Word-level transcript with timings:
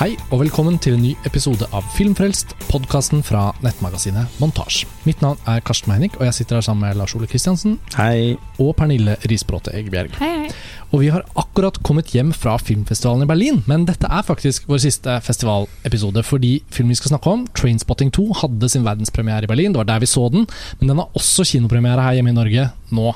Hei 0.00 0.14
og 0.32 0.38
velkommen 0.40 0.78
til 0.80 0.94
en 0.96 1.02
ny 1.04 1.10
episode 1.28 1.66
av 1.76 1.84
Filmfrelst, 1.92 2.54
podkasten 2.70 3.20
fra 3.20 3.50
nettmagasinet 3.60 4.38
Montasj. 4.40 4.86
Mitt 5.04 5.20
navn 5.20 5.36
er 5.44 5.60
Karsten 5.60 5.90
Meinik, 5.92 6.14
og 6.16 6.24
jeg 6.24 6.38
sitter 6.38 6.56
her 6.56 6.64
sammen 6.64 6.86
med 6.86 6.96
Lars 6.96 7.12
Ole 7.18 7.28
Kristiansen 7.28 7.74
Hei. 7.98 8.38
og 8.56 8.70
Pernille 8.78 9.18
Risbråte 9.28 9.74
Egebjerg. 9.76 10.16
Hei, 10.16 10.30
hei. 10.46 10.54
Og 10.88 11.02
vi 11.02 11.10
har 11.12 11.26
akkurat 11.36 11.76
kommet 11.84 12.14
hjem 12.16 12.32
fra 12.32 12.56
filmfestivalen 12.56 13.26
i 13.26 13.28
Berlin, 13.28 13.60
men 13.68 13.84
dette 13.90 14.08
er 14.08 14.24
faktisk 14.24 14.64
vår 14.72 14.80
siste 14.86 15.18
festivalepisode, 15.26 16.24
fordi 16.24 16.54
filmen 16.72 16.96
vi 16.96 17.02
skal 17.02 17.12
snakke 17.12 17.36
om, 17.36 17.44
Trainspotting 17.52 18.08
2, 18.16 18.26
hadde 18.40 18.72
sin 18.72 18.88
verdenspremiere 18.88 19.44
i 19.44 19.52
Berlin. 19.52 19.76
Det 19.76 19.84
var 19.84 19.92
der 19.92 20.00
vi 20.00 20.08
så 20.08 20.30
den, 20.32 20.48
men 20.80 20.94
den 20.94 21.04
har 21.04 21.12
også 21.12 21.44
kinopremiere 21.52 22.08
her 22.08 22.16
hjemme 22.16 22.32
i 22.32 22.40
Norge 22.40 22.70
nå. 22.96 23.12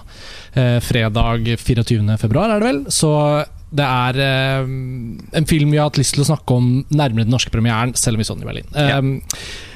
Eh, 0.53 0.79
fredag 0.85 1.49
24. 1.65 2.21
februar, 2.21 2.53
er 2.53 2.61
det 2.61 2.69
vel. 2.75 2.85
Så 2.93 3.17
det 3.75 3.85
er 3.91 4.23
eh, 4.25 4.73
en 5.41 5.49
film 5.51 5.75
vi 5.75 5.81
har 5.81 5.91
hatt 5.91 6.01
lyst 6.01 6.17
til 6.17 6.25
å 6.25 6.31
snakke 6.31 6.59
om 6.59 6.73
nærmere 6.95 7.27
den 7.27 7.35
norske 7.35 7.53
premieren, 7.55 7.95
selv 7.99 8.19
om 8.19 8.23
vi 8.25 8.29
så 8.29 8.37
den 8.39 8.47
i 8.47 8.51
Berlin. 8.53 8.75
Ja. 8.75 8.99
Eh, 9.01 9.73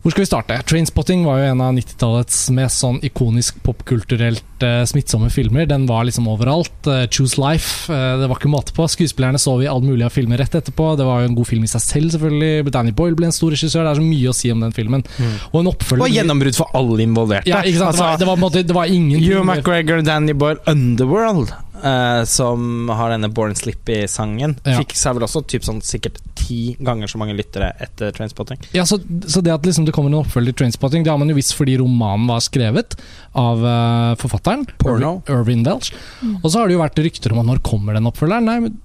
hvor 0.00 0.14
skal 0.14 0.22
vi 0.22 0.28
starte? 0.30 0.56
Trainspotting 0.64 1.26
var 1.28 1.42
jo 1.42 1.48
en 1.50 1.60
av 1.60 1.74
90-tallets 1.76 2.36
mest 2.56 2.80
sånn 2.80 3.02
ikonisk 3.04 3.58
popkulturelt 3.66 4.64
eh, 4.64 4.78
smittsomme 4.88 5.28
filmer. 5.28 5.66
Den 5.68 5.84
var 5.90 6.06
liksom 6.08 6.24
overalt. 6.32 6.88
Eh, 6.88 7.02
Choose 7.12 7.36
Life. 7.36 7.92
eh, 7.92 8.14
det 8.16 8.30
var 8.30 8.40
ikke 8.40 8.48
måte 8.48 8.72
på. 8.72 8.86
Skuespillerne 8.88 9.36
så 9.36 9.58
vi 9.60 9.68
all 9.68 9.84
mulig 9.84 10.06
av 10.08 10.14
filmer 10.16 10.40
rett 10.40 10.56
etterpå. 10.56 10.94
Det 10.96 11.04
var 11.04 11.20
jo 11.20 11.28
en 11.28 11.36
god 11.36 11.50
film 11.50 11.68
i 11.68 11.72
seg 11.74 11.84
selv, 11.84 12.14
selvfølgelig. 12.14 12.72
Danny 12.72 12.94
Boyle 12.96 13.18
ble 13.18 13.28
en 13.28 13.36
stor 13.36 13.52
regissør. 13.52 13.84
Det 13.84 13.92
er 13.92 14.00
så 14.00 14.06
mye 14.08 14.32
å 14.32 14.36
si 14.40 14.54
om 14.54 14.64
den 14.64 14.72
filmen. 14.72 15.04
Og 15.52 15.60
en 15.60 15.68
oppfølger 15.74 16.06
Og 16.08 16.16
gjennombrudd 16.16 16.56
for 16.62 16.72
alle 16.80 17.04
involverte. 17.04 17.52
Ja, 17.52 17.60
ikke 17.60 17.84
sant? 17.84 18.00
Det 18.00 18.00
var, 18.00 18.16
Altså, 18.16 18.24
det 18.24 18.30
var, 18.40 18.68
det 18.72 18.78
var 18.80 18.96
ingen 18.96 19.20
Hugh 19.20 19.44
McGregor, 19.44 20.00
Danny 20.08 20.32
Boyle, 20.32 20.64
Underworld, 20.64 21.52
eh, 21.84 22.24
som 22.28 22.88
har 22.94 23.10
denne 23.14 23.30
Born 23.32 23.54
Slippy-sangen, 23.58 24.56
Ja. 24.66 24.78
fikk 24.80 24.94
seg 24.98 25.16
vel 25.16 25.26
også 25.26 25.42
typ 25.46 25.64
sånn 25.66 25.80
sikkert 25.84 26.18
ti 26.38 26.76
ganger 26.80 27.10
så 27.10 27.18
mange 27.20 27.36
lyttere 27.36 27.72
etter 27.80 28.12
Trainspotting. 28.16 28.58
Ja, 28.76 28.84
så, 28.88 28.98
så 29.26 29.42
det 29.44 29.52
at 29.54 29.66
liksom 29.66 29.86
det 29.86 29.94
kommer 29.96 30.12
en 30.12 30.20
oppfølger 30.22 30.52
til 30.54 30.64
Trainspotting, 30.64 31.04
det 31.04 31.12
har 31.12 31.18
man 31.20 31.28
jo 31.30 31.38
visst 31.38 31.54
fordi 31.58 31.78
romanen 31.80 32.26
var 32.30 32.40
skrevet 32.44 32.96
av 33.38 33.64
uh, 33.64 34.14
forfatteren. 34.20 34.66
Porno. 34.78 35.22
Irvin, 35.30 35.64
Delch. 35.66 35.92
Mm. 36.22 36.38
Og 36.42 36.50
så 36.50 36.58
har 36.60 36.68
det 36.68 36.76
jo 36.78 36.82
vært 36.84 37.02
rykter 37.04 37.34
om 37.34 37.42
at 37.44 37.50
når 37.52 37.64
kommer 37.66 37.96
den 37.98 38.08
oppfølgeren? 38.10 38.48
Nei, 38.50 38.58
men 38.66 38.78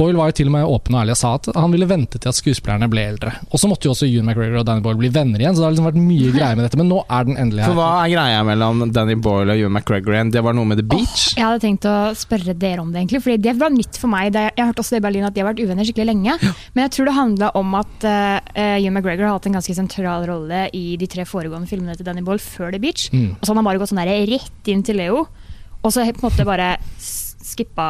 Boyle 0.00 0.18
var 0.18 0.30
jo 0.30 0.36
til 0.40 0.48
og 0.48 0.54
med 0.56 0.66
åpen 0.66 0.96
og 0.96 1.02
ærlig 1.02 1.14
og 1.14 1.20
sa 1.20 1.34
at 1.36 1.50
han 1.54 1.74
ville 1.74 1.88
vente 1.90 2.18
til 2.18 2.30
at 2.30 2.38
skuespillerne 2.38 2.88
ble 2.90 3.04
eldre. 3.12 3.34
Og 3.50 3.60
så 3.60 3.68
måtte 3.70 3.86
jo 3.86 3.94
også 3.94 4.08
Ewan 4.08 4.30
McGregor 4.30 4.62
og 4.62 4.66
Danny 4.68 4.84
Boyle 4.84 5.00
bli 5.00 5.12
venner 5.12 5.42
igjen, 5.42 5.54
så 5.56 5.62
det 5.62 5.68
har 5.68 5.74
liksom 5.76 5.88
vært 5.90 6.00
mye 6.00 6.32
greier 6.34 6.58
med 6.58 6.66
dette. 6.66 6.80
Men 6.80 6.90
nå 6.90 7.02
er 7.04 7.28
den 7.28 7.38
endelig 7.40 7.64
her. 7.64 7.74
For 7.74 7.80
hva 7.80 7.90
er 8.00 8.14
greia 8.14 8.40
mellom 8.48 8.84
Danny 8.96 9.18
Boyle 9.20 9.54
og 9.54 9.62
Ewan 9.62 9.76
McGregor 9.76 10.16
igjen? 10.16 10.32
Det 10.34 10.42
var 10.46 10.56
noe 10.56 10.70
med 10.70 10.80
The 10.80 10.86
Beach? 10.90 11.26
Jeg 11.36 11.46
hadde 11.46 11.62
tenkt 11.62 11.88
å 11.90 11.94
spørre 12.18 12.56
dere 12.56 12.82
om 12.82 12.90
det, 12.90 13.04
egentlig, 13.04 13.22
fordi 13.26 13.38
det 13.44 13.54
var 13.60 13.74
nytt 13.74 14.00
for 14.00 14.12
meg. 14.12 14.32
Jeg 14.34 14.56
har 14.56 14.72
hørt 14.72 14.82
også 14.82 14.96
det 14.96 15.02
i 15.02 15.06
Berlin 15.06 15.28
at 15.28 15.36
de 15.36 15.44
har 15.44 15.50
vært 15.52 15.62
uvenner 15.62 15.86
skikkelig 15.86 16.08
lenge. 16.10 16.38
Men 16.74 16.86
jeg 16.86 16.94
tror 16.96 17.10
det 17.10 17.16
handla 17.20 17.52
om 17.60 17.78
at 17.78 18.08
uh, 18.08 18.38
Ewan 18.56 18.96
McGregor 18.96 19.28
har 19.28 19.36
hatt 19.36 19.50
en 19.50 19.58
ganske 19.60 19.76
sentral 19.76 20.26
rolle 20.28 20.66
i 20.76 20.96
de 21.00 21.08
tre 21.10 21.28
foregående 21.28 21.70
filmene 21.70 21.96
til 21.98 22.08
Danny 22.08 22.24
Boyle 22.26 22.42
før 22.42 22.72
The 22.74 22.82
Beach. 22.82 23.10
Mm. 23.12 23.36
Og 23.36 23.44
så 23.44 23.52
han 23.52 23.60
han 23.60 23.68
bare 23.68 23.80
gått 23.82 23.92
sånn 23.92 24.00
der 24.02 24.28
rett 24.30 24.70
inn 24.72 24.84
til 24.86 25.00
Leo, 25.00 25.24
og 25.80 25.92
så 25.92 26.04
på 26.04 26.20
en 26.20 26.26
måte 26.28 26.48
bare 26.48 26.74
skippa 27.50 27.86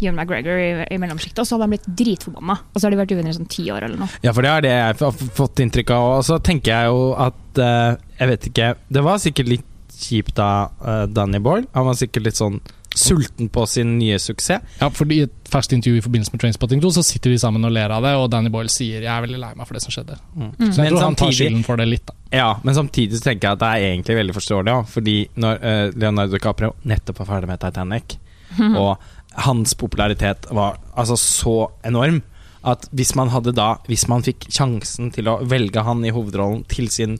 Ewan 0.00 0.16
McGregor 0.16 0.58
i, 0.60 0.70
i 0.94 0.98
mellomsjiktet, 1.00 1.42
og 1.42 1.48
så 1.48 1.56
hadde 1.56 1.66
han 1.66 1.74
blitt 1.74 1.88
dritforbanna. 2.00 2.56
Og 2.72 2.78
så 2.78 2.86
har 2.86 2.94
de 2.94 3.00
vært 3.00 3.14
uvenner 3.14 3.34
i 3.34 3.36
sånn 3.36 3.50
ti 3.50 3.66
år 3.72 3.86
eller 3.88 4.00
noe. 4.00 4.20
Ja, 4.24 4.34
for 4.36 4.46
det 4.46 4.52
er 4.52 4.66
det 4.66 4.74
jeg 4.74 4.98
har 5.02 5.22
fått 5.40 5.62
inntrykk 5.64 5.94
av. 5.96 6.08
Og 6.18 6.26
så 6.28 6.40
tenker 6.44 6.72
jeg 6.74 6.92
jo 6.92 7.02
at 7.20 7.60
uh, 7.60 7.98
Jeg 8.20 8.30
vet 8.30 8.46
ikke 8.50 8.68
Det 8.92 9.02
var 9.04 9.20
sikkert 9.22 9.50
litt 9.50 9.66
kjipt 10.00 10.38
av 10.40 10.76
uh, 10.80 11.04
Danny 11.10 11.40
Boyle. 11.44 11.68
Han 11.76 11.90
var 11.90 11.98
sikkert 11.98 12.30
litt 12.30 12.40
sånn 12.40 12.60
sulten 12.94 13.48
på 13.48 13.66
sin 13.70 13.98
nye 14.00 14.18
suksess. 14.18 14.62
Ja, 14.80 14.88
for 14.90 15.10
I 15.12 15.20
et 15.26 15.50
ferskt 15.50 15.74
intervju 15.76 16.00
i 16.00 16.04
forbindelse 16.04 16.34
med 16.34 16.42
Trainspotting 16.42 16.80
2 16.82 16.90
så 16.96 17.04
sitter 17.06 17.30
de 17.30 17.38
sammen 17.38 17.64
og 17.66 17.72
ler 17.74 17.92
av 17.94 18.02
det, 18.02 18.14
og 18.18 18.26
Danny 18.32 18.50
Boyle 18.50 18.72
sier 18.72 19.02
'jeg 19.02 19.12
er 19.12 19.22
veldig 19.22 19.38
lei 19.38 19.52
meg 19.54 19.66
for 19.66 19.74
det 19.74 19.82
som 19.82 19.94
skjedde'. 19.94 20.18
Mm. 20.36 20.50
Så 20.58 20.64
jeg 20.64 20.76
Men 20.76 20.92
tror 20.92 21.04
han 21.04 21.14
tar 21.14 21.30
skylden 21.30 21.64
for 21.64 21.76
det 21.76 21.86
litt. 21.88 22.06
da. 22.06 22.14
Ja, 22.32 22.60
men 22.64 22.74
samtidig 22.74 23.18
så 23.18 23.30
tenker 23.30 23.48
jeg 23.48 23.52
at 23.52 23.58
det 23.58 23.68
er 23.68 23.86
egentlig 23.90 24.16
veldig 24.16 24.34
forståelig 24.34 24.66
ja, 24.66 24.82
Fordi 24.82 25.28
når 25.36 25.54
uh, 25.62 25.98
Leonardo 25.98 26.32
DiCaprio 26.32 26.74
nettopp 26.84 27.20
er 27.20 27.24
ferdig 27.26 27.48
med 27.48 27.60
Titanic, 27.60 28.18
og 28.82 28.96
hans 29.46 29.76
popularitet 29.78 30.48
var 30.50 30.80
altså 30.98 31.16
så 31.20 31.56
enorm 31.86 32.20
at 32.66 32.88
hvis 32.92 33.14
man 33.16 33.30
hadde 33.32 33.54
da 33.56 33.78
Hvis 33.86 34.02
man 34.10 34.20
fikk 34.20 34.50
sjansen 34.52 35.08
til 35.14 35.30
å 35.32 35.38
velge 35.48 35.80
han 35.80 36.02
i 36.04 36.12
hovedrollen 36.12 36.66
til 36.68 36.90
sin 36.92 37.14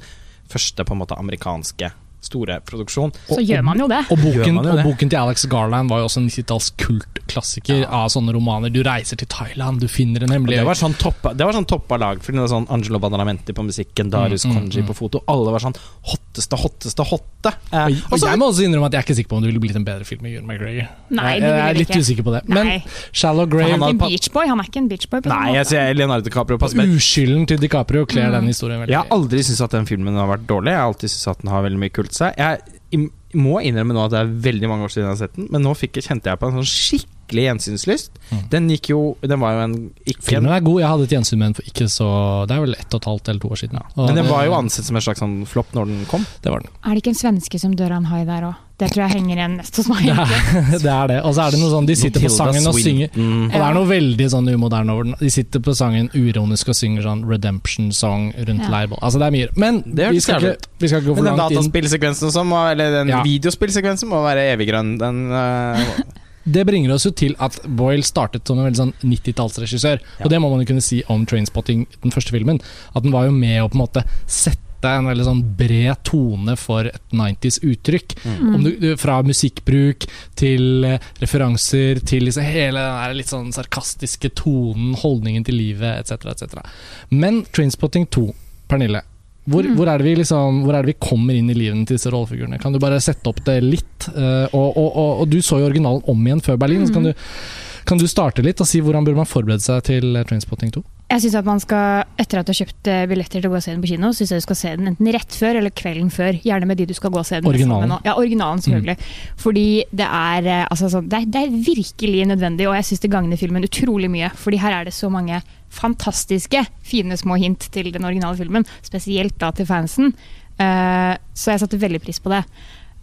første 0.51 0.85
på 0.85 0.93
en 0.93 1.01
måte 1.01 1.17
amerikanske 1.17 1.89
store 2.21 2.61
produksjon 2.69 3.13
Så 3.29 3.41
gjør 3.41 3.63
man 3.65 3.79
jo 3.81 3.87
det. 3.89 4.03
Og 4.13 4.19
boken, 4.21 4.59
jo 4.61 4.71
og 4.75 4.83
boken 4.85 5.09
til 5.11 5.19
Alex 5.19 5.47
Garland 5.51 5.89
var 5.91 6.03
jo 6.03 6.09
også 6.11 6.21
en 6.21 6.29
90-talls 6.29 6.71
kultklassiker 6.81 7.87
av 7.89 8.09
sånne 8.13 8.35
romaner. 8.37 8.73
Du 8.73 8.83
reiser 8.87 9.17
til 9.21 9.29
Thailand, 9.31 9.81
du 9.81 9.89
finner 9.89 10.25
en 10.25 10.31
Og 10.31 10.37
hemmelig 10.37 10.59
det 10.61 10.67
var 10.69 10.79
sånn 10.79 10.97
toppa, 11.01 11.33
det 11.37 11.47
var 11.49 11.57
sånn 11.57 11.67
toppa 11.71 11.99
lag. 12.01 12.21
Fordi 12.23 12.37
det 12.39 12.45
var 12.45 12.53
sånn 12.53 12.69
Angelo 12.71 13.01
Badalamenti 13.03 13.55
på 13.57 13.65
musikken, 13.67 14.11
Darius 14.13 14.45
Mm, 14.45 14.53
mm, 14.53 14.57
Konji 14.61 14.81
mm. 14.83 14.87
på 14.89 14.95
foto. 14.97 15.21
Alle 15.29 15.51
var 15.53 15.61
sånn 15.61 15.75
hotteste, 16.11 16.57
hotteste, 16.57 17.05
hotte. 17.05 17.53
Eh, 17.73 17.85
Og, 17.85 17.91
og 17.91 18.13
og 18.13 18.19
så- 18.19 18.29
jeg 18.31 18.39
må 18.39 18.49
også 18.51 18.65
innrømme 18.65 18.87
at 18.87 18.93
jeg 18.93 18.99
er 19.01 19.05
ikke 19.05 19.17
sikker 19.17 19.29
på 19.31 19.37
om 19.37 19.43
det 19.43 19.49
ville 19.53 19.61
blitt 19.61 19.77
en 19.77 19.85
bedre 19.85 20.05
film 20.05 20.23
med 20.23 20.33
Ewan 20.33 20.47
McGregor. 20.47 20.89
Nei, 21.11 21.33
jeg, 21.35 21.41
det 21.41 21.49
jeg 21.49 21.71
er 21.71 21.75
litt 21.79 21.89
ikke. 21.91 22.01
usikker 22.01 22.23
på 22.25 22.33
det. 22.37 22.49
Nei. 22.49 22.65
Men 22.65 22.83
Shallow 23.13 23.47
Grave 23.47 23.71
Han 23.71 23.81
Han 23.81 23.91
ikke 23.97 24.05
en 24.05 24.11
beachboy, 24.11 24.47
han 24.49 24.61
er 24.61 24.65
ikke 24.65 24.77
en 24.81 24.89
beachboy. 24.89 25.21
Nei, 25.27 25.53
jeg 25.55 25.67
sier 25.67 25.95
Leonardo 25.95 26.25
DiCaprio 26.29 26.59
passer 26.59 26.77
bedre. 26.81 26.97
Uskylden 26.97 27.47
til 27.47 27.59
DiCaprio 27.59 28.05
kler 28.07 28.29
Mm. 28.31 28.33
den 28.41 28.47
historien 28.49 28.81
veldig. 28.81 28.89
Jeg 28.91 28.99
har 28.99 29.09
aldri 29.11 29.39
syntes 29.43 29.61
at 29.65 29.71
den 29.71 29.87
filmen 29.87 30.15
har 30.15 30.27
vært 30.29 30.47
dårlig. 30.47 30.71
Jeg 30.73 30.77
har 30.81 30.89
alltid 30.93 31.09
syntes 31.11 31.29
at 31.29 31.39
den 31.43 31.51
har 31.51 31.63
veldig 31.63 31.79
mye 31.79 31.93
kult 31.93 32.10
i 32.11 32.19
seg. 32.19 32.37
Jeg 32.37 33.09
må 33.39 33.61
innrømme 33.63 33.95
nå 33.95 34.05
at 34.09 34.11
det 34.11 34.21
er 34.25 34.31
veldig 34.51 34.69
mange 34.69 34.85
år 34.89 34.91
siden 34.91 35.07
jeg 35.07 35.13
har 35.15 35.21
sett 35.23 35.37
den, 35.39 35.49
men 35.55 35.63
nå 35.63 35.75
fikk, 35.79 35.95
jeg- 36.01 36.09
kjente 36.11 36.27
jeg 36.33 36.39
på 36.41 36.49
en 36.51 36.57
sånn 36.59 36.67
skikkelig 36.67 37.45
gjensynslyst. 37.47 38.11
Mm. 38.33 38.41
Den 38.51 38.69
gikk 38.71 38.89
jo 38.91 39.17
Den 39.23 39.39
var 39.39 39.53
jo 39.55 39.61
en 39.63 39.77
ikke 40.05 40.23
Filmen 40.27 40.51
er 40.51 40.61
god. 40.67 40.81
Jeg 40.81 40.89
hadde 40.91 41.05
et 41.07 41.11
gjensyn 41.15 41.39
med 41.39 41.47
den 41.47 41.55
for 41.55 41.63
ikke 41.71 41.87
så 41.87 42.09
Det 42.49 42.57
er 42.57 42.61
vel 42.65 42.75
ett 42.75 42.93
og 42.95 43.01
et 43.01 43.07
halvt 43.07 43.29
eller 43.29 43.41
to 43.41 43.49
år 43.55 43.61
siden. 43.63 43.79
Og 43.97 44.07
Men 44.07 44.17
den 44.17 44.25
det- 44.25 44.33
var 44.33 44.45
jo 44.47 44.53
ansett 44.59 44.85
som 44.85 44.97
en 44.97 45.03
slags 45.03 45.21
sånn 45.21 45.47
flopp 45.47 45.71
når 45.73 45.87
den 45.87 46.07
kom. 46.07 46.27
Det 46.43 46.51
var 46.51 46.59
den. 46.61 46.71
Er 46.85 46.95
det 46.95 47.03
ikke 47.05 47.15
en 47.15 47.23
svenske 47.23 47.61
som 47.61 47.75
dør 47.77 47.93
av 47.93 47.97
en 47.99 48.05
hai 48.11 48.25
der 48.25 48.43
òg? 48.43 48.57
Det 48.81 48.89
tror 48.95 49.03
jeg 49.05 49.13
henger 49.19 49.37
igjen 49.37 49.57
mest 49.61 49.77
hos 49.77 49.89
meg. 49.93 50.07
Det 50.09 50.15
er 50.17 50.79
det. 50.85 50.93
Er 50.95 51.11
det. 51.11 51.17
Og 51.29 51.35
så 51.37 51.43
er 51.45 51.53
det 51.55 51.61
noe 51.61 51.71
sånn 51.75 51.89
De 51.91 51.97
sitter 52.01 52.23
på 52.25 52.31
sangen 52.33 52.67
og 52.71 52.79
synger 52.81 53.11
Og 53.21 53.53
det 53.53 53.61
er 53.67 53.75
noe 53.77 53.89
veldig 53.91 54.29
sånn 54.33 54.49
umoderne 54.55 54.95
over 54.95 55.05
den. 55.11 55.17
De 55.21 55.31
sitter 55.35 55.61
på 55.67 55.75
sangen 55.77 56.09
uironisk 56.17 56.73
og 56.73 56.79
synger 56.79 57.05
sånn 57.05 57.25
redemption 57.29 57.91
song 57.93 58.31
rundt 58.39 58.65
Ja. 58.65 58.71
leirbål. 58.73 58.99
Altså 59.05 59.21
det 59.21 59.27
er 59.29 59.37
mye. 59.37 59.51
Men 59.61 59.83
Det 59.85 60.09
vi 60.17 60.21
skal, 60.25 60.41
ikke, 60.41 60.71
vi 60.81 60.89
skal 60.89 61.03
ikke 61.05 61.11
gå 61.11 61.15
Men 61.15 61.21
for 61.21 61.29
den 61.31 61.37
langt 61.43 61.53
inn. 61.53 61.61
dataspillsekvensen 61.61 62.33
som 62.33 62.49
må, 62.49 62.63
Eller 62.73 62.91
den 63.01 63.09
Ja. 63.13 63.21
videospillsekvensen 63.23 64.09
må 64.09 64.23
være 64.25 64.49
evig 64.55 64.71
grønn. 64.73 64.97
Den 64.99 65.21
uh... 65.31 66.01
Det 66.51 66.63
bringer 66.67 66.95
oss 66.95 67.05
jo 67.05 67.11
til 67.13 67.35
at 67.39 67.59
Boyle 67.69 68.03
startet 68.03 68.49
som 68.49 68.59
en 68.59 68.65
veldig 68.65 68.79
sånn 68.81 68.95
90-tallsregissør. 69.05 70.01
Ja. 70.01 70.25
Og 70.25 70.31
det 70.33 70.39
må 70.41 70.49
man 70.51 70.63
jo 70.65 70.71
kunne 70.73 70.83
si 70.83 71.03
om 71.13 71.27
Trainspotting, 71.29 71.85
den 72.01 72.11
første 72.15 72.33
filmen. 72.33 72.59
At 72.97 73.05
den 73.05 73.13
var 73.13 73.27
jo 73.29 73.35
med 73.37 73.61
å 73.61 73.69
på 73.69 73.77
en 73.77 73.83
måte 73.85 74.03
sette 74.27 74.57
en 74.89 75.05
veldig 75.11 75.25
sånn 75.27 75.43
bred 75.59 76.01
tone 76.03 76.57
for 76.57 76.85
et 76.89 77.03
90s 77.13 77.61
uttrykk. 77.63 78.15
Mm. 78.25 78.55
Om 78.55 78.65
du, 78.65 78.71
du, 78.81 78.97
fra 78.97 79.21
musikkbruk 79.23 80.07
til 80.41 80.85
eh, 80.85 80.99
referanser 81.21 82.01
til 82.07 82.25
liksom 82.25 82.43
hele 82.49 82.81
den 82.81 82.99
der 83.03 83.15
litt 83.15 83.29
sånn 83.29 83.53
sarkastiske 83.53 84.31
tonen, 84.41 84.95
holdningen 84.95 85.45
til 85.45 85.55
livet 85.61 86.01
etc. 86.11 86.27
etc. 86.33 86.65
Men 87.11 87.45
Trainspotting 87.53 88.07
2, 88.11 88.27
Pernille. 88.69 89.03
Hvor, 89.51 89.65
Mm. 89.65 89.75
hvor, 89.75 89.89
er 89.89 89.99
det 89.99 90.05
vi 90.05 90.15
liksom, 90.21 90.63
hvor 90.65 90.75
er 90.77 90.83
det 90.85 90.93
vi 90.95 91.07
kommer 91.09 91.35
inn 91.35 91.49
i 91.51 91.55
livene 91.57 91.87
til 91.89 91.97
disse 91.97 92.11
rollefigurene? 92.13 92.59
Kan 92.61 92.73
du 92.73 92.79
bare 92.79 93.01
sette 93.01 93.27
opp 93.27 93.41
det 93.45 93.57
litt? 93.65 94.07
Eh, 94.15 94.47
og, 94.53 94.77
og, 94.77 94.91
og, 94.97 95.21
og 95.25 95.29
du 95.33 95.41
så 95.43 95.59
jo 95.59 95.67
originalen 95.67 96.03
om 96.07 96.27
igjen 96.27 96.43
før 96.45 96.59
Berlin. 96.61 96.87
Så 96.87 96.93
kan, 96.95 97.03
Mm. 97.03 97.13
du, 97.13 97.85
kan 97.89 97.99
du 97.99 98.07
starte 98.07 98.43
litt 98.45 98.61
og 98.61 98.69
si 98.69 98.81
hvordan 98.81 99.03
burde 99.05 99.17
man 99.17 99.27
forberede 99.27 99.61
seg 99.65 99.83
til 99.89 100.15
eh, 100.17 100.23
Trainspotting 100.29 100.71
2? 100.77 100.83
Jeg 101.11 101.25
synes 101.25 101.35
at 101.41 101.47
man 101.49 101.59
skal, 101.59 102.05
Etter 102.23 102.39
at 102.39 102.47
du 102.47 102.53
har 102.53 102.59
kjøpt 102.61 102.89
eh, 102.91 103.05
billetter 103.11 103.41
til 103.41 103.49
å 103.49 103.51
gå 103.51 103.59
og 103.59 103.65
se 103.65 103.73
den 103.73 103.83
på 103.83 103.89
kino, 103.91 104.13
synes 104.15 104.31
jeg 104.31 104.43
du 104.43 104.45
skal 104.45 104.59
se 104.61 104.75
den 104.79 104.91
enten 104.93 105.09
rett 105.11 105.35
før 105.35 105.59
eller 105.59 105.73
kvelden 105.75 106.11
før. 106.15 106.37
Gjerne 106.45 106.69
med 106.71 106.79
de 106.79 106.87
du 106.87 106.95
skal 106.95 107.11
gå 107.11 107.19
og 107.19 107.27
se 107.27 107.41
den 107.41 107.51
Originalen. 107.51 107.97
Ja, 108.07 108.15
originalen 108.21 108.63
selvfølgelig. 108.63 109.09
Fordi 109.41 109.65
det 109.91 110.07
er, 110.07 110.47
eh, 110.47 110.67
altså, 110.71 110.91
sånn, 110.93 111.09
det 111.11 111.19
er, 111.19 111.31
det 111.35 111.43
er 111.43 111.57
virkelig 111.67 112.29
nødvendig, 112.31 112.69
og 112.71 112.77
jeg 112.79 112.87
syns 112.91 113.03
det 113.03 113.11
gagner 113.11 113.41
filmen 113.41 113.67
utrolig 113.67 114.11
mye. 114.13 114.31
Fordi 114.39 114.61
her 114.63 114.77
er 114.77 114.87
det 114.87 114.95
så 114.95 115.11
mange 115.11 115.41
fantastiske, 115.75 116.63
fine 116.87 117.19
små 117.19 117.41
hint 117.43 117.67
til 117.75 117.91
den 117.95 118.07
originale 118.07 118.39
filmen. 118.39 118.67
Spesielt 118.87 119.35
da 119.43 119.51
til 119.55 119.67
fansen. 119.67 120.15
Uh, 120.61 121.17
så 121.35 121.55
jeg 121.55 121.63
satte 121.63 121.81
veldig 121.81 122.03
pris 122.05 122.21
på 122.23 122.31
det. 122.31 122.45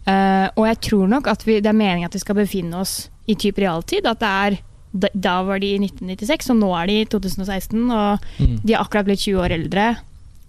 Uh, 0.08 0.48
og 0.56 0.64
jeg 0.68 0.80
tror 0.88 1.08
nok 1.10 1.28
at 1.28 1.42
vi, 1.44 1.58
det 1.60 1.68
er 1.68 1.76
meningen 1.76 2.08
at 2.08 2.16
vi 2.16 2.22
skal 2.22 2.38
befinne 2.38 2.80
oss 2.80 3.10
i 3.28 3.36
type 3.36 3.60
realtid. 3.60 4.08
At 4.08 4.22
det 4.22 4.32
er 4.32 4.58
da, 5.04 5.08
da 5.14 5.36
var 5.46 5.60
de 5.62 5.74
i 5.74 5.78
1996, 5.82 6.50
og 6.54 6.58
nå 6.62 6.70
er 6.82 6.90
de 6.90 6.96
i 7.02 7.08
2016. 7.16 7.84
Og 7.90 8.26
Mm. 8.38 8.56
de 8.64 8.74
har 8.74 8.84
akkurat 8.84 9.06
blitt 9.08 9.24
20 9.26 9.40
år 9.44 9.54
eldre. 9.58 9.86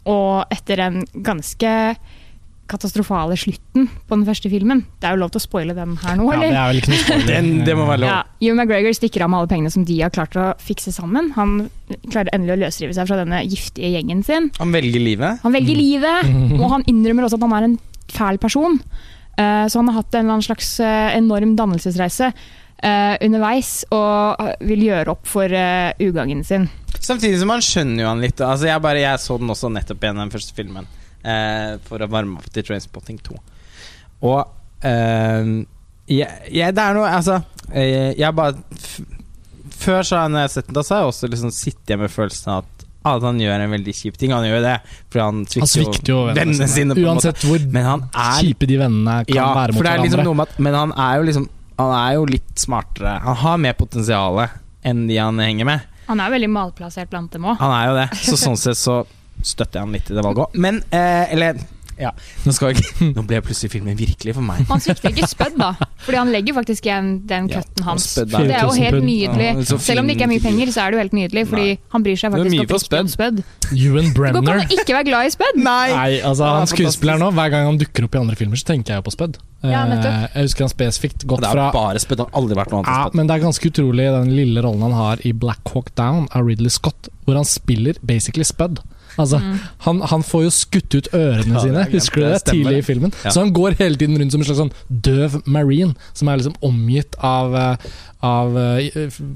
Og 0.09 0.45
etter 0.53 0.79
den 0.81 1.03
ganske 1.25 1.95
katastrofale 2.69 3.33
slutten 3.39 3.87
på 4.05 4.13
den 4.13 4.25
første 4.27 4.49
filmen 4.51 4.83
Det 5.01 5.07
er 5.09 5.15
jo 5.15 5.21
lov 5.23 5.31
til 5.33 5.39
å 5.39 5.41
spoile 5.41 5.73
den 5.73 5.95
her 6.03 6.19
nå, 6.19 6.27
eller? 6.35 6.51
Ja, 6.51 6.51
det 6.51 6.59
er 6.61 6.67
vel 6.69 6.81
ikke. 6.83 7.15
Den, 7.31 7.47
det 7.65 7.73
må 7.79 7.87
være 7.89 8.01
lov. 8.03 8.11
Ja, 8.11 8.19
Hugh 8.43 8.53
McGregor 8.59 8.93
stikker 8.93 9.23
av 9.25 9.31
med 9.33 9.39
alle 9.39 9.49
pengene 9.49 9.71
som 9.73 9.85
de 9.89 9.95
har 10.03 10.11
klart 10.13 10.37
å 10.37 10.45
fikse 10.61 10.93
sammen. 10.93 11.31
Han 11.33 11.55
klarer 12.11 12.29
endelig 12.35 12.57
å 12.59 12.61
løsrive 12.67 12.93
seg 12.93 13.09
fra 13.09 13.17
denne 13.23 13.41
giftige 13.49 13.89
gjengen 13.95 14.21
sin. 14.27 14.51
Han 14.59 14.73
velger 14.75 15.01
livet. 15.01 15.41
Han 15.41 15.55
velger 15.57 15.81
livet, 15.81 16.29
og 16.61 16.67
han 16.75 16.85
innrømmer 16.93 17.25
også 17.25 17.39
at 17.41 17.47
han 17.47 17.57
er 17.57 17.67
en 17.71 17.77
fæl 18.13 18.37
person. 18.45 18.77
Eh, 19.39 19.65
Så 19.65 19.81
han 19.81 19.89
har 19.89 20.03
hatt 20.03 20.19
en 20.21 20.29
slags 20.45 20.75
eh, 20.83 21.17
enorm 21.17 21.55
dannelsesreise 21.57 22.29
eh, 22.83 23.15
underveis, 23.25 23.71
og 23.95 24.43
vil 24.65 24.85
gjøre 24.87 25.13
opp 25.13 25.27
for 25.29 25.51
uh, 25.51 25.91
ugangen 25.99 26.43
sin. 26.47 26.67
Samtidig 26.99 27.39
som 27.41 27.51
man 27.51 27.63
skjønner 27.65 28.03
jo 28.03 28.09
han 28.09 28.23
litt. 28.23 28.41
Altså 28.43 28.69
jeg, 28.69 28.81
bare, 28.83 29.03
jeg 29.03 29.21
så 29.23 29.37
den 29.41 29.53
også 29.53 29.71
nettopp 29.73 30.03
igjen, 30.03 30.21
den 30.23 30.33
første 30.33 30.55
filmen, 30.57 30.89
uh, 31.25 31.77
for 31.87 32.01
å 32.03 32.09
varme 32.11 32.39
opp 32.39 32.49
til 32.53 32.65
Trainspotting 32.67 33.21
2. 33.29 33.39
Og 34.29 34.41
jeg, 36.09 36.27
jeg, 36.55 36.73
det 36.75 36.83
er 36.83 36.95
noe 36.95 37.07
Altså, 37.11 37.41
jeg 37.75 38.31
bare 38.35 38.55
f 38.75 38.93
Før 39.79 40.03
så 40.07 40.21
når 40.27 40.41
jeg 40.41 40.47
har 40.47 40.53
sett 40.53 40.69
den, 40.69 40.75
da 40.75 40.83
så 40.83 40.95
har 40.95 41.01
jeg 41.03 41.11
også 41.13 41.29
liksom 41.31 41.51
sittet 41.55 41.91
igjen 41.91 42.01
med 42.03 42.11
følelsen 42.11 42.51
av 42.51 42.63
at, 42.65 42.85
at 43.13 43.23
han 43.23 43.39
gjør 43.39 43.63
en 43.63 43.71
veldig 43.71 43.93
kjip 43.95 44.17
ting. 44.19 44.33
Han 44.35 44.43
gjør 44.47 44.57
jo 44.57 44.63
det, 44.65 44.73
for 45.07 45.23
han 45.23 45.37
svikter, 45.45 45.63
Han 45.63 45.71
svikter 45.71 46.11
jo 46.11 46.17
vennene 46.27 46.67
sine. 46.67 46.97
på 46.97 46.99
en 46.99 47.07
måte. 47.07 47.13
Uansett 47.13 47.45
hvor 47.47 47.63
Men 47.75 47.87
han 47.87 48.03
er 48.09 48.41
kjipe 48.43 48.67
de 48.67 48.79
vennene 48.81 49.15
kan 49.29 49.37
ja, 49.37 49.45
være 49.55 49.75
mot 49.77 49.79
hverandre. 49.83 50.03
liksom 50.03 50.19
hverandre. 50.19 50.27
noe 50.27 50.39
med 50.41 50.51
at 50.51 50.59
Men 50.67 50.77
han 50.79 50.95
er 51.05 51.21
jo 51.21 51.29
liksom 51.29 51.47
Han 51.79 51.93
er 51.95 52.17
jo 52.17 52.25
litt 52.27 52.59
smartere. 52.59 53.15
Han 53.23 53.37
har 53.39 53.61
mer 53.63 53.75
potensial 53.79 54.41
enn 54.83 55.05
de 55.07 55.15
han 55.19 55.39
henger 55.39 55.67
med. 55.69 55.87
Han 56.09 56.19
er 56.19 56.33
veldig 56.33 56.49
malplassert 56.51 57.11
blant 57.11 57.31
dem 57.31 57.45
òg. 57.47 57.59
Han 57.61 57.71
er 57.71 57.87
jo 57.87 57.97
det, 57.99 58.07
så 58.25 58.39
sånn 58.39 58.57
sett 58.59 58.79
så 58.79 59.01
støtter 59.39 59.79
jeg 59.79 59.85
han 59.85 59.93
litt 59.95 60.09
i 60.11 60.17
det 60.17 60.23
valget 60.25 60.47
òg. 60.49 60.57
Men 60.59 60.81
eh, 60.89 61.31
Eller 61.31 61.61
ja, 61.99 62.11
nå, 62.45 62.53
skal 62.55 62.71
jeg, 62.71 62.83
ikke- 62.83 63.09
nå 63.17 63.23
ble 63.27 63.41
plutselig 63.43 63.73
filmen 63.73 63.97
virkelig 63.99 64.35
for 64.37 64.45
meg. 64.45 64.63
Han 64.69 64.83
svikter 64.83 65.11
ikke 65.11 65.29
spødd, 65.29 65.57
da. 65.59 65.73
Fordi 66.05 66.19
han 66.21 66.31
legger 66.33 66.57
faktisk 66.57 66.87
igjen 66.87 67.09
den 67.29 67.49
cutten 67.51 67.87
hans. 67.87 68.07
Det 68.15 68.39
er 68.47 68.63
jo 68.63 68.75
helt 68.75 69.03
nydelig. 69.03 69.49
Ja, 69.49 69.79
Selv 69.89 70.03
om 70.03 70.09
det 70.09 70.15
ikke 70.17 70.27
er 70.29 70.33
mye 70.33 70.43
penger, 70.43 70.73
så 70.75 70.85
er 70.85 70.93
det 70.93 70.99
jo 70.99 71.03
helt 71.03 71.17
nydelig. 71.17 71.45
Fordi 71.51 71.67
Nei. 71.73 71.79
han 71.95 72.05
bryr 72.05 72.21
seg 72.21 72.35
faktisk 72.35 72.95
om 72.99 73.11
spødd. 73.15 73.43
Ewan 73.69 74.09
Det 74.09 74.15
går 74.15 74.15
ikke 74.15 74.15
Bremner 74.19 74.55
an 74.55 74.63
å 74.65 74.79
ikke 74.79 74.95
være 74.95 75.07
glad 75.11 75.27
i 75.27 75.33
spødd. 75.35 75.59
Nei! 75.59 75.87
Nei, 75.93 76.09
altså 76.23 76.49
han 76.49 76.69
skuespiller 76.69 76.89
skuespilleren 76.89 77.23
nå, 77.23 77.31
Hver 77.37 77.53
gang 77.53 77.69
han 77.69 77.79
dukker 77.79 78.07
opp 78.07 78.15
i 78.15 78.21
andre 78.23 78.39
filmer, 78.39 78.59
så 78.59 78.69
tenker 78.71 78.95
jeg 78.95 79.01
jo 79.03 79.07
på 79.07 79.15
spødd. 79.15 79.39
Ja. 79.59 79.83
Eh, 79.83 80.27
jeg 80.33 80.47
husker 80.47 80.65
han 80.65 80.71
spesifikt 80.71 81.25
godt 81.25 81.39
gått 81.39 81.43
det 81.43 81.49
er 81.51 81.57
fra 81.57 81.71
bare 81.75 82.01
spødd. 82.01 82.23
Har 82.25 82.39
aldri 82.39 82.57
vært 82.59 82.73
noe 82.73 82.81
annet 82.81 82.91
ja, 82.91 83.01
spødd. 83.03 83.19
Men 83.19 83.29
det 83.29 83.35
er 83.35 83.43
ganske 83.45 83.71
utrolig 83.73 84.07
den 84.15 84.31
lille 84.37 84.63
rollen 84.65 84.85
han 84.87 84.95
har 84.97 85.25
i 85.27 85.33
Black 85.35 85.73
Hawk 85.73 85.91
Down 85.99 86.29
av 86.35 86.47
Ridley 86.47 86.73
Scott, 86.73 87.11
hvor 87.25 87.39
han 87.39 87.47
spiller 87.47 87.99
basically 88.01 88.47
Spud. 88.47 88.81
Altså, 89.17 89.39
han, 89.85 90.01
han 90.11 90.23
får 90.23 90.43
jo 90.45 90.49
skutt 90.53 90.95
ut 90.95 91.07
ørene 91.13 91.55
Ja, 91.55 91.63
sine, 91.63 91.81
er 91.85 91.91
husker 91.91 92.21
du 92.21 92.25
det? 92.27 92.33
det. 92.45 92.53
Tidlig 92.53 92.77
i 92.77 92.85
filmen. 92.85 93.13
Ja. 93.23 93.31
Så 93.33 93.39
han 93.43 93.53
går 93.53 93.77
hele 93.79 93.95
tiden 93.97 94.17
rundt 94.21 94.31
som 94.35 94.41
en 94.43 94.47
slags 94.49 94.59
sånn 94.61 94.73
døv 94.89 95.39
marine, 95.49 95.95
som 96.13 96.27
er 96.29 96.37
liksom 96.41 96.55
omgitt 96.61 97.15
av, 97.23 97.55
eh, 97.55 97.89
av 98.21 98.51
uh, 98.51 98.79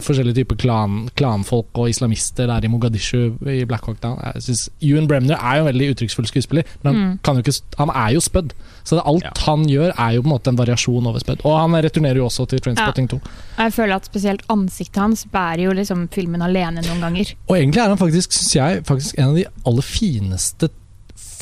forskjellige 0.03 0.35
typer 0.41 0.57
klan, 0.59 1.09
klanfolk 1.15 1.69
og 1.79 1.87
islamister 1.87 2.49
der 2.51 2.65
i 2.65 2.67
Mogadishu 2.67 3.37
i 3.47 3.63
Black 3.69 3.85
Hawk 3.87 4.01
Down. 4.03 4.17
Jeg 4.35 4.43
synes 4.43 4.69
Ewan 4.83 5.07
Bremner 5.07 5.37
er 5.39 5.55
jo 5.59 5.63
en 5.63 5.69
veldig 5.71 5.87
uttrykksfull 5.93 6.27
skuespiller, 6.27 6.63
men 6.83 6.89
han, 6.93 7.03
Mm. 7.03 7.19
kan 7.23 7.35
jo 7.35 7.41
ikke, 7.45 7.55
han 7.79 7.89
er 7.95 8.13
jo 8.13 8.19
spødd. 8.19 8.51
Så 8.83 8.95
det, 8.97 9.03
alt 9.05 9.23
Ja. 9.23 9.31
han 9.45 9.63
gjør, 9.69 9.93
er 9.97 10.11
jo 10.15 10.21
på 10.21 10.25
en 10.27 10.33
måte 10.35 10.47
en 10.51 10.57
variasjon 10.57 11.07
over 11.07 11.19
spødd. 11.19 11.45
Og 11.45 11.57
han 11.59 11.71
returnerer 11.83 12.15
jo 12.19 12.25
også 12.25 12.45
til 12.49 12.59
Trainspotting 12.59 13.07
2. 13.09 13.21
Jeg 13.57 13.73
føler 13.73 13.95
at 13.95 14.05
spesielt 14.05 14.41
ansiktet 14.49 14.97
hans 15.01 15.25
bærer 15.31 15.63
jo 15.63 15.71
liksom 15.71 16.09
filmen 16.11 16.41
alene 16.41 16.81
noen 16.83 16.99
ganger. 16.99 17.33
Og 17.47 17.55
egentlig 17.57 17.79
er 17.79 17.87
han 17.87 17.97
faktisk, 17.97 18.31
synes 18.35 18.55
jeg, 18.55 18.83
faktisk 18.85 19.15
en 19.17 19.29
av 19.29 19.35
de 19.35 19.45
aller 19.65 19.81
fineste 19.81 20.69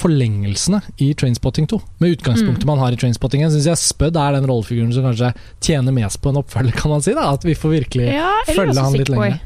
forlengelsene 0.02 0.80
i 1.04 1.12
Trainspotting 1.18 1.68
2. 1.70 1.78
Med 2.02 2.16
utgangspunktet 2.16 2.66
man 2.70 2.80
har 2.82 2.96
i 2.96 2.98
Trainspotting 3.00 3.44
1, 3.46 3.54
syns 3.54 3.68
jeg 3.70 3.82
Spud 3.82 4.18
er 4.18 4.38
den 4.38 4.48
rollefiguren 4.50 4.94
som 4.96 5.06
kanskje 5.06 5.32
tjener 5.62 5.96
mest 5.96 6.22
på 6.24 6.32
en 6.32 6.42
oppfølger, 6.42 6.76
kan 6.78 6.94
man 6.94 7.04
si. 7.06 7.14
da 7.18 7.30
At 7.36 7.46
vi 7.46 7.56
får 7.58 7.76
virkelig 7.76 8.10
Ja, 8.10 8.32
følge 8.50 8.82
han 8.82 8.98
litt 8.98 9.12
lenger. 9.14 9.40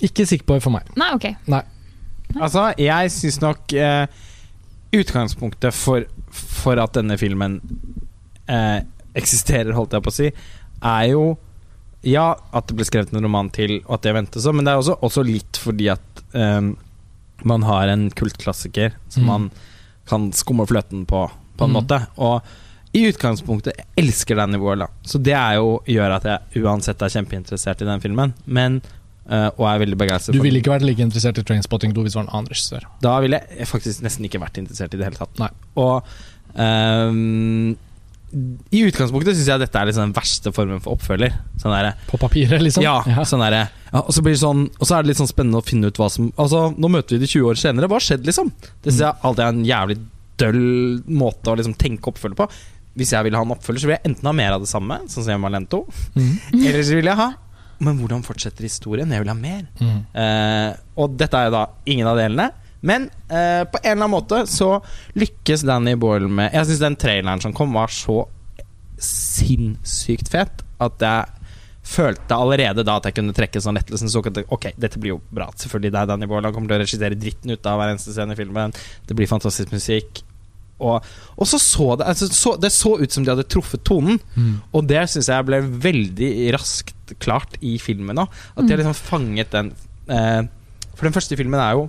Ikke 0.00 0.24
Sickboy 0.28 0.62
for 0.64 0.72
meg. 0.72 0.88
Nei, 1.00 1.10
ok. 1.18 1.28
Altså, 2.38 2.70
jeg 2.80 3.12
syns 3.12 3.40
nok 3.42 3.74
eh, 3.76 4.06
utgangspunktet 4.96 5.76
for, 5.76 6.06
for 6.30 6.80
at 6.80 6.96
denne 6.96 7.18
filmen 7.20 7.58
eh, 8.48 8.80
eksisterer, 9.18 9.74
holdt 9.76 9.96
jeg 9.96 10.06
på 10.06 10.12
å 10.12 10.18
si, 10.22 10.30
er 10.80 11.06
jo 11.10 11.24
ja, 12.06 12.30
at 12.56 12.70
det 12.70 12.78
ble 12.78 12.86
skrevet 12.88 13.12
en 13.12 13.26
roman 13.26 13.50
til, 13.52 13.82
og 13.84 13.98
at 13.98 14.06
det 14.06 14.14
ventes 14.16 14.46
så, 14.46 14.54
men 14.56 14.64
det 14.64 14.72
er 14.72 14.80
også, 14.80 14.96
også 15.04 15.24
litt 15.26 15.58
fordi 15.60 15.90
at 15.92 16.22
eh, 16.32 16.70
man 17.44 17.62
har 17.62 17.88
en 17.88 18.10
kultklassiker 18.10 18.92
som 19.08 19.22
Mm. 19.22 19.26
man 19.26 19.50
kan 20.06 20.30
skumme 20.32 20.66
fløten 20.66 21.06
på, 21.06 21.30
på 21.56 21.64
en 21.64 21.70
Mm. 21.70 21.76
måte. 21.82 22.06
Og 22.18 22.42
i 22.92 23.04
utgangspunktet 23.12 23.76
jeg 23.76 23.86
elsker 23.96 24.34
Danny 24.36 24.58
Boyle, 24.58 24.78
da. 24.80 24.86
så 25.04 25.22
det 25.22 25.36
jo, 25.56 25.80
gjør 25.86 26.16
at 26.16 26.24
jeg 26.24 26.64
uansett 26.64 27.00
er 27.02 27.08
kjempeinteressert 27.08 27.82
i 27.82 27.84
den 27.86 28.00
filmen. 28.00 28.32
Men, 28.46 28.80
uh, 29.30 29.50
og 29.58 29.66
er 29.68 29.78
veldig 29.86 29.96
begeistret 29.98 30.32
Du 30.34 30.42
ville 30.42 30.58
ikke 30.60 30.72
vært 30.72 30.82
like 30.82 30.98
interessert 30.98 31.38
i 31.38 31.42
Trainspotting 31.42 31.94
2 31.94 32.02
hvis 32.02 32.12
det 32.12 32.18
var 32.18 32.24
en 32.28 32.34
annen 32.34 32.48
regissør. 32.50 32.82
Da 33.00 33.20
ville 33.20 33.38
jeg 33.56 33.66
faktisk 33.68 34.02
nesten 34.02 34.24
ikke 34.26 34.40
vært 34.42 34.58
interessert 34.58 34.92
i 34.94 34.96
det 34.98 35.04
hele 35.06 35.16
tatt. 35.16 35.38
Nei. 35.38 35.50
Og 35.76 36.02
ehm, 36.56 37.76
i 38.30 38.82
utgangspunktet 38.86 39.34
syns 39.34 39.48
jeg 39.50 39.60
dette 39.62 39.78
er 39.80 39.88
liksom 39.88 40.04
den 40.08 40.14
verste 40.14 40.52
formen 40.54 40.82
for 40.84 40.94
oppfølger. 40.94 41.34
Sånn 41.58 41.74
der, 41.74 41.96
På 42.10 42.20
papiret, 42.20 42.62
liksom. 42.62 42.84
Ja, 42.84 43.00
sånn 43.26 43.42
der, 43.42 43.56
ja, 43.90 44.02
og, 44.04 44.12
så 44.14 44.22
blir 44.22 44.36
det 44.36 44.42
sånn, 44.42 44.64
og 44.78 44.86
så 44.86 44.96
er 44.96 45.02
det 45.02 45.10
litt 45.12 45.20
sånn 45.20 45.30
spennende 45.30 45.58
å 45.58 45.66
finne 45.66 45.90
ut 45.90 45.98
hva 45.98 46.06
som 46.12 46.28
Altså, 46.38 46.68
nå 46.78 46.90
møter 46.92 47.16
vi 47.16 47.24
de 47.24 47.30
20 47.32 47.50
år 47.50 47.58
senere. 47.58 47.90
Hva 47.90 47.98
har 47.98 48.06
skjedd, 48.06 48.26
liksom? 48.28 48.52
Det 48.84 48.92
syns 48.92 49.02
jeg 49.02 49.26
alltid 49.26 49.44
er 49.44 49.54
en 49.56 49.64
jævlig 49.66 49.98
døll 50.40 50.62
måte 51.20 51.52
å 51.52 51.58
liksom 51.58 51.74
tenke 51.80 52.12
oppfølger 52.12 52.38
på. 52.38 52.48
Hvis 53.00 53.12
jeg 53.14 53.26
vil 53.26 53.36
ha 53.38 53.42
en 53.46 53.54
oppfølger, 53.54 53.82
så 53.82 53.90
vil 53.90 53.96
jeg 53.98 54.06
enten 54.12 54.30
ha 54.30 54.36
mer 54.36 54.56
av 54.56 54.64
det 54.64 54.70
samme, 54.70 55.00
sånn 55.10 55.26
som 55.26 55.42
Malento, 55.42 55.84
Mm. 56.14 56.32
eller 56.66 56.82
så 56.86 56.98
vil 56.98 57.10
jeg 57.10 57.18
ha 57.18 57.30
Men 57.80 57.96
hvordan 57.96 58.22
fortsetter 58.26 58.66
historien? 58.66 59.08
Jeg 59.10 59.22
vil 59.22 59.30
ha 59.32 59.36
mer. 59.38 59.62
Mm. 59.80 60.00
Eh, 60.12 60.72
og 61.00 61.14
dette 61.16 61.38
er 61.38 61.48
jo 61.48 61.54
da 61.54 61.62
ingen 61.88 62.10
av 62.10 62.18
delene. 62.20 62.50
Men 62.86 63.10
eh, 63.28 63.64
på 63.68 63.80
en 63.82 63.90
eller 63.90 63.98
annen 63.98 64.14
måte 64.14 64.44
så 64.48 64.78
lykkes 65.18 65.66
Danny 65.68 65.96
Boyle 66.00 66.30
med 66.32 66.54
Jeg 66.56 66.70
syns 66.70 66.80
den 66.84 66.96
traileren 67.00 67.42
som 67.42 67.52
kom, 67.56 67.74
var 67.76 67.92
så 67.92 68.22
sinnssykt 69.00 70.30
fet 70.32 70.64
at 70.80 71.04
jeg 71.04 71.40
følte 71.90 72.36
allerede 72.36 72.84
da 72.86 72.98
at 73.00 73.08
jeg 73.08 73.16
kunne 73.16 73.34
trekke 73.36 73.60
sånn 73.62 73.78
lettelsen. 73.78 74.10
Så 74.12 74.22
at 74.28 74.42
ok, 74.46 74.70
dette 74.80 75.00
blir 75.00 75.16
jo 75.16 75.20
bra. 75.32 75.48
Selvfølgelig 75.58 75.94
det 75.94 76.00
er 76.02 76.10
Danny 76.10 76.28
Boyle. 76.30 76.46
Han 76.46 76.56
kommer 76.56 76.72
til 76.72 76.78
å 76.78 76.82
regissere 76.84 77.18
dritten 77.18 77.54
ut 77.54 77.68
av 77.68 77.80
hver 77.80 77.94
eneste 77.94 78.14
scene 78.14 78.36
i 78.36 78.38
filmen. 78.38 78.74
Det 79.08 79.16
blir 79.18 79.30
fantastisk 79.30 79.72
musikk. 79.74 80.22
Og, 80.80 81.04
og 81.36 81.48
så 81.48 81.58
så 81.60 81.90
det 82.00 82.06
altså, 82.08 82.30
så, 82.32 82.54
Det 82.56 82.70
så 82.72 82.94
ut 82.96 83.12
som 83.12 83.24
de 83.24 83.32
hadde 83.32 83.48
truffet 83.52 83.82
tonen. 83.84 84.20
Mm. 84.36 84.54
Og 84.76 84.86
det 84.88 85.02
syns 85.12 85.28
jeg 85.32 85.48
ble 85.48 85.60
veldig 85.88 86.30
raskt 86.56 87.14
klart 87.20 87.58
i 87.60 87.76
filmen 87.82 88.22
òg. 88.22 88.40
At 88.54 88.64
de 88.64 88.72
har 88.72 88.80
liksom 88.80 88.96
fanget 88.96 89.52
den 89.52 89.74
eh, 90.08 90.42
For 90.94 91.08
den 91.08 91.16
første 91.16 91.36
filmen 91.36 91.60
er 91.60 91.76
jo 91.78 91.88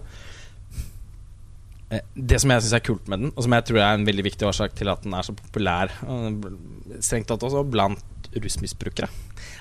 Det 2.15 2.39
som 2.39 2.53
jeg 2.53 2.63
syns 2.63 2.75
er 2.77 2.83
kult 2.87 3.09
med 3.11 3.19
den, 3.19 3.31
og 3.35 3.43
som 3.43 3.55
jeg 3.57 3.65
tror 3.67 3.81
er 3.81 3.97
en 3.97 4.07
veldig 4.07 4.23
viktig 4.29 4.47
årsak 4.47 4.75
til 4.79 4.91
at 4.91 5.03
den 5.03 5.15
er 5.17 5.27
så 5.27 5.35
populær, 5.35 5.91
strengt 7.03 7.27
tatt 7.27 7.43
også 7.43 7.65
blant 7.67 8.29
rusmisbrukere, 8.31 9.09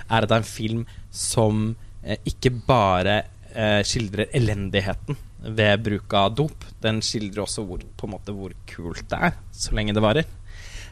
er 0.06 0.22
at 0.22 0.30
det 0.30 0.36
er 0.36 0.44
en 0.44 0.46
film 0.46 0.84
som 1.10 1.72
eh, 2.04 2.20
ikke 2.30 2.52
bare 2.68 3.16
eh, 3.50 3.80
skildrer 3.86 4.30
elendigheten 4.36 5.18
ved 5.40 5.82
bruk 5.82 6.14
av 6.14 6.34
dop. 6.38 6.66
Den 6.82 7.00
skildrer 7.04 7.44
også 7.44 7.64
hvor, 7.66 7.82
på 7.82 8.06
en 8.06 8.14
måte 8.14 8.34
hvor 8.36 8.54
kult 8.70 9.06
det 9.10 9.20
er, 9.30 9.36
så 9.50 9.74
lenge 9.74 9.96
det 9.96 10.04
varer. 10.04 10.30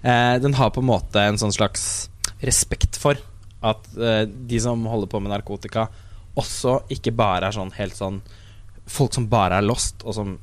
Eh, 0.03 0.35
den 0.43 0.59
har 0.59 0.75
på 0.75 0.83
en 0.83 0.91
måte 0.91 1.23
en 1.23 1.39
sånn 1.41 1.55
slags 1.55 2.09
respekt 2.43 2.99
for 3.01 3.19
at 3.67 3.89
eh, 3.99 4.25
de 4.27 4.61
som 4.63 4.85
holder 4.87 5.11
på 5.11 5.23
med 5.23 5.35
narkotika, 5.35 5.89
også 6.39 6.81
ikke 6.95 7.15
bare 7.19 7.49
er 7.49 7.57
sånn 7.57 7.75
helt 7.79 7.97
sånn 7.99 8.21
Folk 8.89 9.15
som 9.15 9.27
bare 9.31 9.59
er 9.61 9.67
lost, 9.69 10.03
og 10.05 10.15
som 10.17 10.39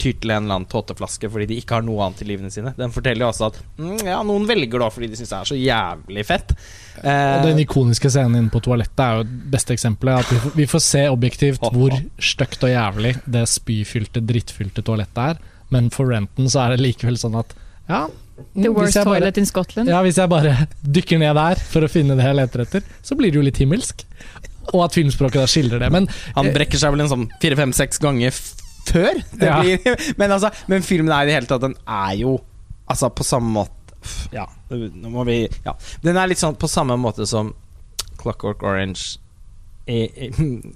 tyr 0.00 0.14
til 0.16 0.30
en 0.32 0.46
eller 0.46 0.56
annen 0.56 0.68
tåteflaske 0.72 1.28
fordi 1.28 1.44
de 1.50 1.56
ikke 1.60 1.74
har 1.76 1.82
noe 1.84 2.00
annet 2.06 2.22
i 2.24 2.28
livene 2.30 2.48
sine. 2.50 2.70
Den 2.78 2.88
forteller 2.94 3.26
jo 3.26 3.28
også 3.34 3.50
at 3.50 3.58
mm, 3.76 3.98
ja, 4.08 4.22
noen 4.24 4.46
velger 4.48 4.80
da 4.80 4.86
fordi 4.94 5.10
de 5.12 5.18
syns 5.18 5.28
det 5.34 5.40
er 5.42 5.50
så 5.50 5.58
jævlig 5.60 6.24
fett. 6.24 6.54
Eh, 7.02 7.34
Den 7.44 7.60
ikoniske 7.60 8.08
scenen 8.08 8.38
inne 8.40 8.52
på 8.54 8.62
toalettet 8.64 9.02
er 9.04 9.18
jo 9.20 9.26
det 9.28 9.50
beste 9.52 9.76
eksempelet. 9.76 10.24
At 10.24 10.32
vi 10.32 10.38
får, 10.46 10.54
vi 10.62 10.66
får 10.72 10.84
se 10.86 11.04
objektivt 11.12 11.68
hvor 11.74 11.98
stygt 12.16 12.64
og 12.64 12.72
jævlig 12.72 13.12
det 13.36 13.44
spyfylte, 13.52 14.24
drittfylte 14.32 14.86
toalettet 14.88 15.22
er. 15.34 15.44
Men 15.70 15.92
for 15.92 16.08
Renton 16.14 16.48
så 16.50 16.64
er 16.64 16.74
det 16.78 16.84
likevel 16.86 17.20
sånn 17.20 17.36
at 17.42 17.52
ja, 17.90 18.06
The 18.56 18.70
worst 18.72 18.96
bare- 18.96 19.04
toilet 19.04 19.36
in 19.36 19.44
Scotland. 19.44 19.90
Ja, 19.92 20.00
Hvis 20.00 20.16
jeg 20.16 20.30
bare 20.32 20.54
dykker 20.96 21.20
ned 21.20 21.36
der 21.36 21.60
for 21.60 21.84
å 21.84 21.90
finne 21.92 22.16
det 22.16 22.24
jeg 22.24 22.38
leter 22.40 22.62
etter, 22.64 22.86
så 23.04 23.12
blir 23.20 23.28
det 23.34 23.36
jo 23.36 23.44
litt 23.44 23.60
himmelsk. 23.60 24.06
Og 24.72 24.84
at 24.84 24.94
filmspråket 24.94 25.40
da 25.42 25.46
skildrer 25.50 25.82
det. 25.82 25.90
Men 25.92 26.06
Han 26.36 26.50
brekker 26.54 26.78
seg 26.78 26.92
vel 26.94 27.00
en 27.04 27.10
sånn 27.12 27.26
fire-fem-seks 27.42 27.98
ganger 28.02 28.34
før 28.90 29.18
det 29.36 29.46
Ja. 29.46 29.60
blir 29.60 29.98
men, 30.20 30.30
altså, 30.32 30.50
men 30.70 30.82
filmen 30.86 31.12
er 31.12 31.22
i 31.26 31.30
det 31.30 31.34
hele 31.36 31.46
tatt 31.50 31.60
Den 31.62 31.74
er 31.86 32.14
jo 32.22 32.38
Altså 32.90 33.10
på 33.14 33.22
samme 33.26 33.50
måte 33.52 34.32
Ja, 34.32 34.46
nå 34.72 35.10
må 35.12 35.24
vi 35.28 35.42
Ja. 35.66 35.74
Den 36.02 36.16
er 36.16 36.30
litt 36.30 36.40
sånn 36.40 36.56
på 36.58 36.68
samme 36.70 36.96
måte 36.98 37.26
som 37.28 37.52
Clockwork 38.20 38.62
Orange 38.66 39.18
i, 39.88 40.04
i, 40.06 40.30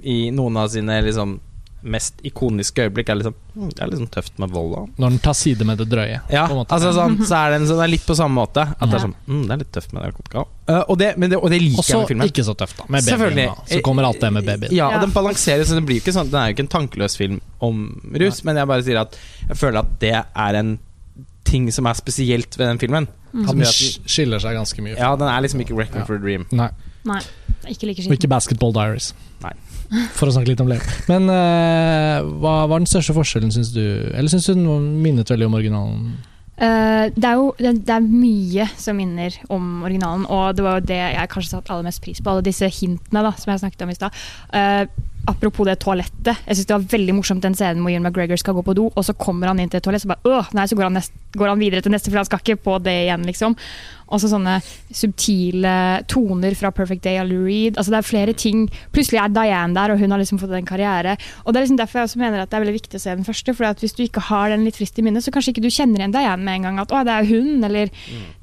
i 0.04 0.16
noen 0.34 0.56
av 0.60 0.68
sine 0.72 0.96
liksom 1.04 1.36
mest 1.84 2.20
ikoniske 2.24 2.86
øyeblikk 2.86 3.10
er 3.12 3.18
liksom 3.20 3.34
mm, 3.54 3.70
Det 3.76 3.82
er 3.84 3.90
liksom 3.92 4.06
tøft 4.14 4.38
med 4.40 4.48
vold 4.54 4.88
når 4.96 5.10
den 5.12 5.18
tar 5.20 5.34
side 5.36 5.64
med 5.68 5.76
det 5.78 5.86
drøye. 5.92 6.20
ja, 6.32 6.46
på 6.48 6.54
en 6.54 6.60
måte. 6.62 6.72
altså 6.72 6.92
sånn, 6.96 7.18
så 7.28 7.36
er 7.42 7.50
den, 7.58 7.66
så 7.68 7.76
den 7.76 7.84
er 7.84 7.90
litt 7.92 8.06
på 8.08 8.16
samme 8.16 8.34
måte. 8.40 8.64
At 8.72 8.88
det 8.88 8.96
er 8.98 9.04
sånn 9.04 9.14
mm, 9.26 9.42
Det 9.44 9.52
er 9.52 9.60
litt 9.60 9.72
tøft 9.76 9.92
med 9.92 10.02
narkotika. 10.06 10.44
Uh, 10.68 10.80
og, 10.88 10.96
det, 10.98 11.10
men 11.20 11.30
det, 11.30 11.36
og 11.36 11.50
det 11.52 11.60
liker 11.60 11.82
Også 11.84 11.92
jeg 11.92 12.00
med 12.00 12.08
filmen. 12.14 12.30
ikke 12.32 12.44
så 12.46 12.54
tøft, 12.56 12.78
da. 12.80 12.86
Med 12.88 13.04
babyen. 13.04 13.36
Da. 13.52 13.66
Så 13.68 13.80
kommer 13.84 14.08
alt 14.08 14.20
det 14.24 14.32
med 14.32 14.48
babyen. 14.48 14.72
Ja, 14.72 14.88
og 14.96 15.04
den 15.04 15.12
balanserer, 15.12 15.64
så 15.68 15.76
den 15.76 15.84
blir 15.84 16.00
jo 16.00 16.04
ikke 16.06 16.16
sånn 16.16 16.30
Den 16.32 16.40
er 16.40 16.48
jo 16.48 16.56
ikke 16.56 16.64
en 16.66 16.72
tankeløs 16.78 17.16
film 17.20 17.40
om 17.60 17.84
rus, 18.16 18.40
men 18.48 18.56
jeg 18.56 18.66
bare 18.72 18.82
sier 18.88 19.00
at 19.04 19.18
jeg 19.48 19.60
føler 19.60 19.82
at 19.84 19.92
det 20.00 20.14
er 20.24 20.60
en 20.62 20.78
ting 21.44 21.68
som 21.70 21.84
er 21.86 21.94
spesielt 22.00 22.56
ved 22.58 22.66
den 22.72 22.78
filmen. 22.80 23.06
Mm. 23.34 23.44
Som 23.46 23.58
Den 23.58 23.66
at 23.68 23.74
sk- 23.76 24.08
skiller 24.08 24.40
seg 24.40 24.56
ganske 24.56 24.80
mye. 24.82 24.96
Ja, 24.96 25.12
den 25.20 25.28
er 25.28 25.40
liksom 25.44 25.60
ikke 25.60 25.74
'Requiem 25.76 26.00
Ja. 26.00 26.04
for 26.08 26.14
a 26.16 26.18
Dream'. 26.18 26.46
Nei, 26.52 26.70
Nei, 27.04 27.20
ikke 27.68 27.86
like 27.86 28.06
og 28.08 28.12
ikke 28.16 28.28
Basketball 28.28 28.72
Diaries. 28.72 29.12
For 30.16 30.28
å 30.28 30.34
snakke 30.34 30.52
litt 30.52 30.62
om 30.64 30.70
Leo. 30.70 30.82
Men 31.10 31.30
uh, 31.30 32.22
hva 32.42 32.54
var 32.70 32.80
den 32.80 32.90
største 32.90 33.16
forskjellen, 33.16 33.52
syns 33.54 33.72
du? 33.74 33.82
Eller 34.14 34.30
syns 34.32 34.48
du 34.48 34.54
den 34.56 34.68
minnet 35.04 35.30
veldig 35.30 35.50
om 35.50 35.58
originalen? 35.58 36.14
Uh, 36.54 37.10
det 37.16 37.26
er 37.26 37.40
jo 37.40 37.48
det, 37.58 37.72
det 37.82 37.94
er 37.96 38.04
mye 38.04 38.68
som 38.78 38.98
minner 38.98 39.34
om 39.50 39.82
originalen, 39.86 40.28
og 40.30 40.54
det 40.54 40.66
var 40.66 40.78
jo 40.78 40.86
det 40.86 41.00
jeg 41.00 41.32
kanskje 41.32 41.56
satte 41.56 41.74
aller 41.74 41.88
mest 41.88 42.02
pris 42.04 42.22
på. 42.22 42.30
Alle 42.30 42.46
disse 42.46 42.70
hintene 42.78 43.24
da, 43.26 43.34
som 43.38 43.50
jeg 43.50 43.64
snakket 43.64 43.86
om 43.86 43.90
i 43.90 43.98
stad. 43.98 44.22
Eh, 44.54 44.84
apropos 45.30 45.66
det 45.68 45.78
toalettet. 45.82 46.36
Jeg 46.46 46.56
synes 46.56 46.66
Det 46.66 46.76
var 46.76 46.86
veldig 46.94 47.14
morsomt 47.16 47.42
den 47.42 47.56
scenen 47.56 47.82
hvor 47.84 47.92
Ian 47.92 48.04
McGregor 48.04 48.40
skal 48.40 48.54
gå 48.54 48.64
på 48.66 48.76
do, 48.76 48.90
og 48.94 49.04
så 49.04 49.16
kommer 49.16 49.50
han 49.50 49.60
inn 49.60 49.72
til 49.72 49.80
et 49.80 49.86
toalett, 49.86 50.04
så 50.04 50.12
bare 50.12 50.30
øh, 50.30 50.54
nei, 50.56 50.66
så 50.68 50.78
går 50.78 50.88
han, 50.88 50.96
nest, 50.98 51.12
går 51.36 51.52
han 51.52 51.60
videre 51.60 51.84
til 51.84 51.94
neste, 51.94 52.10
for 52.10 52.20
han 52.20 52.28
skal 52.28 52.42
ikke 52.42 52.62
på 52.64 52.78
det 52.84 52.96
igjen, 53.06 53.26
liksom. 53.28 53.56
Og 54.12 54.20
så 54.20 54.28
sånne 54.28 54.58
subtile 54.94 55.74
toner 56.10 56.54
fra 56.58 56.70
Perfect 56.74 57.04
Day 57.06 57.18
av 57.20 57.28
Lou 57.28 57.44
Reed. 57.46 57.78
Altså 57.78 57.94
det 57.94 58.00
er 58.00 58.06
flere 58.06 58.34
ting. 58.36 58.66
Plutselig 58.94 59.20
er 59.22 59.32
Diane 59.32 59.76
der, 59.76 59.94
og 59.94 60.02
hun 60.02 60.12
har 60.12 60.20
liksom 60.20 60.40
fått 60.42 60.52
en 60.54 60.68
karriere. 60.68 61.16
Og 61.44 61.52
Det 61.54 61.60
er 61.60 61.66
liksom 61.66 61.80
derfor 61.80 62.00
jeg 62.00 62.10
også 62.10 62.20
mener 62.20 62.42
at 62.42 62.50
det 62.50 62.58
er 62.58 62.64
veldig 62.66 62.76
viktig 62.76 63.00
å 63.00 63.02
se 63.02 63.14
den 63.16 63.26
første. 63.26 63.54
For 63.56 63.80
hvis 63.80 63.96
du 63.96 64.04
ikke 64.04 64.26
har 64.28 64.52
den 64.52 64.66
litt 64.66 64.78
frist 64.78 64.98
i 65.00 65.04
minnet, 65.06 65.24
så 65.24 65.32
kanskje 65.34 65.54
ikke 65.54 65.64
du 65.64 65.70
kjenner 65.72 66.02
igjen 66.02 66.14
Diane 66.14 66.44
med 66.44 66.60
en 66.60 66.68
gang. 66.68 66.82
At 66.84 66.92
å, 66.92 67.02
det 67.06 67.16
er 67.16 67.30
hun, 67.30 67.64
eller 67.64 67.92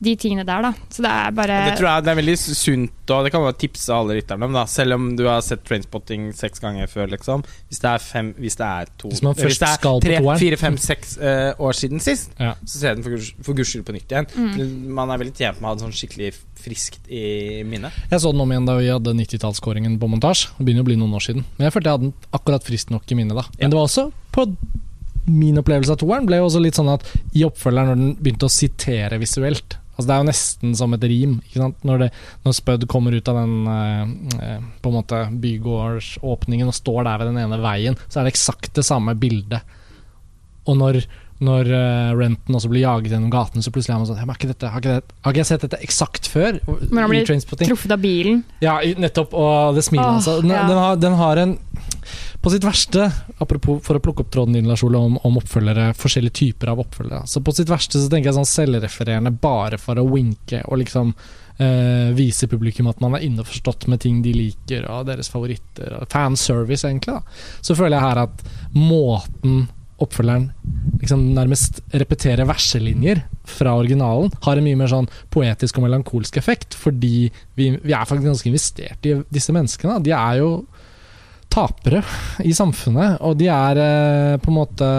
de 0.02 0.16
tingene 0.20 0.48
der, 0.48 0.66
da. 0.66 0.74
Så 0.90 1.06
det 1.06 1.14
er 1.14 1.38
bare 1.38 1.62
Det 1.70 1.78
tror 1.80 1.92
jeg 1.92 2.08
det 2.08 2.14
er 2.14 2.22
veldig 2.22 2.38
sunt, 2.42 3.14
og 3.14 3.26
det 3.26 3.34
kan 3.36 3.46
være 3.46 3.60
tipse 3.62 3.94
alle 3.96 4.18
rytterne 4.18 4.50
om. 4.50 4.58
da 4.58 4.66
Selv 4.66 4.98
om 4.98 5.12
du 5.20 5.28
har 5.30 5.46
sett 5.46 5.64
Trainspotting 5.68 6.32
seks 6.36 6.60
ganger 6.60 6.71
før, 6.90 7.08
liksom. 7.10 7.44
Hvis 7.70 7.80
det 7.80 7.90
er 7.92 7.98
fem 8.00 8.34
Hvis 8.40 8.56
det 8.58 8.66
er 8.66 8.86
to 8.98 9.10
Hvis 9.10 9.22
man 9.24 9.34
først 9.36 9.46
hvis 9.48 9.60
det 9.60 9.68
er 9.70 9.74
skal 9.78 10.00
på 10.00 10.08
toeren. 10.08 10.40
fire, 10.40 10.58
fem, 10.58 10.78
seks 10.78 11.18
eh, 11.18 11.54
år 11.60 11.74
siden 11.74 12.00
sist, 12.02 12.32
Ja. 12.40 12.54
så 12.66 12.78
ser 12.80 12.88
jeg 12.88 12.96
den 12.98 13.04
for 13.04 13.12
guds- 13.12 13.34
for 13.44 13.54
guds 13.54 13.70
skyld 13.70 13.84
på 13.86 13.94
nytt 13.94 14.08
igjen. 14.10 14.28
For 14.30 14.66
Man 14.92 15.10
er 15.12 15.18
veldig 15.18 15.36
tjent 15.36 15.62
med 15.62 15.64
å 15.64 15.68
ha 15.68 15.76
det 15.76 15.84
sånn 15.84 15.92
skikkelig 15.94 16.34
friskt 16.56 17.00
i 17.10 17.64
minnet. 17.64 17.92
Jeg 18.12 18.20
så 18.20 18.32
den 18.32 18.42
om 18.42 18.50
igjen 18.52 18.66
da 18.66 18.78
vi 18.78 18.88
hadde 18.88 19.14
90-tallskåringen 19.14 20.00
på 20.00 20.08
montasje. 20.10 20.50
Det 20.58 20.66
begynner 20.66 20.82
å 20.84 20.86
bli 20.86 20.96
noen 20.96 21.14
år 21.14 21.20
siden. 21.26 21.44
Men 21.58 21.66
jeg 21.70 21.74
følte 21.74 21.90
jeg 21.90 21.98
hadde 22.00 22.10
den 22.10 22.14
akkurat 22.34 22.64
friskt 22.64 22.90
nok 22.92 23.04
i 23.12 23.16
minnet 23.16 23.36
da. 23.36 23.44
Men 23.58 23.60
Ja. 23.60 23.68
det 23.70 23.74
var 23.74 23.88
også 23.88 24.12
på 24.32 24.56
min 25.28 25.58
opplevelse 25.58 25.92
av 25.92 25.98
toeren 25.98 26.26
ble 26.26 26.38
jo 26.38 26.46
også 26.48 26.62
litt 26.62 26.74
sånn 26.76 26.92
at 26.94 27.04
i 27.36 27.44
oppfølgeren, 27.44 27.88
når 27.88 27.96
den 27.96 28.16
begynte 28.16 28.48
å 28.48 28.50
sitere 28.50 29.20
visuelt 29.20 29.78
Altså 29.92 30.08
Det 30.08 30.14
er 30.16 30.22
jo 30.22 30.30
nesten 30.30 30.76
som 30.78 30.94
et 30.96 31.04
rim. 31.12 31.34
Når, 31.84 31.98
det, 32.02 32.10
når 32.46 32.56
Spud 32.58 32.86
kommer 32.90 33.14
ut 33.14 33.28
av 33.32 33.42
den 33.42 33.56
eh, 33.70 34.14
eh, 34.40 34.70
På 34.82 34.90
en 34.92 34.98
måte 34.98 35.20
bygårdsåpningen 35.44 36.72
og 36.72 36.78
står 36.78 37.04
der 37.06 37.22
ved 37.22 37.32
den 37.32 37.42
ene 37.44 37.60
veien, 37.62 38.00
så 38.08 38.20
er 38.20 38.28
det 38.28 38.34
eksakt 38.36 38.74
det 38.80 38.86
samme 38.88 39.16
bildet. 39.20 39.62
Og 40.70 40.78
når, 40.80 41.02
når 41.42 41.70
uh, 41.74 42.12
Renton 42.18 42.58
også 42.58 42.70
blir 42.70 42.84
jaget 42.84 43.16
gjennom 43.16 43.32
gaten, 43.34 43.64
så 43.66 43.74
plutselig 43.74 43.96
er 43.96 44.02
man 44.02 44.10
sånn 44.10 44.20
har, 44.22 44.30
ikke 44.36 44.52
dette, 44.52 44.70
har, 44.70 44.84
ikke 44.84 44.98
det, 45.00 45.16
har 45.26 45.34
ikke 45.34 45.42
jeg 45.42 45.50
sett 45.50 45.66
dette 45.66 45.80
eksakt 45.82 46.30
før? 46.30 46.60
Men 46.92 47.02
han 47.02 47.12
blir 47.12 47.26
truffet 47.26 47.96
av 47.96 48.04
bilen. 48.04 48.44
Ja, 48.62 48.78
nettopp. 49.02 49.34
Og 49.34 49.78
det 49.78 49.86
smilet 49.88 50.06
Åh, 50.06 50.20
Altså. 50.22 50.38
Den, 50.44 50.54
ja. 50.54 50.68
den, 50.70 50.78
har, 50.78 51.02
den 51.02 51.18
har 51.18 51.42
en 51.42 51.56
På 52.44 52.52
sitt 52.54 52.66
verste, 52.66 53.08
apropos 53.42 53.82
for 53.86 53.98
å 53.98 54.04
plukke 54.04 54.26
opp 54.26 54.32
tråden 54.34 54.58
din, 54.58 54.70
Lars 54.70 54.84
Ole, 54.86 55.02
om, 55.02 55.18
om 55.26 55.42
oppfølgere, 55.42 55.92
forskjellige 55.98 56.38
typer 56.40 56.72
av 56.74 56.82
oppfølgere. 56.82 57.26
Så 57.30 57.42
på 57.46 57.54
sitt 57.58 57.70
verste 57.70 58.02
så 58.02 58.10
tenker 58.10 58.32
jeg 58.32 58.38
sånn 58.40 58.50
selvrefererende 58.50 59.34
bare 59.42 59.78
for 59.82 60.02
å 60.02 60.08
winke 60.10 60.64
og 60.66 60.82
liksom 60.82 61.14
uh, 61.14 62.10
vise 62.18 62.50
publikum 62.50 62.90
at 62.90 63.02
man 63.04 63.18
er 63.18 63.28
innforstått 63.28 63.86
med 63.92 64.02
ting 64.02 64.24
de 64.26 64.34
liker, 64.34 64.88
og 64.90 65.06
deres 65.10 65.30
favoritter. 65.30 65.94
og 66.00 66.10
Fanservice, 66.10 66.88
egentlig. 66.90 67.20
da 67.20 67.62
Så 67.62 67.78
føler 67.78 67.98
jeg 67.98 68.08
her 68.08 68.24
at 68.26 68.44
måten 68.74 69.68
oppfølgeren 70.02 70.50
liksom 71.02 71.24
nærmest 71.36 71.80
repeterer 71.98 72.48
verselinjer 72.50 73.24
fra 73.50 73.74
originalen, 73.80 74.32
har 74.46 74.58
en 74.58 74.66
mye 74.66 74.78
mer 74.78 74.92
sånn 74.92 75.10
poetisk 75.34 75.80
og 75.80 75.88
melankolsk 75.88 76.38
effekt, 76.38 76.78
fordi 76.78 77.30
vi, 77.58 77.72
vi 77.82 77.96
er 77.96 78.06
faktisk 78.06 78.30
ganske 78.30 78.52
investert 78.52 79.10
i 79.10 79.16
disse 79.34 79.54
menneskene. 79.56 80.00
De 80.06 80.14
er 80.16 80.42
jo 80.42 80.52
tapere 81.52 82.04
i 82.48 82.54
samfunnet, 82.56 83.20
og 83.26 83.38
de 83.40 83.50
er 83.52 83.82
eh, 83.82 84.38
på 84.42 84.52
en 84.52 84.60
måte 84.62 84.90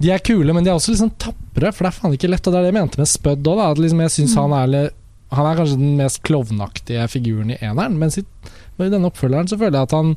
De 0.00 0.10
er 0.10 0.22
kule, 0.24 0.52
men 0.52 0.64
de 0.64 0.72
er 0.72 0.78
også 0.78 0.94
liksom 0.94 1.12
tapre, 1.20 1.70
for 1.70 1.84
det 1.84 1.90
er 1.90 1.96
faen 1.98 2.14
ikke 2.16 2.30
lett. 2.30 2.46
Og 2.46 2.54
det 2.54 2.58
er 2.58 2.64
det 2.66 2.72
jeg 2.72 2.78
mente 2.80 3.00
med 3.00 3.10
Spud 3.10 3.50
òg, 3.50 3.60
at 3.62 3.82
liksom 3.82 4.00
jeg 4.02 4.14
syns 4.16 4.38
han 4.40 4.54
er 4.58 4.92
Han 5.34 5.46
er 5.48 5.58
kanskje 5.58 5.80
den 5.80 5.96
mest 5.98 6.22
klovnaktige 6.22 7.08
figuren 7.10 7.50
i 7.50 7.58
eneren, 7.58 7.98
mens 7.98 8.18
i, 8.20 8.22
i 8.22 8.90
denne 8.90 9.08
oppfølgeren 9.10 9.48
så 9.50 9.58
føler 9.58 9.80
jeg 9.80 9.88
at 9.88 9.94
han 9.96 10.14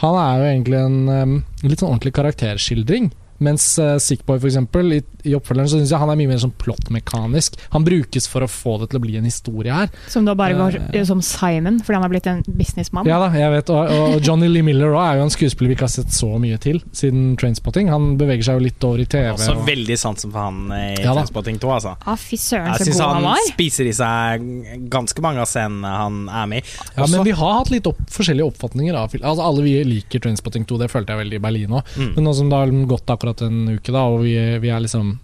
han 0.00 0.16
er 0.16 0.38
jo 0.38 0.46
egentlig 0.48 0.78
en 0.80 0.98
um, 1.08 1.34
litt 1.62 1.82
sånn 1.82 1.92
ordentlig 1.92 2.14
karakterskildring. 2.16 3.10
Mens 3.42 3.64
uh, 3.82 3.96
Sickboy 4.02 4.38
for 4.38 4.48
eksempel, 4.50 4.92
i, 4.98 5.00
i 5.28 5.34
oppfølgeren 5.38 5.68
så 5.70 5.80
syns 5.80 5.92
jeg 5.92 6.00
han 6.02 6.10
er 6.12 6.18
mye 6.20 6.30
mer 6.30 6.40
sånn 6.42 6.54
plottmekanisk. 6.62 7.58
Han 7.74 7.84
brukes 7.86 8.28
for 8.30 8.44
å 8.46 8.48
få 8.50 8.76
det 8.82 8.90
til 8.92 9.00
å 9.00 9.02
bli 9.04 9.16
en 9.18 9.26
historie 9.28 9.74
her. 9.74 9.90
Som 10.12 10.26
da 10.28 10.34
bare 10.38 10.56
går 10.58 10.78
uh, 10.94 10.98
som 11.08 11.22
Simon, 11.24 11.80
fordi 11.82 11.98
han 11.98 12.06
har 12.06 12.12
blitt 12.12 12.28
en 12.30 12.42
businessmann. 12.46 13.08
Ja 13.10 13.18
da, 13.22 13.30
jeg 13.36 13.50
vet, 13.54 13.72
og, 13.74 13.92
og 13.92 14.16
Johnny 14.26 14.48
Lee 14.50 14.66
Miller 14.66 14.94
også 14.94 15.04
er 15.08 15.20
jo 15.20 15.26
en 15.26 15.34
skuespiller 15.34 15.72
vi 15.72 15.76
ikke 15.78 15.88
har 15.88 15.94
sett 15.94 16.14
så 16.14 16.30
mye 16.42 16.58
til 16.62 16.80
siden 16.96 17.32
Trainspotting. 17.40 17.90
Han 17.92 18.12
beveger 18.20 18.48
seg 18.50 18.60
jo 18.60 18.66
litt 18.68 18.86
over 18.88 19.02
i 19.02 19.08
TV. 19.08 19.32
Også 19.34 19.56
og- 19.56 19.66
veldig 19.66 19.98
sansen 20.00 20.32
for 20.32 20.42
han 20.46 20.62
i 20.76 20.82
Ja. 21.02 21.14
Trainspotting 21.16 21.58
2, 21.62 21.70
altså. 21.76 21.96
Ah, 22.06 22.16
fy 22.18 22.36
søren, 22.40 22.70
Jeg 22.72 22.82
så 22.82 22.88
syns 22.90 23.00
god 23.00 23.14
han 23.14 23.28
han 23.32 23.46
spiser 23.52 23.88
i 23.88 23.94
seg 23.96 24.46
ganske 24.92 25.22
mange 25.24 25.42
av 25.42 25.48
scenene 25.50 25.92
han 25.96 26.28
er 26.28 26.46
med 26.50 26.62
i. 26.62 26.74
ja, 26.96 27.06
men 27.06 27.24
vi 27.26 27.34
har 27.36 27.54
hatt 27.60 27.70
litt 27.72 27.86
opp, 27.90 28.00
forskjellige 28.12 28.46
oppfatninger 28.52 28.94
av 28.98 29.10
film. 29.12 29.24
Altså, 29.24 29.46
alle 29.46 29.62
vi 29.64 29.74
liker 29.84 30.20
Trainspotting 30.22 30.64
2, 30.68 30.78
det 30.82 30.90
følte 30.92 31.14
jeg 31.14 31.22
veldig 31.24 31.38
i 31.38 31.42
Berlin 31.42 31.76
òg. 31.78 31.92
Mm. 31.96 32.12
Men 32.16 32.24
nå 32.28 32.34
som 32.36 32.50
det 32.50 32.58
har 32.58 32.74
gått 32.90 33.10
akkurat 33.12 33.31
en 33.40 33.76
uke, 33.76 33.92
da, 33.92 34.04
og 34.12 34.22
vi, 34.26 34.34
vi 34.60 34.68
er 34.68 34.78
liksom 34.84 35.18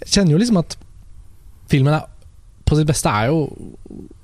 Jeg 0.00 0.08
kjenner 0.08 0.32
jo 0.32 0.38
liksom 0.38 0.56
at 0.62 0.78
filmen 1.68 1.94
er 1.94 2.08
på 2.64 2.78
sitt 2.78 2.88
beste 2.88 3.10
er 3.12 3.28
jo 3.28 3.48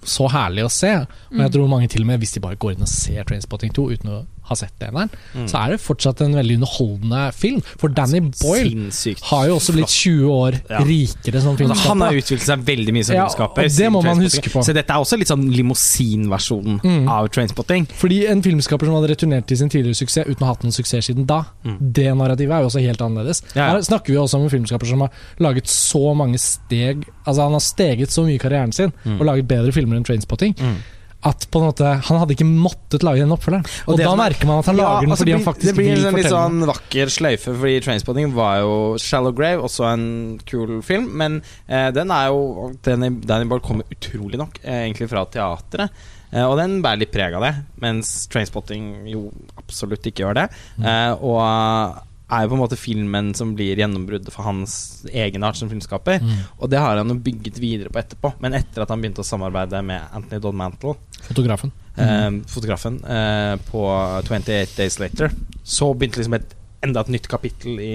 så 0.04 0.28
herlig 0.30 0.64
å 0.64 0.71
se. 0.71 0.95
Og 0.97 1.07
Mm. 1.33 1.40
jeg 1.42 1.52
tror 1.52 1.69
mange 1.69 1.88
til 1.88 2.00
og 2.02 2.07
med, 2.07 2.21
hvis 2.21 2.33
de 2.35 2.40
bare 2.40 2.57
går 2.57 2.73
inn 2.76 2.83
og 2.83 2.88
ser 2.88 3.25
Trainspotting 3.25 3.73
2 3.73 3.90
uten 3.92 4.09
å 4.11 4.26
ha 4.42 4.54
sett 4.57 4.73
eneren, 4.80 5.11
Mm. 5.37 5.47
så 5.47 5.64
er 5.64 5.71
det 5.71 5.80
fortsatt 5.80 6.21
en 6.23 6.33
veldig 6.35 6.57
underholdende 6.59 7.33
film. 7.35 7.61
For 7.78 7.88
Danny 7.88 8.19
Boyle 8.21 8.90
Sinnssykt 8.90 9.23
har 9.30 9.47
jo 9.47 9.57
også 9.57 9.73
blitt 9.76 9.87
20 9.88 10.26
år 10.26 10.61
Ja. 10.71 10.78
rikere 10.80 11.40
som 11.40 11.54
Altså, 11.57 11.59
filmskaper. 11.69 11.88
han 11.88 12.00
har 12.00 12.12
utviklet 12.12 12.40
seg 12.40 12.64
veldig 12.64 12.92
mye 12.92 13.04
som 13.04 13.14
Ja, 13.14 13.26
filmskaper. 13.28 13.76
det 13.76 13.92
må 13.92 14.02
man 14.02 14.19
huske 14.19 14.50
på. 14.50 14.64
Så 14.64 14.75
dette 14.75 14.90
er 14.90 14.97
også 14.99 15.19
litt 15.19 15.28
sånn 15.28 15.54
limousinversjonen 15.54 16.80
Mm. 16.83 17.09
av 17.09 17.28
Trainspotting. 17.28 17.87
Fordi 17.88 18.26
en 18.28 18.42
filmskaper 18.42 18.87
som 18.87 18.95
hadde 18.95 19.11
returnert 19.14 19.47
til 19.47 19.57
sin 19.57 19.69
tidligere 19.69 19.95
suksess 19.97 20.26
uten 20.26 20.42
å 20.42 20.47
ha 20.47 20.54
hatt 20.54 20.62
noen 20.64 20.73
suksess 20.73 21.07
siden 21.11 21.26
da, 21.26 21.45
Mm. 21.64 21.92
det 21.92 22.07
narrativet 22.14 22.50
er 22.52 22.61
jo 22.62 22.66
også 22.69 22.83
helt 22.83 22.99
annerledes. 23.00 23.42
Ja, 23.54 23.66
ja. 23.66 23.73
Her 23.75 23.80
snakker 23.83 24.07
vi 24.09 24.14
også 24.16 24.35
om 24.35 24.42
en 24.45 24.50
filmskaper 24.50 24.87
som 24.87 25.00
har 25.00 25.11
laget 25.38 25.64
så 25.66 26.14
mange 26.16 26.38
steg 26.38 27.04
Altså 27.26 27.42
Han 27.42 27.52
har 27.52 27.61
steget 27.61 28.09
så 28.11 28.25
mye 28.25 28.35
i 28.35 28.38
karrieren 28.38 28.73
sin 28.75 28.92
Mm. 29.07 29.21
og 29.21 29.26
laget 29.26 29.47
bedre 29.47 29.71
filmer 29.73 29.89
enn 29.99 30.04
Trainspotting. 30.04 30.54
Mm. 30.61 30.76
At 31.23 31.42
på 31.52 31.61
en 31.61 31.66
måte 31.68 31.85
han 32.06 32.16
hadde 32.16 32.32
ikke 32.32 32.47
måttet 32.49 33.02
lage 33.04 33.20
den 33.20 33.35
oppfølgeren. 33.35 33.66
Og, 33.85 33.90
Og 33.92 33.99
da 33.99 34.04
som 34.06 34.20
er- 34.20 34.30
merker 34.30 34.47
man 34.49 34.59
at 34.62 34.66
han 34.70 34.76
Ja, 34.78 34.82
lager 34.87 35.00
den 35.04 35.11
altså, 35.11 35.20
fordi 35.20 35.32
han 35.32 35.44
faktisk 35.44 35.66
Det 35.66 35.75
blir 35.76 36.06
en 36.09 36.14
litt 36.16 36.30
sånn 36.32 36.62
vakker 36.70 37.06
sløyfe, 37.12 37.52
fordi 37.61 37.80
Trainspotting 37.85 38.32
var 38.32 38.61
jo 38.62 38.97
Shallow 38.97 39.32
Grave, 39.37 39.61
også 39.61 39.85
en 39.92 40.06
kul 40.47 40.80
film, 40.80 41.11
men 41.20 41.42
eh, 41.68 41.90
den 41.90 42.11
er 42.11 42.28
jo 42.32 42.73
Danny, 42.82 43.11
Danny 43.20 43.44
Boyle 43.44 43.61
kommer 43.61 43.85
utrolig 43.92 44.38
nok 44.40 44.61
eh, 44.64 44.87
egentlig 44.88 45.11
fra 45.11 45.26
teatret. 45.26 45.90
Eh, 46.32 46.44
og 46.47 46.56
den 46.56 46.80
bærer 46.80 47.00
litt 47.02 47.12
preg 47.12 47.35
av 47.37 47.42
det, 47.42 47.54
mens 47.82 48.26
Trainspotting 48.32 49.04
jo 49.11 49.30
absolutt 49.59 50.06
ikke 50.06 50.25
gjør 50.25 50.35
det. 50.40 50.49
Mm. 50.78 50.87
Eh, 50.87 51.12
og 51.20 52.00
er 52.30 52.44
jo 52.44 52.52
på 52.52 52.56
en 52.56 52.62
måte 52.62 52.78
filmen 52.78 53.32
som 53.37 53.54
blir 53.58 53.78
gjennombruddet 53.80 54.32
for 54.34 54.46
hans 54.46 54.75
egen 55.10 55.44
art 55.46 55.58
som 55.58 55.70
filmskaper. 55.70 56.22
Mm. 56.22 56.38
Og 56.58 56.70
det 56.72 56.80
har 56.82 57.00
han 57.00 57.10
jo 57.10 57.18
bygget 57.26 57.58
videre 57.62 57.92
på 57.92 58.00
etterpå. 58.00 58.32
Men 58.42 58.56
etter 58.58 58.84
at 58.84 58.92
han 58.92 59.02
begynte 59.02 59.25
å 59.25 59.26
samarbeide 59.26 59.82
med 59.87 60.14
Anthony 60.16 60.40
Don 60.42 60.56
Mantle, 60.58 60.96
Fotografen. 61.26 61.72
eh, 61.96 62.30
fotografen, 62.49 63.00
eh, 63.04 63.56
på 63.70 63.84
28 64.28 64.76
Days 64.76 64.99
Later, 65.02 65.34
så 65.64 65.92
begynte 65.94 66.22
liksom 66.22 66.38
et 66.38 66.56
enda 66.82 67.02
et 67.04 67.12
nytt 67.12 67.28
kapittel 67.28 67.80
i, 67.82 67.94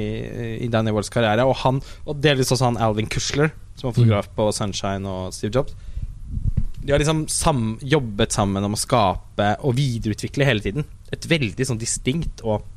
i 0.62 0.70
Danny 0.70 0.94
Walls 0.94 1.10
karriere. 1.14 1.48
Og 1.48 1.58
han, 1.64 1.82
og 2.06 2.22
delvis 2.22 2.54
også 2.54 2.70
han 2.70 2.82
Alvin 2.82 3.10
Kushler, 3.10 3.54
som 3.76 3.90
var 3.90 3.98
fotograf 3.98 4.30
på 4.36 4.52
Sunshine 4.56 5.10
og 5.10 5.34
Steve 5.34 5.56
Jobs. 5.58 5.74
De 6.86 6.94
har 6.94 7.02
liksom 7.02 7.26
sam, 7.32 7.80
jobbet 7.82 8.36
sammen 8.36 8.64
om 8.64 8.76
å 8.78 8.80
skape 8.80 9.56
og 9.66 9.74
videreutvikle 9.80 10.46
hele 10.46 10.62
tiden. 10.62 10.86
Et 11.14 11.26
veldig 11.30 11.66
sånn 11.66 11.82
distinkt 11.82 12.44
og 12.46 12.68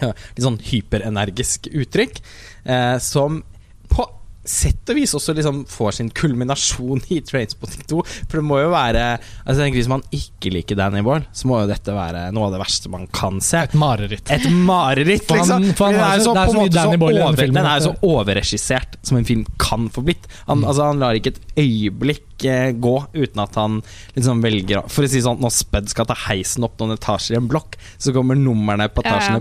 litt 0.00 0.44
sånn 0.44 0.58
hyperenergisk 0.72 1.70
uttrykk, 1.72 2.20
eh, 2.66 2.98
som 2.98 3.42
på 3.88 4.04
sett 4.46 4.86
og 4.92 4.94
vis 4.94 5.10
også 5.18 5.32
liksom 5.34 5.64
får 5.66 5.94
sin 5.96 6.08
kulminasjon 6.14 7.00
i 7.10 7.16
Trainspotting 7.26 7.82
2. 7.90 7.96
For 8.30 8.38
det 8.38 8.44
må 8.46 8.60
jo 8.62 8.68
være 8.70 9.16
Altså 9.42 9.56
tenker 9.58 9.80
Hvis 9.80 9.88
man 9.90 10.04
ikke 10.14 10.52
liker 10.54 10.78
Danny 10.78 11.00
Boyle, 11.02 11.24
så 11.34 11.48
må 11.50 11.56
jo 11.64 11.66
dette 11.66 11.90
være 11.90 12.28
noe 12.30 12.46
av 12.46 12.52
det 12.54 12.60
verste 12.62 12.92
man 12.92 13.08
kan 13.10 13.40
se. 13.42 13.64
Et 13.66 13.74
mareritt. 13.74 14.30
Et 14.30 14.46
mareritt, 14.54 15.24
For 15.26 15.40
han- 15.42 15.64
liksom! 15.64 15.74
for 15.74 15.86
han 15.90 15.94
Den 15.98 16.04
er 16.06 16.14
jo 16.20 16.22
så- 16.22 16.30
så, 16.30 16.34
det 16.36 16.38
er 16.38 16.46
på 16.46 16.52
så 16.52 16.60
mye 16.60 16.68
måte 16.68 16.78
Danny 16.78 16.94
så 16.94 17.02
Boyle 17.02 17.22
over, 17.24 17.36
filmen 17.42 17.54
Den 17.58 17.66
er 17.66 17.80
jo 17.80 17.86
så 17.88 17.96
overregissert 18.12 18.96
som 19.02 19.16
en 19.18 19.24
film 19.24 19.44
kan 19.58 19.88
få 19.90 20.04
blitt. 20.06 20.30
Han, 20.46 20.58
Mm. 20.60 20.64
altså, 20.68 20.82
han 20.92 20.98
lar 21.00 21.14
ikke 21.18 21.26
et 21.34 21.40
øyeblikk 21.56 22.44
eh, 22.46 22.70
gå 22.72 22.94
uten 23.16 23.42
at 23.42 23.54
han 23.56 23.82
liksom 24.14 24.42
velger 24.44 24.88
For 24.88 25.02
å 25.02 25.08
si 25.10 25.18
sånn, 25.26 25.40
når 25.40 25.50
Spud 25.50 25.88
skal 25.88 26.04
ta 26.06 26.14
heisen 26.14 26.62
opp 26.62 26.78
noen 26.78 26.94
etasjer 26.96 27.34
i 27.34 27.36
en 27.42 27.48
blokk, 27.48 27.74
så 27.98 28.12
kommer 28.14 28.36
numrene 28.38 28.86
på 28.94 29.02
Ja, 29.02 29.18
ja. 29.18 29.40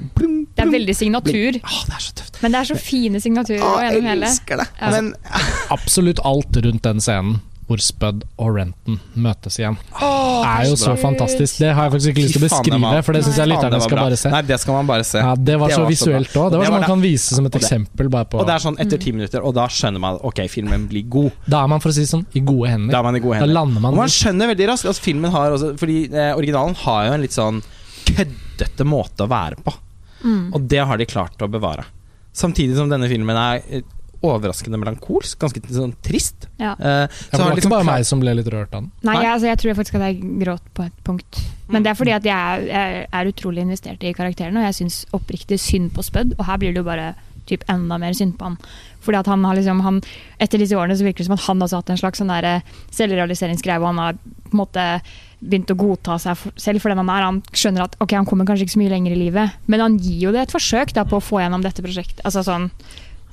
Er 0.65 0.75
veldig 0.75 0.95
signatur. 0.99 1.59
Åh, 1.63 1.81
det 1.89 1.97
er 1.99 2.05
så 2.09 2.13
tøft. 2.21 2.41
men 2.43 2.51
det 2.55 2.59
er 2.61 2.69
så 2.73 2.79
fine 2.81 3.21
signaturer 3.23 3.63
Åh, 3.65 3.81
jeg 3.85 3.97
gjennom 3.99 4.11
hele. 4.13 4.29
elsker 4.31 4.63
det. 4.63 4.67
Ja. 4.81 4.93
Men 4.95 5.13
Absolutt 5.71 6.19
alt 6.25 6.63
rundt 6.65 6.81
den 6.83 6.99
scenen 7.03 7.41
hvor 7.65 7.81
Spud 7.81 8.19
og 8.37 8.49
Renton 8.59 8.99
møtes 9.17 9.55
igjen. 9.57 9.73
Det 9.89 10.49
er 10.51 10.67
jo 10.69 10.75
så 10.77 10.91
fantastisk. 11.01 11.55
Det 11.63 11.71
har 11.73 11.87
jeg 11.87 11.93
faktisk 11.95 12.11
ikke 12.11 12.21
lyst 12.21 12.35
til 12.35 12.43
å 12.43 12.45
beskrive, 12.45 12.99
for 13.07 13.17
det 13.17 13.21
syns 13.25 13.39
jeg 13.41 13.49
lytterne 13.49 13.79
skal 13.81 13.97
bare 14.03 14.19
se. 14.21 14.29
Nei, 14.35 14.41
det 14.45 14.57
skal 14.61 14.75
man 14.77 14.89
bare 14.91 15.05
se. 15.09 15.17
Ja, 15.23 15.31
det 15.33 15.55
var 15.57 15.71
Det 15.73 15.77
så 15.79 15.81
var 15.81 15.89
visuelt 15.89 16.35
òg. 16.37 16.51
Det 16.53 16.59
var 16.61 16.69
sånn 16.69 16.75
man 16.77 16.85
kan 16.91 17.01
vise 17.01 17.33
som 17.39 17.47
et 17.49 17.55
Og 17.57 17.63
eksempel. 17.63 18.11
Bare 18.13 18.29
på 18.29 18.37
Og 18.37 18.45
det 18.45 18.53
er 18.53 18.61
sånn 18.67 18.77
etter 18.85 19.01
ti 19.01 19.15
minutter, 19.17 19.41
og 19.41 19.55
da 19.57 19.65
skjønner 19.65 20.03
man 20.03 20.19
at 20.19 20.27
ok, 20.29 20.43
filmen 20.53 20.85
blir 20.91 21.09
god. 21.09 21.31
Da 21.49 21.63
er 21.63 21.71
man 21.73 21.81
for 21.81 21.89
å 21.89 21.97
si 21.97 22.05
sånn 22.05 22.27
i 22.37 22.43
gode 22.45 22.69
hender. 22.69 22.91
Da 22.93 23.01
er 23.01 23.07
man 23.09 23.17
i 23.17 23.23
gode 23.25 23.41
Da 23.41 23.49
lander 23.49 23.81
man 23.81 23.97
Og 23.97 24.03
man 24.03 24.13
skjønner 24.13 24.53
veldig 24.53 24.67
raskt 24.69 24.85
Altså, 24.85 25.01
filmen 25.01 25.33
har 25.33 25.49
også 25.57 25.71
Fordi 25.81 25.97
eh, 26.13 26.35
originalen 26.37 26.77
har 26.85 27.07
jo 27.09 27.17
en 27.17 27.25
litt 27.25 27.33
sånn 27.33 27.63
køddete 28.05 28.85
måte 28.85 29.25
å 29.25 29.27
være 29.31 29.57
på. 29.65 29.73
Mm. 30.25 30.47
Og 30.55 30.69
det 30.71 30.81
har 30.89 30.99
de 30.99 31.07
klart 31.09 31.41
å 31.41 31.49
bevare. 31.51 31.85
Samtidig 32.35 32.75
som 32.75 32.89
denne 32.91 33.07
filmen 33.07 33.37
er 33.39 33.61
eh, 33.69 33.85
overraskende 34.25 34.79
melankolsk, 34.81 35.37
ganske 35.41 35.61
sånn 35.69 35.93
trist. 36.05 36.47
Ja. 36.57 36.73
Uh, 36.79 37.05
så 37.11 37.29
for 37.29 37.37
det 37.37 37.43
var 37.43 37.59
liksom 37.59 37.69
ikke 37.69 37.73
bare 37.75 37.87
meg 37.91 38.07
som 38.09 38.23
ble 38.23 38.33
litt 38.39 38.49
rørt 38.51 38.73
av 38.73 38.81
den. 38.81 38.89
Nei, 39.03 39.11
Nei. 39.11 39.21
jeg, 39.21 39.31
altså, 39.35 39.49
jeg 39.51 39.61
tror 39.61 39.77
faktisk 39.79 39.99
at 39.99 40.07
jeg 40.07 40.33
gråt 40.41 40.73
på 40.77 40.87
et 40.87 40.97
punkt. 41.05 41.43
Men 41.71 41.85
det 41.85 41.91
er 41.91 41.99
fordi 41.99 42.15
at 42.15 42.27
jeg 42.27 42.33
er, 42.35 42.65
jeg 42.69 43.05
er 43.19 43.31
utrolig 43.31 43.65
investert 43.65 44.03
i 44.05 44.13
karakterene, 44.17 44.61
og 44.61 44.67
jeg 44.69 44.79
syns 44.79 44.99
oppriktig 45.15 45.59
synd 45.61 45.93
på 45.95 46.05
Spud. 46.05 46.35
Og 46.37 46.43
her 46.49 46.59
blir 46.61 46.75
det 46.75 46.81
jo 46.81 46.89
bare 46.89 47.13
typ 47.45 47.65
enda 47.69 47.99
mer 48.01 48.15
synd 48.17 48.37
på 48.39 48.49
han. 48.49 48.57
Fordi 49.05 49.19
at 49.21 49.29
han 49.29 49.43
har 49.45 49.57
liksom 49.57 49.83
han, 49.85 50.01
Etter 50.41 50.61
disse 50.61 50.77
årene 50.77 50.97
så 50.97 51.05
virker 51.05 51.21
det 51.21 51.29
som 51.29 51.37
at 51.37 51.45
han 51.45 51.61
også 51.61 51.77
har 51.77 51.83
hatt 51.83 51.93
en 51.93 52.01
slags 52.01 52.21
sånn 52.21 52.33
selvrealiseringsgreie, 52.97 53.81
og 53.81 53.91
han 53.91 54.01
har 54.01 54.17
på 54.17 54.55
en 54.55 54.61
måte 54.63 54.85
begynt 55.45 55.71
å 55.71 55.77
godta 55.79 56.17
seg 56.21 56.41
selv 56.59 56.83
for 56.83 56.91
den 56.91 57.01
han 57.03 57.11
er. 57.13 57.25
Han 57.27 57.41
skjønner 57.53 57.85
at 57.85 57.97
ok, 58.01 58.17
han 58.17 58.27
kommer 58.29 58.47
kanskje 58.47 58.67
ikke 58.67 58.75
så 58.75 58.81
mye 58.83 58.93
lenger 58.93 59.15
i 59.15 59.21
livet, 59.21 59.59
men 59.71 59.83
han 59.83 59.99
gir 60.01 60.27
jo 60.27 60.35
det 60.35 60.45
et 60.45 60.55
forsøk 60.55 60.95
da, 60.97 61.05
på 61.07 61.19
å 61.19 61.23
få 61.23 61.41
gjennom 61.43 61.63
dette 61.65 61.85
prosjektet. 61.85 62.23
Altså 62.25 62.45
sånn 62.45 62.71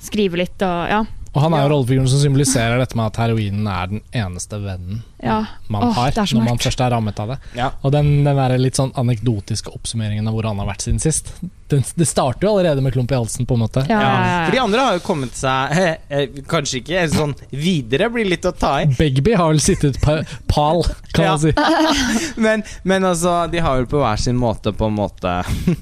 Skrive 0.03 0.35
litt 0.35 0.59
og 0.65 0.89
ja. 0.91 0.97
Og 1.33 1.41
han 1.41 1.53
er 1.53 1.63
jo 1.63 1.65
Ja. 1.65 1.69
rollefiguren 1.73 2.07
som 2.09 2.19
symboliserer 2.21 2.77
dette 2.77 2.95
med 2.95 3.07
at 3.09 3.17
heroinen 3.17 3.65
er 3.67 3.87
den 3.89 4.01
eneste 4.13 4.59
vennen 4.61 5.01
ja. 5.23 5.39
man 5.67 5.87
Åh, 5.87 5.93
har 5.97 6.11
når 6.11 6.43
man 6.45 6.59
først 6.61 6.81
er 6.83 6.91
rammet 6.93 7.19
av 7.19 7.31
det. 7.33 7.37
Ja. 7.57 7.71
Og 7.81 7.91
den, 7.95 8.23
den 8.23 8.37
der 8.37 8.53
litt 8.61 8.77
sånn 8.77 8.91
anekdotiske 8.93 9.71
oppsummeringen 9.73 10.27
av 10.29 10.35
hvor 10.35 10.45
han 10.45 10.59
har 10.61 10.67
vært 10.69 10.85
siden 10.85 10.99
sist. 11.01 11.31
Den, 11.71 11.81
det 11.97 12.05
starter 12.05 12.45
jo 12.45 12.51
allerede 12.53 12.83
med 12.85 12.93
klump 12.93 13.09
i 13.11 13.17
halsen, 13.17 13.47
på 13.49 13.57
en 13.57 13.63
måte. 13.63 13.81
Ja, 13.89 14.01
For 14.45 14.53
de 14.53 14.59
andre 14.61 14.83
har 14.85 14.97
jo 14.99 15.01
kommet 15.07 15.33
seg 15.39 15.73
he, 15.73 15.87
he, 16.13 16.25
Kanskje 16.51 16.83
ikke 16.83 17.05
sånn 17.15 17.33
videre, 17.49 18.11
blir 18.13 18.29
litt 18.29 18.45
å 18.45 18.51
ta 18.53 18.75
i. 18.83 18.91
Begby 18.99 19.33
har 19.39 19.49
vel 19.55 19.63
sittet 19.63 19.97
pa, 20.03 20.19
pal, 20.51 20.83
kan 21.15 21.31
man 21.31 21.41
si. 21.41 21.55
Men, 22.45 22.61
men 22.83 23.05
altså, 23.09 23.47
de 23.49 23.61
har 23.63 23.79
vel 23.79 23.89
på 23.89 24.03
hver 24.03 24.21
sin 24.21 24.37
måte 24.37 24.73
på 24.75 24.85
en 24.91 24.95
måte 24.99 25.33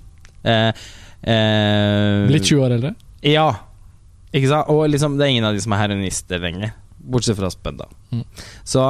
eh, 0.47 0.71
eh, 1.27 2.31
Litt 2.31 2.47
20 2.47 2.63
år 2.63 2.77
eldre. 2.77 2.93
Ja. 3.25 3.49
Ikke 4.33 4.47
sant? 4.47 4.69
Og 4.71 4.85
liksom, 4.89 5.17
det 5.19 5.25
er 5.27 5.33
ingen 5.35 5.47
av 5.49 5.53
de 5.57 5.61
som 5.63 5.73
er 5.75 5.81
heroinister 5.85 6.39
lenger. 6.39 6.71
Bortsett 7.01 7.37
fra 7.39 7.49
Spud, 7.51 7.79
da. 7.81 7.87
Mm. 8.13 8.23
Så 8.63 8.85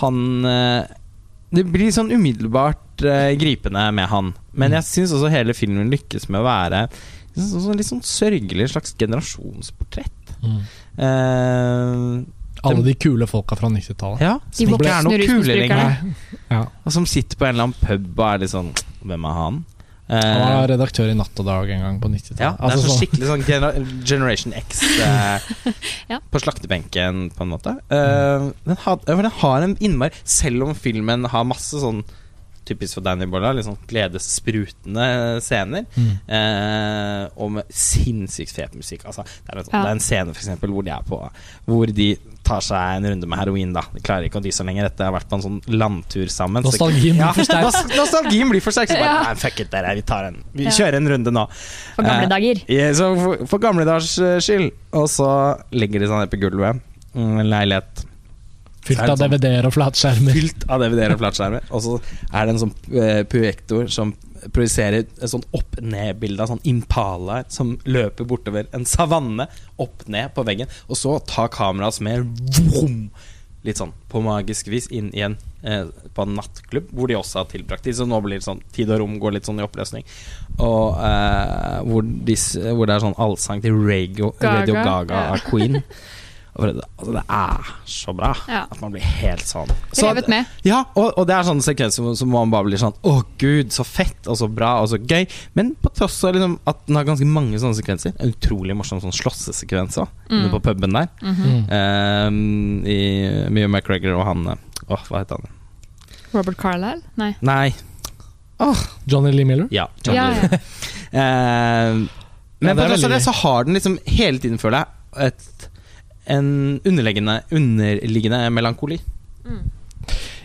han 0.00 0.20
eh, 0.46 0.84
Det 1.50 1.64
blir 1.72 1.90
sånn 1.92 2.10
umiddelbart 2.12 3.02
uh, 3.08 3.30
gripende 3.40 3.86
med 3.96 4.08
han. 4.12 4.34
Men 4.52 4.70
Mm. 4.70 4.74
jeg 4.78 4.84
syns 4.84 5.12
også 5.16 5.30
hele 5.32 5.54
filmen 5.56 5.88
lykkes 5.90 6.28
med 6.28 6.40
å 6.42 6.44
være 6.44 6.82
sånn, 7.38 7.62
sånn, 7.64 7.76
litt 7.78 7.86
sånn 7.88 8.02
sørgelig 8.04 8.66
slags 8.74 8.92
generasjonsportrett. 8.98 10.32
Eh, 10.98 12.24
Alle 12.68 12.82
de 12.82 12.94
kule 12.98 13.26
folka 13.30 13.56
fra 13.56 13.68
90-tallet. 13.70 14.20
ja, 14.20 14.34
som 14.50 14.72
ikke 14.74 14.90
er 14.90 15.06
noe 15.06 15.18
kule 15.28 15.56
lenger. 15.60 16.14
Ja. 16.50 16.64
Og 16.84 16.92
som 16.94 17.06
sitter 17.06 17.38
på 17.38 17.46
en 17.46 17.54
eller 17.54 17.68
annen 17.68 17.78
pub 17.86 18.18
og 18.18 18.24
er 18.32 18.38
litt 18.42 18.50
sånn 18.54 18.72
Hvem 19.06 19.24
er 19.30 19.36
han? 19.38 19.60
Eh, 20.08 20.24
Han 20.24 20.54
var 20.62 20.68
redaktør 20.70 21.10
i 21.12 21.14
Natt 21.18 21.36
og 21.42 21.44
Dag 21.44 21.68
en 21.74 21.82
gang 21.84 21.98
på 22.00 22.08
90-tallet. 22.08 22.40
ja, 22.40 22.52
det 22.56 22.62
er 22.62 22.70
Altså 22.70 22.86
sånn- 22.88 23.00
skikkelig 23.02 23.26
sånn 23.28 23.42
gener 23.44 24.04
Generation 24.08 24.54
X 24.56 24.82
eh, 25.04 25.48
Ja. 26.14 26.20
på 26.32 26.40
slaktebenken, 26.40 27.26
på 27.36 27.44
en 27.44 27.50
måte. 27.52 27.74
Uh, 27.92 28.48
den, 28.64 28.76
had, 28.86 29.04
den 29.04 29.28
har 29.42 29.62
en 29.66 29.76
innmari 29.84 30.16
Selv 30.24 30.62
om 30.64 30.72
filmen 30.74 31.28
har 31.28 31.44
masse 31.44 31.76
sånn 31.82 32.04
typisk 32.68 32.98
for 32.98 33.00
Danny 33.04 33.24
Bolla, 33.24 33.54
litt 33.56 33.64
sånn 33.64 33.78
gledessprutende 33.88 35.40
scener. 35.40 35.86
Mm. 35.96 36.10
Eh, 36.28 37.22
og 37.40 37.52
med 37.54 37.70
sinnssykt 37.72 38.52
fet 38.52 38.74
musikk. 38.76 39.06
Altså, 39.08 39.24
det, 39.24 39.54
er 39.54 39.58
en, 39.62 39.64
sånn- 39.64 39.72
Ja. 39.72 39.82
det 39.84 39.88
er 39.88 39.96
en 39.96 40.04
scene 40.04 40.34
for 40.34 40.42
eksempel, 40.42 40.70
hvor 40.76 40.84
de 40.84 40.90
er 40.92 41.02
på 41.08 41.20
Hvor 41.64 41.86
de 41.86 42.10
tar 42.48 42.62
seg 42.64 42.96
en 42.96 43.06
runde 43.12 43.28
med 43.28 43.38
heroin. 43.42 43.72
da 43.76 43.82
De 43.92 44.00
klarer 44.00 44.26
ikke 44.30 44.40
å 44.40 44.44
dy 44.44 44.50
seg 44.56 44.66
lenger 44.70 44.88
etter 44.88 45.04
å 45.04 45.10
ha 45.12 45.18
vært 45.18 45.28
på 45.28 45.36
en 45.38 45.44
sånn 45.44 45.58
landtur 45.68 46.26
sammen. 46.32 46.64
Så- 46.64 46.72
Nostalgien 46.72 47.14
blir 47.18 47.26
Ja, 47.26 47.32
for 47.36 47.44
sterk. 47.44 47.94
Nostalgien 48.00 48.48
blir 48.54 48.62
for 48.64 48.72
sterk. 48.72 48.88
Så 48.88 48.96
bare, 48.98 49.14
Ja. 49.14 49.22
nei, 49.28 49.34
fuck 49.34 49.60
it, 49.60 49.70
dere, 49.70 49.94
vi 49.94 50.02
tar 50.02 50.24
en 50.32 50.42
Vi 50.54 50.64
Ja. 50.64 50.70
kjører 50.70 50.94
en 51.02 51.08
runde 51.08 51.30
nå. 51.30 51.46
For 51.94 52.02
gamle 52.02 52.24
Eh, 52.24 52.28
dager. 52.28 52.62
Ja, 52.68 52.90
så 52.96 53.12
for, 53.22 53.46
for 53.46 53.58
gamle 53.58 53.84
dagers 53.84 54.18
eh, 54.18 54.38
skyld. 54.40 54.72
Og 54.92 55.06
så 55.08 55.30
legger 55.72 56.00
de 56.00 56.06
sånn 56.08 56.20
her 56.24 56.26
på 56.32 56.40
gulvet. 56.40 56.80
Mm, 57.14 57.40
En 57.40 57.50
leilighet 57.50 58.04
Fylt 58.88 59.04
av 59.04 59.16
sånn- 59.16 59.34
DVD-er 59.36 59.68
og 59.68 59.76
flatskjermer. 59.76 60.38
fylt 60.38 60.64
av 60.68 60.82
DVD-er 60.82 61.14
og 61.14 61.22
flatskjermer. 61.22 61.68
Og 61.70 61.84
så 61.84 61.98
er 62.32 62.48
det 62.48 62.54
en 62.54 62.62
sånn 62.64 62.74
uh, 62.96 63.22
projektor 63.28 63.92
som 63.92 64.14
projiserer 64.54 65.06
et 65.06 65.30
sånn 65.30 65.44
opp-ned-bilde 65.56 66.44
av 66.44 66.52
sånn 66.52 66.64
impalaer 66.68 67.48
som 67.52 67.76
løper 67.88 68.28
bortover 68.28 68.68
en 68.76 68.86
savanne, 68.88 69.48
opp 69.82 70.06
ned 70.10 70.32
på 70.36 70.44
veggen. 70.46 70.70
Og 70.88 70.98
så 70.98 71.18
tar 71.28 71.50
kameraet 71.54 71.96
oss 71.96 72.02
med 72.04 72.28
vroom, 72.58 73.08
litt 73.66 73.80
sånn 73.80 73.94
på 74.10 74.22
magisk 74.24 74.70
vis 74.70 74.86
inn 74.94 75.10
igjen 75.12 75.36
eh, 75.66 75.88
på 76.14 76.24
en 76.24 76.36
nattklubb, 76.38 76.92
hvor 76.94 77.10
de 77.10 77.18
også 77.18 77.42
har 77.42 77.48
tilbrakt 77.50 77.86
tid. 77.86 77.98
Så 77.98 78.06
nå 78.08 78.20
blir 78.24 78.40
det 78.40 78.46
sånn 78.46 78.62
tid 78.74 78.92
og 78.94 79.02
rom 79.02 79.18
går 79.22 79.36
litt 79.38 79.48
sånn 79.48 79.60
i 79.60 79.66
oppløsning. 79.66 80.06
Og 80.58 81.00
eh, 81.02 81.80
hvor, 81.88 82.06
disse, 82.30 82.62
hvor 82.72 82.88
det 82.88 82.96
er 82.98 83.06
sånn 83.08 83.18
allsang 83.18 83.64
til 83.64 83.76
Radio 83.82 84.32
Gaga, 84.38 84.54
Radio 84.62 84.78
Gaga 84.78 85.26
ja. 85.26 85.34
av 85.34 85.44
Queen. 85.50 85.82
Altså, 86.56 87.12
det 87.14 87.22
er 87.28 87.68
så 87.86 88.14
bra 88.16 88.32
Ja. 88.48 88.64
at 88.70 88.80
man 88.80 88.92
blir 88.92 89.02
helt 89.02 89.44
sånn 89.46 89.68
så- 89.92 90.08
Revet 90.08 90.28
med. 90.28 90.46
ja, 90.64 90.84
og, 90.96 91.12
og 91.18 91.26
det 91.26 91.34
er 91.36 91.42
sånne 91.42 91.62
sekvenser 91.62 92.16
som 92.16 92.30
man 92.30 92.50
bare 92.50 92.64
blir 92.64 92.78
sånn 92.78 92.94
Å 93.04 93.22
gud, 93.38 93.70
så 93.70 93.84
fett 93.84 94.26
og 94.26 94.36
så 94.36 94.48
bra 94.52 94.80
og 94.82 94.88
så 94.88 94.98
gøy. 94.98 95.28
Men 95.54 95.74
på 95.76 95.92
tross 95.94 96.24
av 96.24 96.34
liksom 96.34 96.58
at 96.66 96.86
den 96.86 96.96
har 96.96 97.04
ganske 97.04 97.26
mange 97.26 97.58
sånne 97.58 97.76
sekvenser. 97.78 98.14
En 98.18 98.32
utrolig 98.32 98.74
morsom 98.76 99.00
sånn 99.00 99.14
slåssesekvens 99.14 99.98
også, 99.98 100.08
inne 100.30 100.50
på 100.50 100.60
puben 100.62 100.92
der. 100.92 101.08
Mm 101.22 101.34
-hmm. 101.34 102.26
um, 102.28 102.86
I 102.86 103.48
Mio 103.50 103.68
McGregor 103.68 104.18
og 104.18 104.24
han 104.26 104.46
Åh, 104.48 104.56
Åh, 104.88 105.04
hva 105.08 105.18
heter 105.18 105.36
han? 105.36 105.46
Robert 106.32 106.56
Carlyle? 106.56 107.02
Nei. 107.16 107.34
Nei. 107.40 107.74
Johnny 109.04 109.32
Lee 109.32 109.44
Miller. 109.44 109.68
Ja. 109.70 109.88
Johnny 110.02 110.16
Ja, 110.18 110.58
ja. 111.12 111.90
um, 111.90 112.08
men 112.60 112.76
Ja, 112.76 112.82
på 112.84 112.88
tross 112.88 113.04
av 113.04 113.10
det 113.10 113.20
så 113.22 113.32
har 113.32 113.64
den 113.64 113.74
liksom 113.74 113.98
hele 114.06 114.38
tiden, 114.38 114.58
føler 114.58 114.78
jeg, 114.78 114.86
et, 115.28 115.67
en 116.30 116.48
underliggende, 116.86 117.40
underliggende 117.54 118.40
melankoli. 118.54 119.00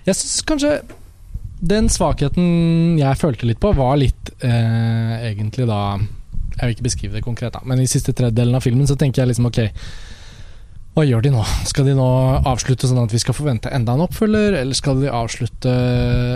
Jeg 0.03 0.15
syns 0.19 0.41
kanskje 0.47 0.77
den 1.63 1.87
svakheten 1.91 2.97
jeg 2.99 3.19
følte 3.19 3.47
litt 3.47 3.61
på, 3.63 3.71
var 3.77 3.95
litt 3.99 4.33
eh, 4.43 5.29
egentlig 5.29 5.67
da 5.69 5.97
Jeg 6.57 6.65
vil 6.65 6.73
ikke 6.75 6.89
beskrive 6.89 7.17
det 7.17 7.23
konkret, 7.25 7.55
da, 7.55 7.61
men 7.65 7.79
i 7.81 7.87
siste 7.89 8.13
tredjedelen 8.13 8.57
av 8.57 8.65
filmen 8.65 8.89
så 8.89 8.97
tenker 8.99 9.23
jeg 9.23 9.31
liksom 9.31 9.47
ok 9.49 9.61
hva 10.93 11.01
gjør 11.09 11.23
de 11.25 11.31
nå? 11.33 11.41
Skal 11.65 11.87
de 11.87 11.95
nå 11.97 12.07
avslutte 12.45 12.85
sånn 12.85 13.01
at 13.01 13.13
vi 13.15 13.21
skal 13.21 13.33
forvente 13.33 13.71
enda 13.73 13.95
en 13.95 14.03
oppfølger, 14.03 14.59
eller 14.59 14.77
skal 14.77 14.99
de 15.01 15.07
avslutte 15.09 15.71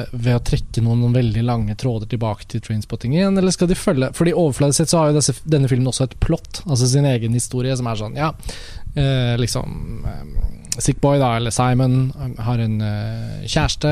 ved 0.10 0.32
å 0.34 0.42
trekke 0.42 0.82
noen, 0.82 1.04
noen 1.04 1.14
veldig 1.14 1.44
lange 1.46 1.76
tråder 1.78 2.10
tilbake 2.10 2.48
til 2.50 2.64
Trainspotting 2.66 3.14
igjen, 3.14 3.38
eller 3.38 3.54
skal 3.54 3.70
de 3.70 3.78
følge 3.78 4.10
Fordi 4.18 4.34
overfladisk 4.34 4.82
sett 4.82 4.94
så 4.94 5.04
har 5.04 5.12
jo 5.12 5.20
disse, 5.20 5.36
denne 5.46 5.70
filmen 5.70 5.92
også 5.92 6.08
et 6.08 6.18
plott, 6.26 6.64
altså 6.66 6.90
sin 6.90 7.06
egen 7.06 7.38
historie, 7.38 7.78
som 7.78 7.92
er 7.92 8.02
sånn 8.02 8.18
Ja, 8.18 8.32
eh, 8.96 9.36
liksom 9.40 10.06
eh, 10.06 10.48
Sick 10.78 11.00
Boy, 11.02 11.18
da, 11.18 11.32
eller 11.38 11.50
Simon, 11.54 12.12
har 12.38 12.62
en 12.62 12.82
eh, 12.86 13.46
kjæreste, 13.50 13.92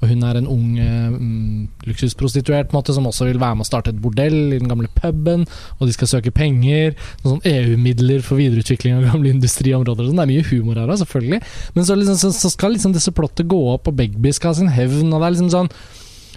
og 0.00 0.08
hun 0.10 0.24
er 0.26 0.38
en 0.38 0.48
ung 0.50 0.78
eh, 0.82 1.12
mm, 1.14 1.86
luksusprostituert 1.86 2.70
på 2.70 2.74
en 2.74 2.80
måte, 2.80 2.94
som 2.96 3.06
også 3.06 3.28
vil 3.28 3.38
være 3.42 3.60
med 3.60 3.66
å 3.66 3.68
starte 3.68 3.92
et 3.94 4.00
bordell 4.02 4.50
i 4.50 4.58
den 4.58 4.70
gamle 4.70 4.90
puben, 4.98 5.46
og 5.78 5.86
de 5.86 5.94
skal 5.94 6.10
søke 6.10 6.34
penger, 6.34 6.96
noen 7.22 7.36
sånn 7.36 7.50
EU-midler 7.52 8.24
for 8.26 8.42
videreutvikling 8.42 8.98
av 8.98 9.12
gamle 9.12 9.30
industriområder. 9.36 10.08
sånn. 10.08 10.18
Det 10.18 10.26
er 10.26 10.32
mye 10.32 10.48
humor 10.50 10.80
her, 10.80 10.90
da, 10.90 10.98
selvfølgelig, 11.04 11.42
men 11.76 11.86
så, 11.86 11.98
liksom, 12.00 12.18
så, 12.24 12.32
så 12.34 12.54
skal 12.56 12.74
liksom 12.74 12.96
disse 12.96 13.14
plottet 13.14 13.50
gå 13.50 13.60
opp, 13.76 13.92
og 13.92 14.00
Begby 14.00 14.34
skal 14.34 14.52
ha 14.52 14.58
sin 14.58 14.74
hevn, 14.74 15.12
og 15.12 15.20
det 15.20 15.28
er 15.28 15.36
liksom 15.36 15.54
sånn 15.54 15.70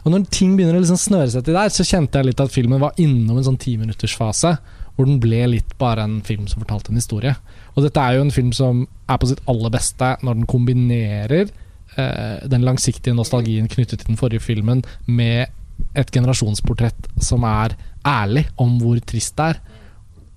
og 0.07 0.13
når 0.13 0.27
ting 0.31 0.53
begynner 0.55 0.77
å 0.77 0.79
liksom 0.79 0.99
snøre 1.01 1.31
seg 1.33 1.43
til 1.43 1.57
der, 1.57 1.71
så 1.73 1.83
kjente 1.83 2.21
jeg 2.21 2.29
litt 2.29 2.39
at 2.39 2.53
filmen 2.53 2.79
var 2.79 2.95
innom 3.01 3.41
en 3.41 3.43
sånn 3.43 3.57
timinuttersfase, 3.59 4.53
hvor 4.95 5.09
den 5.09 5.17
ble 5.19 5.41
litt 5.51 5.73
bare 5.81 6.05
en 6.07 6.21
film 6.23 6.45
som 6.47 6.61
fortalte 6.63 6.93
en 6.93 7.01
historie. 7.01 7.33
Og 7.77 7.85
dette 7.85 8.01
er 8.01 8.17
jo 8.17 8.25
en 8.25 8.33
film 8.33 8.51
som 8.57 8.85
er 9.07 9.19
på 9.21 9.29
sitt 9.29 9.43
aller 9.49 9.73
beste 9.73 10.15
når 10.25 10.39
den 10.39 10.49
kombinerer 10.49 11.45
eh, 11.45 12.47
den 12.49 12.65
langsiktige 12.65 13.15
nostalgien 13.15 13.69
knyttet 13.69 14.01
til 14.01 14.11
den 14.11 14.19
forrige 14.19 14.43
filmen 14.43 14.81
med 15.05 15.53
et 15.97 16.09
generasjonsportrett 16.13 17.11
som 17.21 17.45
er 17.45 17.77
ærlig 18.07 18.47
om 18.57 18.79
hvor 18.81 18.97
trist 19.05 19.37
det 19.37 19.51
er, 19.53 19.61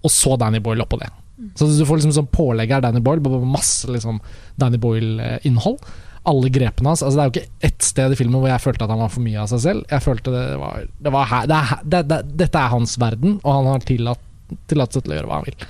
og 0.05 0.13
så 0.13 0.37
Danny 0.41 0.61
Boyle 0.61 0.85
oppå 0.85 0.99
det. 1.01 1.09
Så 1.57 1.69
du 1.71 1.85
får 1.89 2.01
liksom 2.01 2.13
sånn 2.13 2.31
pålegg 2.33 2.73
av 2.77 2.85
Danny 2.85 3.01
Boyle, 3.05 3.41
masse 3.49 3.89
liksom 3.89 4.21
Danny 4.61 4.77
Boyle-innhold. 4.81 5.81
Alle 6.29 6.51
grepene 6.53 6.93
hans. 6.93 7.01
Altså 7.01 7.17
det 7.17 7.23
er 7.23 7.31
jo 7.31 7.35
ikke 7.39 7.69
ett 7.71 7.87
sted 7.87 8.13
i 8.13 8.19
filmen 8.19 8.43
hvor 8.43 8.51
jeg 8.51 8.61
følte 8.61 8.85
at 8.85 8.93
han 8.93 9.01
var 9.01 9.13
for 9.13 9.25
mye 9.25 9.41
av 9.41 9.49
seg 9.53 9.63
selv. 9.65 9.87
Jeg 9.89 10.05
følte 10.05 10.35
det 10.35 10.45
var, 10.61 10.85
det 11.01 11.15
var 11.15 11.31
her, 11.31 11.49
det 11.49 11.61
er, 11.61 11.87
det, 11.95 12.03
det, 12.11 12.21
Dette 12.45 12.61
er 12.61 12.75
hans 12.75 12.99
verden, 13.01 13.39
og 13.41 13.57
han 13.57 13.71
har 13.73 13.87
tillatt, 13.89 14.27
seg 14.69 15.01
til 15.01 15.15
å 15.15 15.17
gjøre 15.17 15.31
hva 15.31 15.41
han 15.41 15.49
vil. 15.49 15.69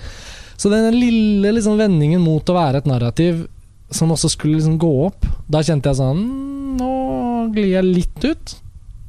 Så 0.61 0.69
den 0.73 0.91
lille 0.93 1.55
liksom 1.57 1.79
vendingen 1.81 2.21
mot 2.21 2.45
å 2.53 2.57
være 2.57 2.83
et 2.83 2.89
narrativ 2.91 3.47
som 3.91 4.13
også 4.13 4.29
skulle 4.31 4.59
liksom 4.59 4.77
gå 4.81 4.91
opp, 5.07 5.25
da 5.51 5.63
kjente 5.67 5.89
jeg 5.91 5.99
sånn 5.99 6.21
"Mm, 6.21 6.77
Nå 6.81 7.53
glir 7.55 7.73
jeg 7.73 7.85
litt 7.85 8.25
ut, 8.25 8.53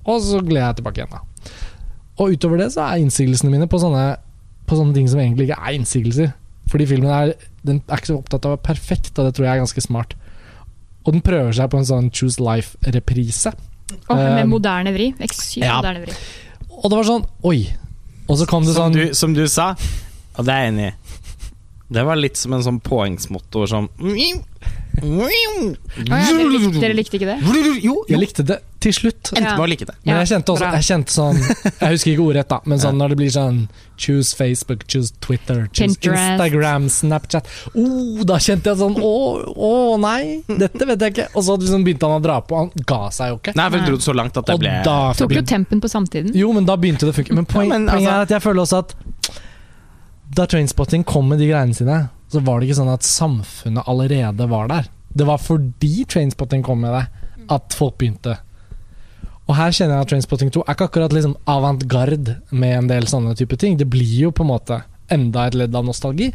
og 0.10 0.22
så 0.24 0.40
glir 0.42 0.64
jeg 0.64 0.80
tilbake 0.80 0.98
igjen, 1.04 1.12
da. 1.12 1.20
Og 2.18 2.34
utover 2.34 2.58
det 2.58 2.72
så 2.74 2.88
er 2.88 3.02
innsigelsene 3.04 3.52
mine 3.52 3.68
på 3.70 3.78
sånne, 3.80 4.18
på 4.66 4.76
sånne 4.80 4.96
ting 4.96 5.08
som 5.08 5.20
egentlig 5.20 5.50
ikke 5.50 5.60
er 5.62 5.78
innsigelser. 5.78 6.34
Fordi 6.72 6.88
filmen 6.88 7.12
er, 7.12 7.34
den 7.68 7.82
er 7.88 8.00
ikke 8.00 8.12
så 8.14 8.18
opptatt 8.18 8.46
av 8.48 8.52
å 8.52 8.56
være 8.56 8.66
perfekt, 8.72 9.20
og 9.20 9.28
det 9.28 9.36
tror 9.36 9.46
jeg 9.46 9.54
er 9.54 9.64
ganske 9.64 9.84
smart. 9.86 10.16
Og 11.06 11.14
den 11.14 11.22
prøver 11.22 11.54
seg 11.54 11.70
på 11.70 11.78
en 11.82 11.88
sånn 11.88 12.10
Choose 12.12 12.40
Life-reprise. 12.42 13.54
Oh, 14.10 14.16
med 14.16 14.46
Um, 14.46 14.54
moderne 14.56 14.94
vri. 14.96 15.12
Sykt 15.20 15.66
ja. 15.66 15.76
moderne 15.82 16.06
vri. 16.06 16.16
Og 16.72 16.90
det 16.90 16.98
var 16.98 17.08
sånn 17.10 17.26
Oi! 17.44 17.68
Og 18.30 18.38
så 18.40 18.48
kom 18.48 18.64
det 18.64 18.74
Som 18.74 18.94
sånn 18.94 18.96
du, 18.96 19.14
som 19.18 19.34
du 19.36 19.44
sa, 19.52 19.76
og 20.38 20.46
det 20.48 20.54
er 20.54 20.62
jeg 20.64 20.74
enig 20.74 20.86
i. 20.88 20.94
Det 21.92 22.04
var 22.08 22.16
litt 22.16 22.40
som 22.40 22.54
en 22.56 22.64
sånn 22.64 22.80
påhengsmotor 22.80 23.68
som 23.68 23.90
dere, 24.92 26.48
likte, 26.52 26.80
dere 26.80 26.96
likte 26.96 27.18
ikke 27.18 27.28
det? 27.30 27.38
Jo, 27.84 27.94
Jeg 28.10 28.20
likte 28.20 28.44
det 28.48 28.58
til 28.84 28.94
slutt. 28.96 29.32
Endte 29.36 29.54
med 29.56 29.64
å 29.64 29.68
like 29.70 29.88
det. 29.88 29.96
Men 30.04 30.20
jeg 30.22 30.30
kjente 30.34 30.54
også. 30.54 30.70
Jeg 30.76 30.86
kjente 30.88 31.16
sånn 31.16 31.40
Jeg 31.42 31.94
husker 31.94 32.12
ikke 32.14 32.26
ordrett, 32.26 32.50
da, 32.52 32.60
men 32.70 32.82
sånn 32.82 32.98
når 33.00 33.14
det 33.14 33.18
blir 33.22 33.34
sånn 33.34 33.60
Choose 34.02 34.34
Facebook, 34.38 34.88
choose 34.90 35.14
Twitter, 35.22 35.68
choose 35.78 36.00
Instagram, 36.02 36.88
Snapchat 36.90 37.46
oh, 37.78 38.24
Da 38.26 38.40
kjente 38.42 38.72
jeg 38.72 38.80
sånn 38.80 38.96
Å, 38.98 39.14
å 39.52 39.72
nei, 40.02 40.42
dette 40.50 40.88
vet 40.90 41.06
jeg 41.06 41.16
ikke. 41.16 41.28
Og 41.36 41.48
så 41.48 41.60
liksom 41.62 41.86
begynte 41.88 42.10
han 42.10 42.18
å 42.20 42.24
dra 42.24 42.40
på. 42.42 42.64
Han 42.64 42.88
ga 42.88 43.04
seg 43.14 43.34
jo 43.34 43.40
ikke. 43.42 43.56
Nei, 43.60 43.70
for 43.70 43.80
jeg 43.80 43.92
dro 43.92 44.04
så 44.08 44.18
langt 44.18 44.42
at 44.42 44.52
det 44.52 44.60
ble 44.64 44.76
Tok 45.22 45.38
jo 45.38 45.46
tempen 45.48 45.84
på 45.84 45.92
samtiden. 45.92 46.32
Jo, 46.38 46.52
men 46.56 46.68
da 46.68 46.80
begynte 46.80 47.08
det 47.08 47.16
å 47.16 47.20
funke. 47.20 47.36
Men, 47.38 47.48
poenget 47.50 47.88
Ja, 47.88 47.96
altså- 48.00 48.12
er 48.16 48.28
at 48.30 48.38
jeg 48.38 48.48
føler 48.48 48.64
også 48.66 48.84
at 48.86 48.96
da 50.36 50.46
Trainspotting 50.48 51.04
kom 51.08 51.28
med 51.30 51.42
de 51.42 51.50
greiene 51.50 51.76
sine, 51.76 51.98
så 52.32 52.40
var 52.40 52.60
det 52.60 52.70
ikke 52.70 52.80
sånn 52.80 52.94
at 52.94 53.08
samfunnet 53.08 53.88
allerede 53.92 54.48
var 54.48 54.70
der. 54.72 54.88
Det 55.12 55.28
var 55.28 55.42
fordi 55.44 56.06
Trainspotting 56.08 56.64
kom 56.64 56.84
med 56.86 56.96
det, 56.96 57.04
at 57.52 57.76
folk 57.76 57.98
begynte. 58.00 58.38
Og 59.50 59.58
her 59.58 59.74
kjenner 59.76 59.98
jeg 59.98 60.06
at 60.06 60.12
Trainspotting 60.14 60.52
2 60.56 60.64
er 60.64 60.78
ikke 60.78 60.88
akkurat 60.88 61.16
liksom 61.16 61.36
avantgarde 61.52 62.38
med 62.56 62.78
en 62.78 62.92
del 62.92 63.10
sånne 63.12 63.36
type 63.36 63.58
ting. 63.60 63.76
Det 63.80 63.90
blir 63.92 64.28
jo 64.28 64.32
på 64.32 64.46
en 64.46 64.54
måte 64.54 64.80
enda 65.12 65.50
et 65.50 65.58
ledd 65.60 65.76
av 65.76 65.84
nostalgi, 65.84 66.30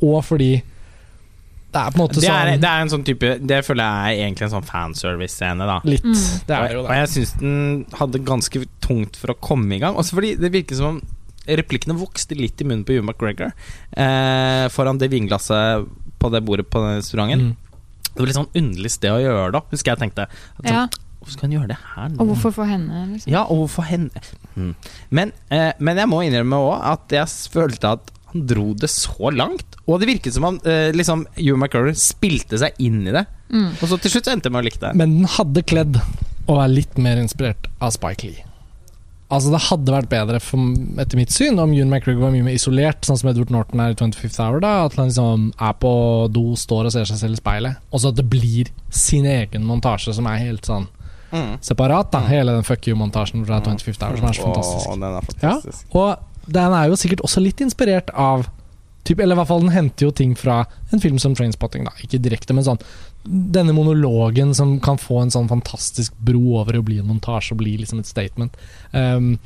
og 0.00 0.22
fordi 0.24 0.54
det 1.72 1.80
er 1.80 1.92
på 1.92 1.96
en 1.96 2.02
måte 2.02 2.20
det 2.20 2.28
er, 2.28 2.50
sånn 2.52 2.60
det 2.60 2.68
er 2.68 2.82
en 2.82 2.90
sånn 2.92 3.04
type 3.06 3.28
Det 3.48 3.58
føler 3.64 3.86
jeg 3.86 4.16
er 4.16 4.26
egentlig 4.26 4.44
en 4.44 4.52
sånn 4.58 4.66
fanservice-scene, 4.68 5.68
da. 5.68 5.78
Litt. 5.88 6.04
Mm. 6.04 6.24
Det 6.48 6.56
er 6.56 6.74
jo 6.74 6.82
det. 6.82 6.88
og 6.88 6.98
jeg 6.98 7.10
syns 7.14 7.32
den 7.40 7.54
hadde 7.96 8.20
ganske 8.28 8.64
tungt 8.84 9.16
for 9.20 9.32
å 9.32 9.36
komme 9.40 9.76
i 9.76 9.80
gang. 9.80 9.96
Også 10.00 10.18
fordi 10.18 10.34
det 10.40 10.52
virker 10.52 10.80
som 10.80 10.96
om 10.96 11.02
replikkene 11.46 11.98
vokste 11.98 12.36
litt 12.38 12.60
i 12.62 12.66
munnen 12.68 12.84
på 12.86 12.96
Hugh 12.96 13.04
McGregor 13.04 13.50
eh, 13.98 14.66
foran 14.72 15.00
det 15.00 15.10
vinglasset 15.12 15.88
på 16.22 16.30
det 16.30 16.42
bordet 16.46 16.68
på 16.70 16.82
den 16.84 17.00
restauranten. 17.00 17.52
Mm. 17.52 18.10
Det 18.12 18.20
var 18.20 18.28
litt 18.28 18.38
sånn 18.38 18.52
underlig 18.60 18.92
sted 18.92 19.14
å 19.14 19.22
gjøre 19.22 19.54
det, 19.56 19.62
husker 19.72 19.94
jeg 19.94 20.02
tenkte. 20.04 20.28
At 20.28 20.62
sånn, 20.62 20.74
Ja. 20.76 20.86
Hvorfor 21.22 21.36
skal 21.36 21.46
han 21.46 21.52
gjøre 21.54 21.68
det 21.70 21.76
her 21.78 22.08
nå? 22.10 22.16
Og 22.18 22.30
hvorfor 22.32 22.54
for 22.56 22.66
henne? 22.66 23.02
Liksom? 23.12 23.30
Ja, 23.30 23.44
og 23.46 23.60
hvorfor 23.60 23.86
henne 23.86 24.22
mm. 24.58 24.72
men, 25.14 25.30
eh, 25.54 25.70
men 25.78 26.00
jeg 26.02 26.10
må 26.10 26.18
innrømme 26.26 26.58
òg 26.58 26.88
at 26.92 27.14
jeg 27.14 27.52
følte 27.54 27.92
at 27.94 28.10
han 28.32 28.46
dro 28.48 28.72
det 28.74 28.90
så 28.90 29.30
langt. 29.30 29.76
Og 29.86 30.00
det 30.02 30.08
virket 30.10 30.34
som 30.34 30.48
han 30.48 30.58
eh, 30.66 30.90
liksom 30.96 31.26
Hugh 31.36 31.54
McGregor 31.54 31.94
spilte 31.94 32.58
seg 32.58 32.74
inn 32.82 33.04
i 33.06 33.14
det. 33.14 33.22
Mm. 33.54 33.70
Og 33.76 33.84
så 33.86 34.00
til 34.02 34.16
slutt 34.16 34.26
så 34.26 34.34
endte 34.34 34.50
jeg 34.50 34.56
med 34.56 34.64
å 34.64 34.66
like 34.66 34.82
det. 34.82 34.94
Men 34.98 35.18
den 35.20 35.30
hadde 35.36 35.62
kledd 35.62 36.00
å 36.50 36.58
være 36.58 36.72
litt 36.74 36.98
mer 36.98 37.22
inspirert 37.22 37.70
av 37.78 37.94
Spike 37.94 38.26
Lee. 38.26 38.46
Altså 39.32 39.48
Det 39.54 39.60
hadde 39.64 39.92
vært 39.94 40.08
bedre, 40.12 40.38
for, 40.44 40.58
etter 41.00 41.16
mitt 41.16 41.30
syn, 41.32 41.56
om 41.62 41.70
Ewan 41.72 41.88
McGregor 41.88 42.26
var 42.26 42.32
mye 42.34 42.44
mer 42.44 42.52
isolert, 42.58 43.00
sånn 43.08 43.16
som 43.16 43.30
Edward 43.30 43.48
Norton 43.54 43.80
er 43.80 43.94
i 43.94 43.96
25th 43.96 44.38
Hour. 44.44 44.60
da 44.60 44.84
At 44.84 44.94
han 45.00 45.08
liksom 45.08 45.46
er 45.58 45.72
på 45.80 45.92
do, 46.30 46.52
står 46.54 46.90
og 46.90 46.92
ser 46.92 47.08
seg 47.08 47.16
selv 47.22 47.38
i 47.38 47.40
speilet. 47.40 47.76
Og 47.92 48.00
så 48.02 48.08
at 48.12 48.16
det 48.20 48.26
blir 48.28 48.68
sin 48.92 49.24
egen 49.24 49.64
montasje 49.64 50.12
som 50.14 50.26
er 50.28 50.36
helt 50.44 50.68
sånn 50.68 50.86
Mm. 51.32 51.56
separat. 51.64 52.10
da 52.12 52.20
Hele 52.28 52.52
den 52.52 52.62
fuck 52.62 52.82
you-montasjen 52.86 53.46
fra 53.46 53.58
25th 53.62 54.02
Hour, 54.04 54.16
som 54.18 54.26
er 54.28 54.32
så 54.36 54.42
fantastisk. 54.52 54.86
Åh, 54.86 54.94
den 55.00 55.02
er 55.02 55.14
Ja, 55.14 55.20
fantastisk. 55.20 55.84
og 55.94 56.18
den 56.52 56.72
er 56.72 56.88
jo 56.88 56.92
sikkert 56.96 57.20
også 57.24 57.40
litt 57.42 57.56
inspirert 57.64 58.10
av 58.14 58.46
typ, 59.04 59.20
Eller 59.20 59.36
i 59.36 59.40
hvert 59.40 59.50
fall 59.50 59.64
den 59.64 59.74
henter 59.74 60.08
jo 60.08 60.14
ting 60.14 60.34
fra 60.38 60.62
en 60.90 61.02
film 61.02 61.18
som 61.18 61.34
Trainspotting, 61.34 61.84
da. 61.88 61.94
Ikke 62.04 62.20
direkte, 62.22 62.54
men 62.54 62.66
sånn 62.66 62.80
Denne 63.24 63.74
monologen 63.76 64.54
som 64.54 64.78
kan 64.82 64.98
få 64.98 65.20
en 65.22 65.30
sånn 65.34 65.50
fantastisk 65.50 66.16
bro 66.18 66.58
over 66.60 66.78
å 66.78 66.86
bli 66.86 66.98
en 66.98 67.10
montasje 67.10 67.54
og 67.54 67.60
bli 67.60 67.76
liksom 67.78 68.00
et 68.02 68.10
statement. 68.10 68.56
Um, 68.90 69.36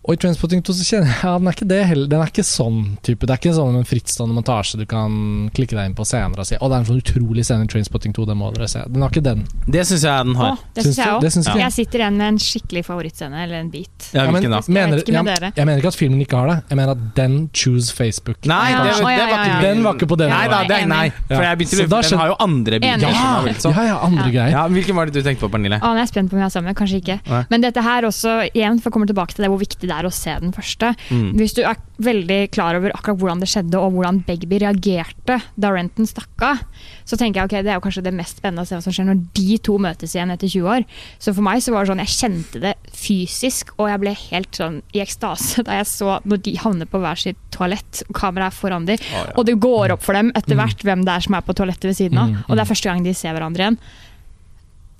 og 0.00 0.14
i 0.14 0.18
Trainspotting 0.22 0.62
2 0.64 0.72
så 0.78 0.84
kjenner 0.88 1.10
jeg 1.12 1.18
ja, 1.22 1.32
den 1.38 1.48
er 1.50 1.54
ikke 1.56 1.66
det 1.68 1.80
heller. 1.90 2.06
Den 2.08 2.22
er 2.24 2.30
ikke 2.32 2.44
sånn 2.46 2.78
type. 3.04 3.26
Det 3.28 3.34
er 3.34 3.40
ikke 3.42 3.52
sånn 3.52 3.74
en 3.76 3.84
frittstående 3.84 4.32
montasje 4.34 4.78
du 4.80 4.86
kan 4.88 5.12
klikke 5.54 5.76
deg 5.76 5.90
inn 5.90 5.96
på 5.98 6.06
senere 6.08 6.40
og 6.40 6.48
si 6.48 6.56
Å, 6.56 6.68
det 6.72 6.76
er 6.78 6.80
en 6.80 6.88
sånn 6.88 7.02
utrolig 7.02 7.44
scene 7.44 7.66
i 7.66 7.70
Trainspotting 7.70 8.14
2, 8.16 8.24
den 8.30 8.38
må 8.40 8.48
dere 8.54 8.68
se. 8.72 8.80
Den 8.88 9.04
har 9.04 9.12
ikke 9.12 9.22
den. 9.26 9.44
Det 9.68 9.84
syns 9.90 10.06
jeg 10.08 10.24
den 10.30 10.32
Å, 10.34 10.40
har. 10.40 10.62
det 10.74 10.86
syns 10.86 10.96
jeg 11.02 11.12
òg. 11.12 11.26
Ja. 11.28 11.32
jeg. 11.52 11.60
Jeg 11.66 11.74
sitter 11.76 12.02
igjen 12.04 12.16
med 12.16 12.26
en 12.32 12.40
skikkelig 12.40 12.84
favorittscene, 12.88 13.42
eller 13.44 13.60
en 13.60 13.68
bit. 13.74 14.08
Ja, 14.16 14.24
men- 14.30 14.40
Jeg 14.40 14.50
Mener, 14.70 15.02
ikke 15.04 15.12
jeg, 15.12 15.52
jeg 15.56 15.66
mener 15.66 15.78
ikke 15.82 15.92
at 15.92 15.98
filmen 16.00 16.20
ikke 16.24 16.36
har 16.40 16.48
det. 16.48 16.56
Jeg 16.70 16.76
mener 16.80 16.92
at 16.96 17.04
den 17.16 17.36
choose 17.52 17.92
Facebook. 17.92 18.40
Nei, 18.48 18.72
det, 18.72 18.80
det, 18.80 18.96
det, 18.96 19.04
var 19.04 19.44
ikke. 19.44 19.60
Den 19.68 19.84
var 19.84 19.94
ikke 20.00 20.08
på 20.14 20.18
den. 20.20 20.30
Nei 20.32 20.48
da, 20.48 20.62
det, 20.64 20.80
nei. 20.88 21.04
For 21.28 21.44
jeg 21.44 21.60
begynte 21.60 21.86
å 21.86 22.02
Den 22.08 22.18
har 22.22 22.32
jo 22.32 22.36
andre 22.40 22.80
bilder. 22.80 23.14
Ja, 23.20 23.28
liksom. 23.44 23.76
ja, 23.76 23.84
ja, 23.92 23.98
andre 24.08 24.26
Ja. 24.26 24.32
greier. 24.32 24.50
Ja, 24.56 24.64
Hvilken 24.70 24.96
var 24.96 25.06
det 25.06 25.14
du 25.18 25.22
tenkte 25.26 25.44
på, 25.44 25.52
Pernille? 25.52 25.78
Å, 25.80 25.92
jeg 26.00 26.06
er 26.08 26.10
spent 26.12 26.30
på 26.30 26.38
om 26.38 26.40
vi 26.40 26.46
har 26.46 26.52
samme, 26.54 26.74
kanskje 26.74 27.02
ikke. 27.04 27.18
Nei. 27.28 27.44
Men 27.50 27.60
dette 27.68 27.84
her 27.84 28.08
også, 28.08 28.38
igjen, 28.54 28.80
for 28.80 28.90
å 28.90 28.96
komme 28.96 29.06
tilbake 29.10 29.36
til 29.36 29.44
det 29.44 29.50
hvor 29.52 29.60
viktig 29.60 29.89
det 29.90 29.98
er 29.98 30.08
å 30.08 30.12
se 30.14 30.36
den 30.42 30.54
første. 30.54 30.92
Mm. 31.10 31.32
Hvis 31.40 31.54
du 31.56 31.62
er 31.66 31.78
veldig 32.00 32.38
klar 32.54 32.78
over 32.78 32.94
akkurat 32.96 33.18
hvordan 33.20 33.42
det 33.42 33.50
skjedde, 33.52 33.80
og 33.80 33.96
hvordan 33.96 34.22
Begby 34.24 34.60
reagerte 34.62 35.40
da 35.60 35.72
Renton 35.74 36.08
stakk 36.08 36.46
av, 36.46 36.62
så 37.04 37.18
tenker 37.20 37.42
jeg 37.42 37.50
ok, 37.50 37.56
det 37.66 37.72
er 37.74 37.78
jo 37.80 37.84
kanskje 37.84 38.04
det 38.06 38.14
mest 38.16 38.40
spennende 38.40 38.64
å 38.64 38.68
se 38.68 38.78
hva 38.78 38.84
som 38.84 38.94
skjer 38.94 39.08
når 39.10 39.20
de 39.36 39.58
to 39.66 39.76
møtes 39.82 40.14
igjen 40.16 40.32
etter 40.32 40.48
20 40.50 40.70
år. 40.76 40.86
Så 41.20 41.34
for 41.36 41.44
meg 41.46 41.60
så 41.64 41.74
var 41.74 41.84
det 41.84 41.92
sånn, 41.92 42.02
jeg 42.06 42.14
kjente 42.16 42.62
det 42.62 42.74
fysisk, 42.96 43.74
og 43.76 43.90
jeg 43.90 44.02
ble 44.04 44.14
helt 44.22 44.60
sånn 44.62 44.80
i 44.96 45.02
ekstase 45.04 45.64
da 45.66 45.80
jeg 45.80 45.90
så 45.90 46.18
når 46.24 46.44
de 46.46 46.56
havner 46.62 46.88
på 46.90 47.02
hver 47.02 47.20
sitt 47.20 47.40
toalett, 47.54 48.04
og 48.08 48.16
kameraet 48.16 48.54
er 48.54 48.60
foran 48.62 48.88
dem, 48.88 49.00
Å, 49.10 49.24
ja. 49.26 49.36
og 49.36 49.48
det 49.48 49.58
går 49.60 49.96
opp 49.96 50.06
for 50.06 50.16
dem 50.16 50.32
etter 50.38 50.56
hvert 50.58 50.86
hvem 50.86 51.04
det 51.04 51.16
er 51.16 51.26
som 51.26 51.36
er 51.36 51.44
på 51.44 51.56
toalettet 51.58 51.90
ved 51.90 51.98
siden 51.98 52.16
av, 52.16 52.30
Mm, 52.30 52.42
og 52.46 52.56
det 52.56 52.62
er 52.62 52.68
første 52.68 52.86
gang 52.90 53.02
de 53.02 53.12
ser 53.16 53.34
hverandre 53.34 53.64
igjen. 53.64 53.76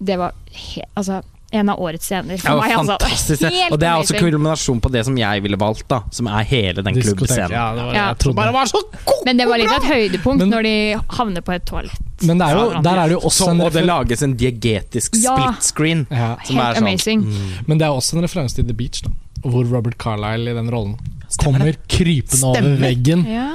Det 0.01 0.17
var 0.19 0.33
helt 0.51 0.99
altså, 0.99 1.21
en 1.53 1.69
av 1.69 1.81
årets 1.83 2.07
scener 2.07 2.39
for 2.39 2.49
var 2.61 2.61
meg. 2.63 2.73
Altså. 2.79 2.97
fantastisk. 3.01 3.43
Helt 3.51 3.73
Og 3.75 3.79
det 3.83 3.89
er 3.89 3.97
også 3.99 4.19
kulminasjon 4.21 4.81
på 4.81 4.91
det 4.95 5.05
som 5.09 5.17
jeg 5.19 5.43
ville 5.43 5.57
valgt, 5.59 5.89
da. 5.91 6.03
Som 6.15 6.29
er 6.31 6.45
hele 6.47 6.83
den 6.87 6.95
klubbscenen. 6.95 7.51
Ja, 7.51 7.65
det 7.75 7.85
var 7.89 7.95
Ja. 7.95 8.05
jeg. 8.15 8.35
Bare 8.39 8.53
var 8.55 8.67
så 8.71 8.83
god! 8.83 9.25
Men 9.27 9.37
det 9.37 9.49
var 9.51 9.59
litt 9.59 9.73
av 9.75 9.83
et 9.83 9.91
høydepunkt 9.91 10.39
Men- 10.45 10.51
når 10.55 10.63
de 10.69 10.75
havner 11.19 11.43
på 11.43 11.53
et 11.57 11.65
toalett. 11.67 11.99
Men 12.23 12.39
det 12.39 12.47
er 12.51 12.55
jo, 12.61 12.83
der 12.85 12.99
er 12.99 13.09
det 13.09 13.13
jo 13.17 13.21
også 13.27 13.45
Som, 13.49 13.61
en 13.61 13.67
og 13.67 13.73
det 13.73 13.83
lages 13.87 14.23
en 14.23 14.35
diegetisk 14.37 15.17
Ja. 15.23 15.37
split 15.37 15.63
screen. 15.63 16.07
ja. 16.11 16.37
Som 16.45 16.59
er 16.59 16.63
Helt 16.63 16.77
sånn 16.77 16.87
amazing. 16.87 17.23
mm. 17.25 17.67
Men 17.67 17.79
det 17.79 17.87
er 17.87 17.91
også 17.99 18.15
en 18.17 18.23
referanse 18.23 18.55
til 18.55 18.67
The 18.67 18.75
Beach, 18.75 19.03
da. 19.03 19.11
Hvor 19.43 19.65
Robert 19.71 19.97
Carlyle 19.99 20.51
i 20.51 20.55
den 20.55 20.69
rollen 20.71 20.99
kommer 21.43 21.73
krypende 21.89 22.45
over 22.45 22.77
veggen. 22.79 23.25
Ja, 23.27 23.49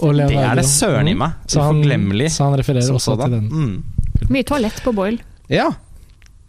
Og. 0.00 0.14
Det 0.16 0.30
er 0.36 0.54
det 0.56 0.64
søren 0.64 1.08
i 1.08 1.14
Mm. 1.14 1.18
meg. 1.18 1.32
Så 1.46 1.62
han, 1.62 1.80
Uforglemmelig. 1.82 2.28
så 2.30 2.44
han 2.50 2.58
refererer 2.58 2.92
også, 2.92 3.16
også 3.16 3.22
til 3.22 3.30
den. 3.30 3.48
Mm. 3.48 4.28
Mye 4.30 4.42
toalett 4.44 4.82
på 4.84 4.92
Boyle. 4.94 5.18
Ja. 5.48 5.70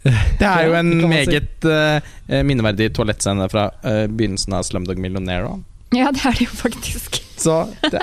Det 0.39 0.47
er 0.47 0.67
jo 0.67 0.75
en 0.75 0.93
meget 1.07 1.67
uh, 1.67 2.39
minneverdig 2.43 2.91
toalettscene 2.95 3.47
fra 3.51 3.69
uh, 3.85 4.05
begynnelsen 4.11 4.55
av 4.57 4.65
Slumdog 4.67 4.99
Millionaire. 4.99 5.55
Ja, 5.93 6.09
det 6.11 6.25
er 6.25 6.35
det 6.37 6.47
jo 6.47 6.55
faktisk. 6.57 7.21
Så 7.39 7.65
det, 7.91 8.01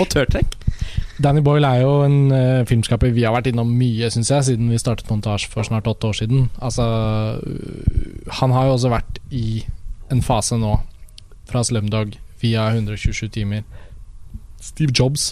Og 0.00 0.08
tørrtrekk. 0.10 0.56
Danny 1.22 1.40
Boyle 1.40 1.68
er 1.68 1.80
jo 1.80 2.02
en 2.04 2.18
uh, 2.32 2.66
filmskaper 2.68 3.14
vi 3.16 3.24
har 3.24 3.32
vært 3.32 3.48
innom 3.50 3.70
mye, 3.72 4.10
syns 4.12 4.30
jeg, 4.32 4.48
siden 4.50 4.68
vi 4.72 4.80
startet 4.80 5.08
montasje 5.10 5.48
for 5.52 5.64
snart 5.64 5.88
åtte 5.88 6.10
år 6.10 6.18
siden. 6.18 6.50
Altså, 6.60 6.84
øh, 7.40 8.28
han 8.40 8.52
har 8.52 8.68
jo 8.68 8.76
også 8.76 8.92
vært 8.92 9.20
i 9.32 9.64
en 10.12 10.20
fase 10.22 10.58
nå, 10.60 10.74
fra 11.48 11.64
Slumdog 11.64 12.18
via 12.42 12.68
127 12.74 13.30
timer. 13.32 13.64
Steve 14.60 14.92
Jobs, 14.92 15.30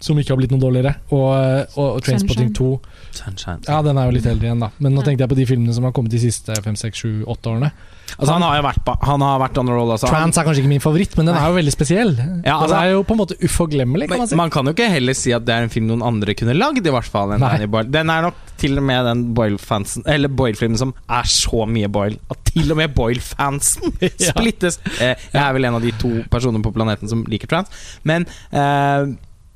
som 0.00 0.18
ikke 0.18 0.34
har 0.34 0.42
blitt 0.42 0.52
noe 0.52 0.60
dårligere, 0.60 0.98
og, 1.08 1.30
øh, 1.32 1.64
og, 1.78 1.88
og 1.88 2.02
Trainspotting 2.04 2.52
2. 2.56 2.70
Sunshine. 3.16 3.60
Ja, 3.68 3.80
den 3.86 3.98
er 3.98 4.08
jo 4.10 4.14
litt 4.16 4.26
eldre 4.26 4.48
igjen, 4.50 4.60
da. 4.64 4.70
Men 4.78 4.94
nå 4.96 5.02
tenkte 5.06 5.24
jeg 5.24 5.30
på 5.32 5.36
de 5.38 5.46
filmene 5.48 5.74
som 5.76 5.84
har 5.86 5.92
kommet 5.96 6.10
de 6.14 6.18
siste 6.22 6.54
fem, 6.64 6.76
seks, 6.76 6.98
sju, 7.04 7.24
åtte 7.30 7.52
årene. 7.52 7.70
Altså, 8.18 8.34
han 8.34 8.42
har 8.44 8.58
jo 8.58 8.62
vært, 8.66 8.88
han 9.08 9.22
har 9.24 9.38
vært 9.40 9.58
on 9.58 9.66
the 9.70 9.72
roll. 9.72 9.90
Altså. 9.94 10.06
Trans 10.10 10.36
er 10.38 10.44
kanskje 10.46 10.60
ikke 10.62 10.70
min 10.74 10.82
favoritt, 10.84 11.14
men 11.16 11.26
den 11.30 11.38
er 11.40 11.46
jo 11.48 11.54
veldig 11.56 11.72
spesiell. 11.74 12.12
Ja, 12.44 12.58
altså- 12.58 12.74
den 12.74 12.82
er 12.84 12.90
jo 12.92 13.02
på 13.08 13.14
en 13.16 13.20
måte 13.22 13.36
uforglemmelig, 13.42 14.08
kan 14.10 14.18
man 14.18 14.28
si. 14.28 14.36
man 14.36 14.50
kan 14.50 14.66
jo 14.66 14.74
ikke 14.76 14.90
heller 14.92 15.14
si 15.14 15.32
at 15.32 15.44
det 15.46 15.54
er 15.54 15.62
en 15.62 15.72
film 15.72 15.86
noen 15.88 16.02
andre 16.04 16.34
kunne 16.34 16.54
lagd, 16.54 16.86
i 16.86 16.90
hvert 16.90 17.04
fall. 17.08 17.32
enn 17.32 17.40
Danny 17.40 17.66
Boyle. 17.66 17.90
Den 17.90 18.10
er 18.10 18.22
nok 18.28 18.34
til 18.56 18.76
og 18.78 18.84
med 18.86 19.04
den 19.04 19.34
Boyle-fansen 19.34 20.04
Eller 20.06 20.28
Boyle-filmen 20.28 20.78
som 20.78 20.92
er 21.10 21.24
så 21.26 21.64
mye 21.66 21.88
Boyle 21.90 22.18
at 22.30 22.44
til 22.44 22.70
og 22.70 22.76
med 22.76 22.94
Boyle-fansen 22.94 23.96
Ja. 24.00 24.30
splittes. 24.30 24.78
Eh, 25.00 25.16
jeg 25.32 25.42
er 25.42 25.52
vel 25.52 25.64
en 25.64 25.74
av 25.74 25.82
de 25.82 25.90
to 25.92 26.22
personene 26.30 26.62
på 26.62 26.72
planeten 26.72 27.08
som 27.10 27.24
liker 27.24 27.48
trans, 27.50 27.68
men 28.04 28.26
eh, 28.52 29.06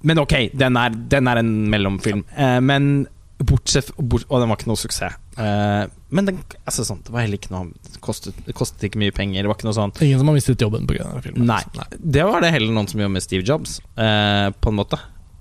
Men 0.02 0.18
ok, 0.22 0.50
den 0.54 0.76
er, 0.76 0.90
den 0.90 1.26
er 1.26 1.38
en 1.40 1.68
mellomfilm. 1.70 2.24
Eh, 2.36 2.60
men 2.60 3.06
bortsett 3.46 3.92
bort, 3.96 4.24
Og 4.28 4.40
den 4.42 4.50
var 4.50 4.58
ikke 4.58 4.70
noe 4.70 4.80
suksess. 4.80 5.14
Uh, 5.38 5.86
men 6.10 6.26
den, 6.26 6.40
altså, 6.64 6.82
sånn, 6.88 7.02
det 7.06 7.12
var 7.14 7.22
heller 7.22 7.38
ikke 7.38 7.52
noe 7.54 7.68
det 7.86 8.00
kostet, 8.02 8.38
det 8.46 8.54
kostet 8.58 8.88
ikke 8.88 8.98
mye 8.98 9.14
penger. 9.14 9.44
Det 9.44 9.50
var 9.52 9.58
ikke 9.58 9.68
noe 9.68 9.76
sånn 9.76 9.92
Ingen 10.02 10.18
som 10.22 10.30
har 10.32 10.38
mistet 10.38 10.64
jobben 10.64 10.88
pga. 10.90 11.06
filmen. 11.22 11.46
Nei. 11.46 11.62
Det 11.98 12.24
var 12.26 12.42
det 12.42 12.50
heller 12.54 12.74
noen 12.74 12.88
som 12.90 12.98
gjorde 12.98 13.14
med 13.14 13.22
Steve 13.22 13.46
Jobs, 13.46 13.78
uh, 14.00 14.50
på 14.50 14.72
en 14.72 14.80
måte. 14.80 14.98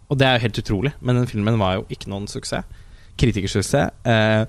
og 0.10 0.17
det 0.19 0.27
er 0.27 0.38
jo 0.38 0.45
helt 0.45 0.60
utrolig, 0.62 0.93
men 1.01 1.17
den 1.19 1.27
filmen 1.27 1.57
var 1.60 1.79
jo 1.79 1.88
ikke 1.89 2.12
noen 2.13 2.29
suksess. 2.31 2.63
Kritikersuksess. 3.17 3.91
Eh, 4.05 4.45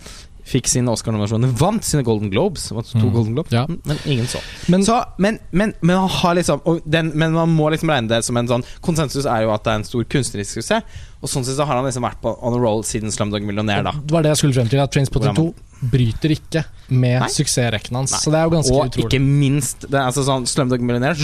fikk 0.49 0.69
sine 0.71 0.89
Oscar-nominasjoner, 0.93 1.51
vant 1.61 1.85
sine 1.85 2.03
Golden 2.07 2.31
Globes. 2.33 2.71
Vant 2.73 2.89
to 2.91 2.99
Mm. 2.99 3.13
Golden 3.13 3.35
Globes 3.37 3.53
Ja. 3.53 3.67
Men 3.69 3.99
ingen 4.07 4.27
så. 4.27 4.41
Men 4.69 4.83
så 4.87 5.03
men, 5.19 5.39
men, 5.53 5.75
men, 5.83 5.97
man 6.01 6.09
har 6.09 6.35
liksom 6.39 6.63
og 6.65 6.81
den, 6.89 7.13
men 7.15 7.33
man 7.37 7.49
må 7.55 7.69
liksom 7.71 7.91
regne 7.93 8.09
det 8.09 8.25
som 8.25 8.37
en 8.41 8.49
sånn 8.49 8.65
Konsensus 8.81 9.27
er 9.29 9.43
jo 9.45 9.53
at 9.53 9.65
det 9.65 9.73
er 9.75 9.81
en 9.83 9.85
stor 9.85 10.05
kunstnerisk 10.05 10.59
suksess. 10.59 10.83
Og 11.21 11.29
sånn 11.29 11.45
sett 11.45 11.57
så 11.59 11.65
har 11.67 11.75
han 11.77 11.85
liksom 11.85 12.05
vært 12.07 12.21
på 12.23 12.31
on 12.47 12.55
a 12.55 12.59
roll 12.63 12.85
siden 12.87 13.11
Slumdog 13.11 13.43
Millionaire. 13.43 13.83
da. 13.83 13.93
det 13.93 14.13
var 14.15 14.23
det 14.23 14.31
jeg 14.31 14.39
skulle 14.43 14.55
frem 14.55 14.69
til, 14.71 14.79
at 14.81 14.93
Trainspotting 14.95 15.35
2 15.35 15.47
bryter 15.93 16.31
ikke 16.35 16.63
med 16.91 17.21
Nei. 17.23 17.29
suksessrekken 17.31 17.95
hans. 17.99 18.13
Nei. 18.15 18.21
Så 18.23 18.31
det 18.35 18.39
er 18.39 18.47
jo 18.49 18.51
ganske 18.55 18.73
Og 18.75 18.87
utrolig. 18.89 19.05
ikke 19.11 19.21
minst 19.23 19.85
det 19.89 19.95
er 19.99 20.07
altså 20.07 20.23
sånn 20.27 20.47
Slumdog 20.47 20.81
Millionaire. 20.81 21.15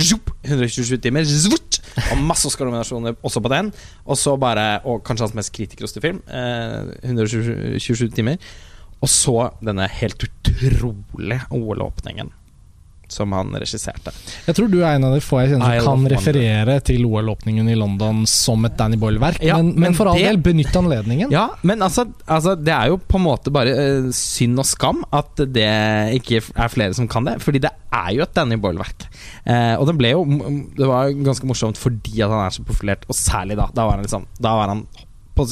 127 0.44 0.98
timer, 1.02 1.24
zvutt, 1.24 1.78
og 2.10 2.18
masse 2.26 2.46
Oscar-nominasjoner 2.50 3.16
også 3.24 3.42
på 3.42 3.50
den. 3.54 3.72
Og 4.06 4.18
så 4.18 4.36
bare 4.38 4.80
Og 4.84 5.02
kanskje 5.06 5.28
hans 5.28 5.34
mest 5.38 5.52
kritikerroste 5.54 6.02
film, 6.02 6.20
eh, 6.28 6.90
127 7.06 8.10
timer. 8.14 8.38
Og 9.04 9.10
så 9.12 9.36
denne 9.64 9.86
helt 10.00 10.24
utrolige 10.24 11.42
OL-åpningen 11.52 12.32
som 13.14 13.30
han 13.36 13.50
regisserte. 13.60 14.10
Jeg 14.48 14.56
tror 14.56 14.70
du 14.72 14.78
er 14.80 14.96
en 14.96 15.04
av 15.06 15.12
de 15.14 15.20
få 15.22 15.42
jeg 15.42 15.50
kjenner 15.52 15.76
som 15.84 16.00
kan 16.00 16.08
referere 16.14 16.78
til 16.88 17.04
OL-åpningen 17.06 17.68
i 17.70 17.76
London 17.78 18.22
som 18.26 18.64
et 18.66 18.74
Danny 18.78 18.96
Boyle-verk, 18.98 19.42
Ja, 19.44 19.58
men, 19.60 19.74
men 19.76 19.90
men 19.90 19.94
for 19.98 20.08
all 20.10 20.16
det- 20.18 20.24
del, 20.32 20.38
benytt 20.42 20.74
anledningen. 20.80 21.30
Ja, 21.30 21.44
men 21.62 21.84
altså, 21.84 22.06
altså 22.26 22.56
Det 22.56 22.72
er 22.74 22.88
jo 22.90 22.96
på 22.98 23.20
en 23.20 23.26
måte 23.26 23.52
bare 23.54 23.76
uh, 23.76 24.08
synd 24.16 24.58
og 24.58 24.66
skam 24.66 25.04
at 25.14 25.44
det 25.52 25.68
ikke 26.16 26.40
er 26.56 26.72
flere 26.72 26.96
som 26.96 27.06
kan 27.06 27.28
det. 27.28 27.36
Fordi 27.44 27.60
det 27.62 27.70
er 27.92 28.10
jo 28.16 28.24
et 28.24 28.34
Danny 28.34 28.56
Boyle-verk. 28.56 29.06
Uh, 29.46 29.76
og 29.78 29.86
det 29.92 29.98
ble 30.00 30.14
jo 30.16 30.24
Det 30.80 30.88
var 30.88 31.12
ganske 31.28 31.46
morsomt 31.46 31.78
fordi 31.78 32.18
at 32.24 32.32
han 32.32 32.46
er 32.48 32.56
så 32.56 32.64
profilert, 32.66 33.04
og 33.06 33.14
særlig 33.20 33.60
da. 33.60 33.68
Da 33.76 33.84
var 33.86 33.98
han 34.00 34.08
liksom 34.08 34.26
Da 34.40 34.56
var 34.58 34.72
han 34.72 34.86
på, 35.36 35.46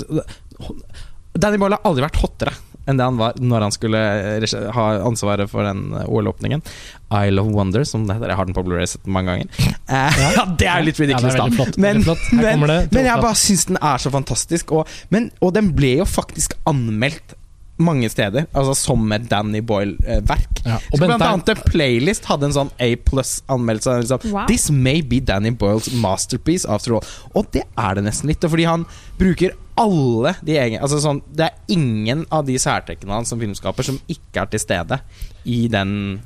Danny 1.36 1.58
Boyle 1.60 1.76
har 1.78 1.84
aldri 1.88 2.08
vært 2.08 2.20
hottere 2.24 2.52
enn 2.86 2.98
det 2.98 3.06
han 3.06 3.18
var 3.20 3.36
når 3.38 3.66
han 3.68 3.74
skulle 3.74 4.00
ha 4.76 4.86
ansvaret 5.06 5.50
for 5.50 5.66
den 5.66 5.92
eh, 6.00 6.08
OL-åpningen. 6.08 6.64
Isle 7.12 7.42
of 7.44 7.52
Wonder, 7.52 7.84
som 7.84 8.06
det 8.08 8.16
heter. 8.16 8.32
Jeg 8.32 8.40
har 8.40 8.48
den 8.48 8.56
på 8.56 8.64
Blu-ray 8.66 8.88
sett 8.88 9.06
mange 9.06 9.34
ganger. 9.34 9.76
Eh, 9.86 10.22
ja, 10.36 10.46
det 10.60 10.70
er 10.72 10.86
litt 10.86 11.02
ridiculous, 11.02 11.36
ja, 11.36 11.46
da. 11.46 11.68
Men, 11.76 12.02
men, 12.32 12.66
men 12.88 13.06
jeg 13.06 13.22
bare 13.22 13.38
syns 13.38 13.68
den 13.68 13.78
er 13.80 14.02
så 14.02 14.12
fantastisk. 14.14 14.74
Og, 14.74 14.90
men, 15.14 15.30
og 15.44 15.54
den 15.58 15.70
ble 15.76 15.98
jo 16.00 16.08
faktisk 16.08 16.56
anmeldt 16.68 17.36
mange 17.82 18.08
steder, 18.12 18.44
altså 18.54 18.74
som 18.78 19.12
et 19.14 19.24
Danny 19.30 19.62
Boyle-verk. 19.64 20.60
Ja, 20.64 20.76
Så 20.92 21.00
Blant 21.00 21.24
annet 21.24 21.48
en 21.54 21.62
Playlist 21.66 22.28
hadde 22.30 22.46
en 22.46 22.54
sånn 22.54 22.70
A 22.78 22.90
pluss-anmeldelse. 23.08 23.96
Liksom, 24.04 24.28
Wow. 24.32 24.46
This 24.46 24.68
may 24.70 25.00
be 25.02 25.18
Danny 25.20 25.50
Boyles 25.50 25.90
masterpiece 25.98 26.68
after 26.68 26.98
all. 26.98 27.06
Og 27.34 27.48
det 27.54 27.64
er 27.76 27.98
det 27.98 28.04
nesten 28.06 28.30
litt. 28.30 28.44
Fordi 28.44 28.68
han 28.68 28.86
bruker 29.18 29.56
alle 29.80 30.34
de 30.44 30.56
egen, 30.58 30.82
altså 30.82 31.00
sånn, 31.00 31.22
Det 31.32 31.48
er 31.48 31.72
ingen 31.72 32.26
av 32.30 32.46
de 32.46 32.58
særtrekkene 32.60 33.14
hans 33.16 33.32
som 33.32 33.40
filmskaper 33.40 33.86
som 33.86 34.00
ikke 34.10 34.44
er 34.44 34.50
til 34.52 34.62
stede 34.62 34.98
i 35.48 35.66
den 35.72 36.20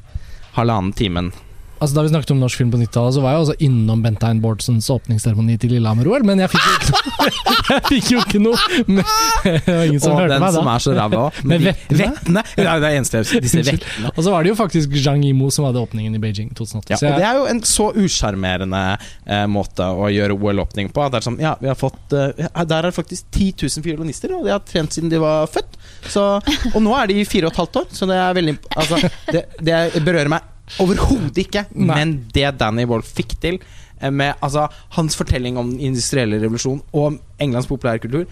halvannen 0.56 0.94
timen. 0.96 1.32
Altså 1.76 1.96
Da 1.96 2.02
vi 2.06 2.08
snakket 2.08 2.30
om 2.32 2.40
norsk 2.40 2.56
film 2.56 2.70
på 2.72 2.78
90-tallet, 2.80 3.14
så 3.16 3.22
var 3.24 3.34
jeg 3.34 3.42
også 3.44 3.56
innom 3.66 4.02
Bentein 4.04 4.40
Bårdsens 4.40 4.88
åpningsseremoni 4.92 5.58
til 5.60 5.74
Lillehammer-OL, 5.76 6.24
men 6.24 6.40
jeg 6.40 6.52
fikk 6.54 6.64
jo 6.64 6.76
ikke 6.80 6.94
noe, 6.96 7.34
jeg 7.70 7.82
fikk 7.90 8.10
jo 8.14 8.22
ikke 8.22 8.40
noe 8.40 8.84
men, 8.86 9.02
Det 9.44 9.74
var 9.74 9.82
ingen 9.84 10.00
som 10.00 10.14
og 10.14 10.22
hørte 10.22 10.38
den 10.40 10.56
som 10.56 10.70
er 10.72 10.84
så 10.86 10.94
ræva 10.96 11.20
òg. 11.26 11.40
Med 11.50 11.66
vettene? 11.66 12.44
det 12.56 12.66
er 12.70 12.86
eneste 12.94 13.20
jeg 13.20 13.42
Disse 13.44 13.64
vettene. 13.66 14.12
Og 14.14 14.22
så 14.24 14.32
var 14.32 14.46
det 14.46 14.54
jo 14.54 14.58
faktisk 14.58 14.96
Zhang 15.02 15.24
Yimou 15.26 15.52
som 15.52 15.68
hadde 15.68 15.82
åpningen 15.82 16.16
i 16.16 16.22
Beijing 16.22 16.54
2008. 16.56 16.94
Ja, 16.94 17.00
så 17.00 17.10
og 17.10 17.20
det 17.20 17.28
er 17.28 17.40
jo 17.42 17.46
en 17.52 17.62
så 17.68 17.90
usjarmerende 17.92 18.82
eh, 18.96 19.44
måte 19.50 19.84
å 19.84 20.08
gjøre 20.12 20.36
OL-åpning 20.38 20.90
på. 20.96 21.06
Det 21.12 21.20
er 21.20 21.28
sånn, 21.28 21.38
ja, 21.42 21.54
vi 21.60 21.70
har 21.70 21.78
fått 21.78 22.16
eh, 22.16 22.48
Der 22.56 22.76
er 22.80 22.88
det 22.88 22.96
faktisk 22.96 23.28
10 23.36 23.68
000 23.68 23.84
fiolinister, 23.84 24.32
og 24.38 24.48
de 24.48 24.54
har 24.56 24.64
trent 24.64 24.96
siden 24.96 25.12
de 25.12 25.20
var 25.20 25.44
født. 25.52 25.76
Så, 26.08 26.24
og 26.72 26.82
nå 26.82 26.96
er 26.96 27.12
de 27.12 27.22
fire 27.28 27.50
og 27.50 27.54
et 27.54 27.64
halvt 27.64 27.82
år, 27.84 27.88
så 28.00 28.08
det 28.08 28.20
er 28.20 28.36
veldig 28.36 28.58
Altså, 28.76 29.00
det, 29.32 29.48
det 29.64 30.04
berører 30.06 30.32
meg 30.32 30.52
overhodet 30.82 31.42
ikke. 31.46 31.66
Nei. 31.74 31.94
Men 31.94 32.14
det 32.34 32.54
Danny 32.60 32.86
Boyle 32.88 33.06
fikk 33.06 33.36
til, 33.42 33.58
eh, 34.00 34.10
med 34.10 34.34
altså, 34.42 34.66
hans 34.96 35.16
fortelling 35.18 35.56
om 35.60 35.70
den 35.74 35.80
industrielle 35.92 36.40
revolusjonen 36.42 36.82
og 36.92 37.20
Englands 37.42 37.68
populærkultur, 37.70 38.26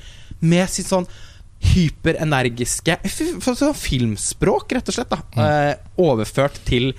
med 0.45 0.69
sitt 0.69 0.91
sånn 0.91 1.07
hyperenergiske 1.65 2.99
f- 3.07 3.45
sånn 3.45 3.77
filmspråk, 3.79 4.73
rett 4.77 4.91
og 4.91 4.97
slett. 4.97 5.13
da 5.15 5.21
mm. 5.33 5.87
Overført 6.05 6.59
til 6.69 6.91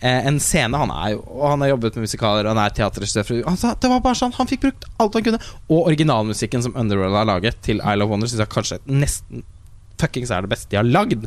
eh, 0.00 0.26
en 0.26 0.40
scene. 0.42 0.78
Han 0.80 0.90
er 0.94 1.12
jo 1.14 1.20
Og 1.26 1.44
han 1.52 1.62
har 1.62 1.72
jobbet 1.74 1.98
med 1.98 2.08
musikaler, 2.08 2.48
han 2.50 2.58
er 2.62 2.74
teaterregissør. 2.74 3.44
Altså, 3.46 3.74
det 3.78 3.90
var 3.92 4.02
bare 4.04 4.18
sånn 4.18 4.34
Han 4.38 4.50
fikk 4.50 4.64
brukt 4.66 4.88
alt 4.98 5.14
han 5.20 5.28
kunne. 5.28 5.42
Og 5.68 5.86
originalmusikken 5.92 6.64
som 6.66 6.74
Underworld 6.78 7.14
har 7.20 7.28
laget 7.30 7.60
til 7.62 7.78
Isle 7.84 8.06
of 8.08 8.10
Wonder, 8.10 8.30
syns 8.30 8.42
jeg 8.42 8.52
kanskje 8.56 8.80
nesten 8.88 9.46
fuckings 9.98 10.30
er 10.30 10.44
det 10.46 10.52
beste 10.52 10.70
de 10.70 10.78
har 10.78 10.86
lagd. 10.86 11.26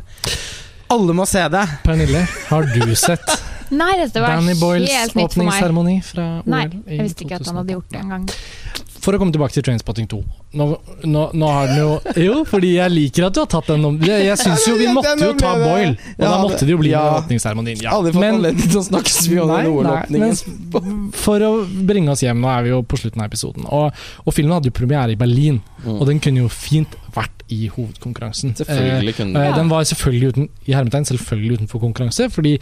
Alle 0.92 1.16
må 1.16 1.24
se 1.28 1.42
det! 1.52 1.64
Pernille, 1.84 2.26
har 2.48 2.68
du 2.72 2.94
sett 2.96 3.34
Nei, 3.72 3.92
dette 3.96 4.20
var 4.20 4.36
Danny 4.36 4.54
Boyles 4.60 4.90
helt 4.92 5.14
nytt 5.16 5.32
for 5.32 5.42
meg. 5.42 5.48
åpningsseremoni 5.48 5.96
fra 6.04 6.26
OL 6.42 6.50
Nei, 6.52 6.64
jeg 6.92 7.06
visste 7.06 7.24
ikke 7.24 7.38
at 7.40 7.46
han 7.48 7.60
hadde 7.62 7.76
gjort 7.78 7.88
det 7.88 8.02
2008? 8.02 8.04
engang. 8.04 8.26
For 9.02 9.16
å 9.16 9.20
komme 9.22 9.32
tilbake 9.34 9.56
til 9.56 9.64
Trainspotting 9.66 10.10
2. 10.12 10.20
Nå, 10.52 10.66
nå, 11.08 11.20
nå 11.32 11.46
har 11.48 11.66
den 11.70 11.78
jo 11.80 11.92
Jo, 12.20 12.34
fordi 12.44 12.74
jeg 12.74 12.92
liker 12.92 13.24
at 13.30 13.32
du 13.32 13.40
har 13.40 13.46
tatt 13.48 13.70
den 13.72 13.84
om 13.88 13.94
Jeg, 14.04 14.26
jeg 14.26 14.36
syns 14.36 14.66
jo 14.68 14.74
vi 14.76 14.86
måtte 14.92 15.14
jo 15.16 15.30
ta. 15.40 15.54
Boyle, 15.56 15.94
og 15.96 16.20
Ja, 16.20 16.26
da 16.28 16.42
måtte 16.42 16.66
det 16.68 16.74
jo 16.74 16.80
bli 16.82 16.90
ja. 16.92 17.00
åpningsseremonien. 17.22 17.80
Ja. 17.80 17.94
Aldri 17.96 18.12
fått 18.12 18.20
Men- 18.20 18.34
anledning 18.40 18.68
til 18.68 18.80
å 18.82 18.84
snakke 18.84 19.08
så 19.14 19.30
mye 19.32 19.42
om 19.46 19.48
den 19.48 19.56
Nei, 19.56 19.64
nei, 19.64 19.72
OL-åpningen. 19.72 21.12
For 21.24 21.40
å 21.48 21.52
bringe 21.88 22.12
oss 22.12 22.20
hjem, 22.26 22.40
nå 22.44 22.52
er 22.52 22.66
vi 22.68 22.74
jo 22.74 22.82
på 22.84 23.00
slutten 23.00 23.24
av 23.24 23.30
episoden. 23.32 23.64
Og, 23.72 24.04
og 24.26 24.36
filmen 24.36 24.52
hadde 24.58 24.68
jo 24.68 24.76
premiere 24.76 25.16
i 25.16 25.20
Berlin, 25.20 25.62
Mm. 25.82 25.96
og 25.98 26.06
den 26.06 26.20
kunne 26.22 26.44
jo 26.44 26.48
fint 26.48 26.92
vært 27.10 27.40
i 27.50 27.64
hovedkonkurransen. 27.74 28.52
Selvfølgelig 28.54 29.16
kunne 29.16 29.40
Eh, 29.42 29.54
Den 29.56 29.66
var 29.68 29.82
selvfølgelig 29.82 30.28
uten, 30.30 30.44
i 30.68 30.72
hermetegn 30.76 31.04
selvfølgelig 31.08 31.56
utenfor 31.58 31.80
konkurranse, 31.82 32.28
fordi 32.30 32.52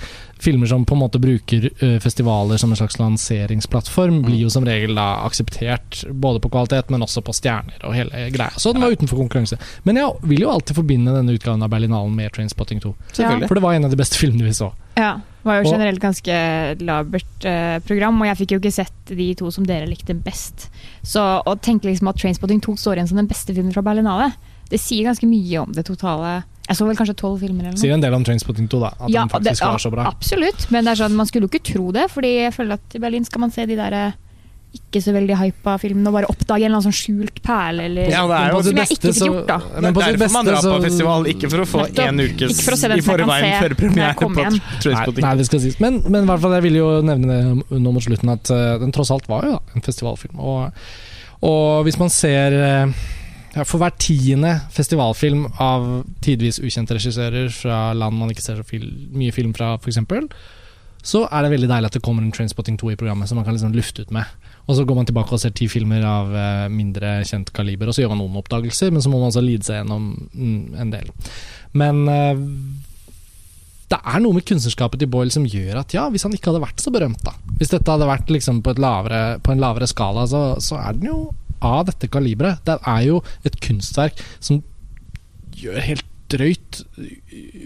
filmer 0.40 0.66
som 0.66 0.86
på 0.88 0.96
en 0.96 1.02
måte 1.02 1.20
bruker 1.20 1.66
eh, 1.84 1.98
festivaler 2.00 2.56
som 2.58 2.72
en 2.72 2.76
slags 2.80 2.96
lanseringsplattform, 2.98 4.22
blir 4.24 4.40
jo 4.46 4.48
som 4.48 4.64
regel 4.64 4.94
da 4.96 5.20
akseptert 5.26 6.00
både 6.16 6.40
på 6.40 6.48
kvalitet, 6.54 6.88
men 6.90 7.04
også 7.04 7.20
på 7.26 7.34
stjerner 7.36 7.76
og 7.86 7.94
hele 7.96 8.28
greia. 8.34 8.50
Så 8.60 8.72
den 8.74 8.82
var 8.84 8.92
utenfor 8.92 9.16
konkurranse. 9.20 9.58
Men 9.84 9.96
jeg 9.96 10.12
vil 10.22 10.44
jo 10.44 10.50
alltid 10.52 10.76
forbinde 10.76 11.14
denne 11.16 11.34
utgaven 11.36 11.62
av 11.64 11.70
Berlinalen 11.72 12.14
med 12.16 12.32
Trainspotting 12.36 12.80
2. 12.84 12.94
Selvfølgelig. 13.12 13.48
For 13.48 13.54
det 13.60 13.62
var 13.64 13.74
en 13.78 13.84
av 13.88 13.90
de 13.94 14.00
beste 14.00 14.20
filmene 14.20 14.44
vi 14.48 14.54
så. 14.56 14.70
Ja, 14.98 15.14
det 15.20 15.48
var 15.48 15.62
jo 15.62 15.70
generelt 15.72 16.00
ganske 16.02 16.34
labert 16.84 17.46
eh, 17.48 17.78
program, 17.86 18.18
og 18.20 18.28
jeg 18.28 18.38
fikk 18.42 18.54
jo 18.56 18.60
ikke 18.60 18.72
sett 18.74 19.12
de 19.16 19.30
to 19.38 19.50
som 19.54 19.64
dere 19.68 19.88
likte 19.88 20.14
best. 20.14 20.68
Så 21.06 21.22
å 21.40 21.54
tenke 21.62 21.88
liksom 21.88 22.10
at 22.12 22.18
Trainspotting 22.20 22.60
2 22.64 22.76
står 22.76 22.98
igjen 23.00 23.08
som 23.08 23.20
den 23.22 23.30
beste 23.30 23.54
filmen 23.56 23.72
fra 23.72 23.84
Berlinale, 23.86 24.32
det 24.70 24.78
sier 24.78 25.08
ganske 25.08 25.26
mye 25.26 25.64
om 25.64 25.72
det 25.74 25.82
totale 25.88 26.44
Jeg 26.68 26.76
så 26.78 26.86
vel 26.86 26.94
kanskje 26.94 27.16
tolv 27.18 27.40
filmer 27.42 27.64
eller 27.64 27.74
noe. 27.74 27.80
Sier 27.82 27.96
en 27.96 28.04
del 28.04 28.14
om 28.14 28.22
Trainspotting 28.22 28.68
2, 28.70 28.78
da. 28.84 28.90
At 29.00 29.10
Ja, 29.10 29.24
den 29.24 29.32
faktisk 29.32 29.58
det- 29.64 29.70
var 29.72 29.78
så 29.82 29.90
bra. 29.90 30.04
Absolutt, 30.06 30.68
men 30.70 30.84
det 30.84 30.92
er 30.92 31.00
sånn, 31.04 31.16
man 31.18 31.26
skulle 31.26 31.48
jo 31.48 31.50
ikke 31.50 31.72
tro 31.72 31.90
det, 31.96 32.04
fordi 32.12 32.30
jeg 32.44 32.52
føler 32.54 32.74
at 32.78 32.94
i 32.94 33.00
Berlin 33.02 33.24
skal 33.26 33.40
man 33.40 33.50
se 33.50 33.64
de 33.66 33.74
der 33.80 33.92
eh, 33.92 34.12
ikke 34.70 35.00
så 35.02 35.12
veldig 35.14 35.36
hypa 35.38 35.74
filmen 35.82 36.06
og 36.06 36.14
bare 36.14 36.28
oppdage 36.30 36.62
en 36.62 36.68
eller 36.68 36.78
annen 36.78 36.86
sånn 36.86 36.94
skjult 36.94 37.40
perle 37.42 37.86
eller 37.88 38.10
Ja, 38.10 38.22
det 38.30 38.36
er 38.38 38.54
på 38.54 38.62
som 38.66 38.78
jeg 38.78 38.90
ikke 38.94 39.12
fikk 39.12 39.26
gjort, 39.26 39.46
da. 39.48 39.58
Det 39.58 39.82
Men 39.82 39.90
er 39.90 40.18
derfor 40.18 40.32
man 40.36 40.46
drar 40.46 40.58
på 40.60 40.62
så- 40.62 40.82
festival, 40.84 41.26
ikke 41.32 41.50
for 41.50 41.62
å 41.62 41.66
få 41.66 41.84
én 41.90 42.08
en 42.08 42.20
ukes 42.20 42.60
for 42.64 42.76
se 42.76 42.90
i 42.94 43.00
forveien 43.06 43.62
før 43.62 43.74
premiere 43.78 44.14
på. 44.14 44.28
Nei, 44.30 44.60
Trainspotting. 44.80 45.24
nei, 45.26 45.36
det 45.36 45.46
skal 45.46 45.60
sies. 45.60 45.80
Men, 45.80 46.02
men 46.06 46.22
i 46.22 46.26
hvert 46.26 46.40
fall, 46.40 46.54
jeg 46.58 46.62
ville 46.68 46.82
jo 46.82 46.90
nevne 47.02 47.38
det 47.70 47.80
nå 47.80 47.92
mot 47.92 48.02
slutten, 48.02 48.30
at 48.30 48.50
uh, 48.50 48.78
den 48.78 48.92
tross 48.92 49.10
alt 49.10 49.26
var 49.30 49.46
jo 49.46 49.56
da, 49.56 49.62
en 49.74 49.86
festivalfilm. 49.86 50.38
Og, 50.38 50.70
og 51.42 51.84
hvis 51.86 51.98
man 51.98 52.10
ser 52.10 52.54
uh, 52.54 52.94
ja, 53.54 53.64
For 53.64 53.78
hver 53.82 53.96
tiende 53.98 54.60
festivalfilm 54.70 55.48
av 55.58 56.04
tidvis 56.22 56.60
ukjente 56.62 56.94
regissører 56.94 57.50
fra 57.50 57.92
land 57.92 58.18
man 58.18 58.30
ikke 58.30 58.44
ser 58.44 58.60
så 58.62 58.66
fil 58.66 58.86
mye 59.10 59.34
film 59.34 59.54
fra, 59.56 59.74
f.eks., 59.82 59.98
så 61.02 61.24
er 61.32 61.42
det 61.42 61.54
veldig 61.54 61.68
deilig 61.70 61.88
at 61.88 61.96
det 61.96 62.02
kommer 62.04 62.22
en 62.22 62.32
Trainspotting 62.34 62.76
2 62.76 62.92
i 62.92 62.96
programmet 63.00 63.28
som 63.28 63.38
man 63.40 63.46
kan 63.46 63.56
liksom 63.56 63.72
lufte 63.72 64.02
ut 64.04 64.10
med. 64.12 64.24
Og 64.68 64.76
så 64.76 64.84
går 64.86 64.98
man 64.98 65.08
tilbake 65.08 65.34
og 65.34 65.40
ser 65.42 65.54
ti 65.56 65.66
filmer 65.70 66.04
av 66.06 66.34
eh, 66.36 66.66
mindre 66.72 67.20
kjent 67.26 67.50
kaliber, 67.56 67.90
og 67.90 67.96
så 67.96 68.04
gjør 68.04 68.14
man 68.14 68.22
noen 68.24 68.38
oppdagelser, 68.42 68.92
men 68.94 69.02
så 69.02 69.10
må 69.12 69.18
man 69.18 69.30
altså 69.30 69.42
lide 69.44 69.66
seg 69.66 69.80
gjennom 69.80 70.12
mm, 70.30 70.60
en 70.84 70.92
del. 70.94 71.10
Men 71.80 72.02
eh, 72.12 72.44
det 73.90 73.98
er 73.98 74.22
noe 74.22 74.36
med 74.36 74.46
kunstnerskapet 74.46 75.02
til 75.02 75.10
Boyle 75.10 75.34
som 75.34 75.46
gjør 75.48 75.80
at 75.80 75.94
ja, 75.96 76.06
hvis 76.12 76.26
han 76.26 76.34
ikke 76.36 76.52
hadde 76.52 76.62
vært 76.62 76.82
så 76.82 76.92
berømt, 76.94 77.24
da 77.26 77.34
Hvis 77.58 77.72
dette 77.72 77.90
hadde 77.90 78.06
vært 78.06 78.30
liksom 78.30 78.60
på, 78.62 78.76
lavere, 78.78 79.40
på 79.42 79.54
en 79.54 79.62
lavere 79.62 79.88
skala, 79.90 80.28
så, 80.30 80.42
så 80.62 80.78
er 80.78 80.98
den 80.98 81.10
jo 81.10 81.20
av 81.60 81.82
dette 81.90 82.08
kaliberet. 82.08 82.62
Det 82.64 82.78
er 82.88 83.02
jo 83.08 83.18
et 83.44 83.58
kunstverk 83.60 84.22
som 84.38 84.62
gjør 85.60 85.82
helt 85.84 86.06
drøyt 86.30 86.84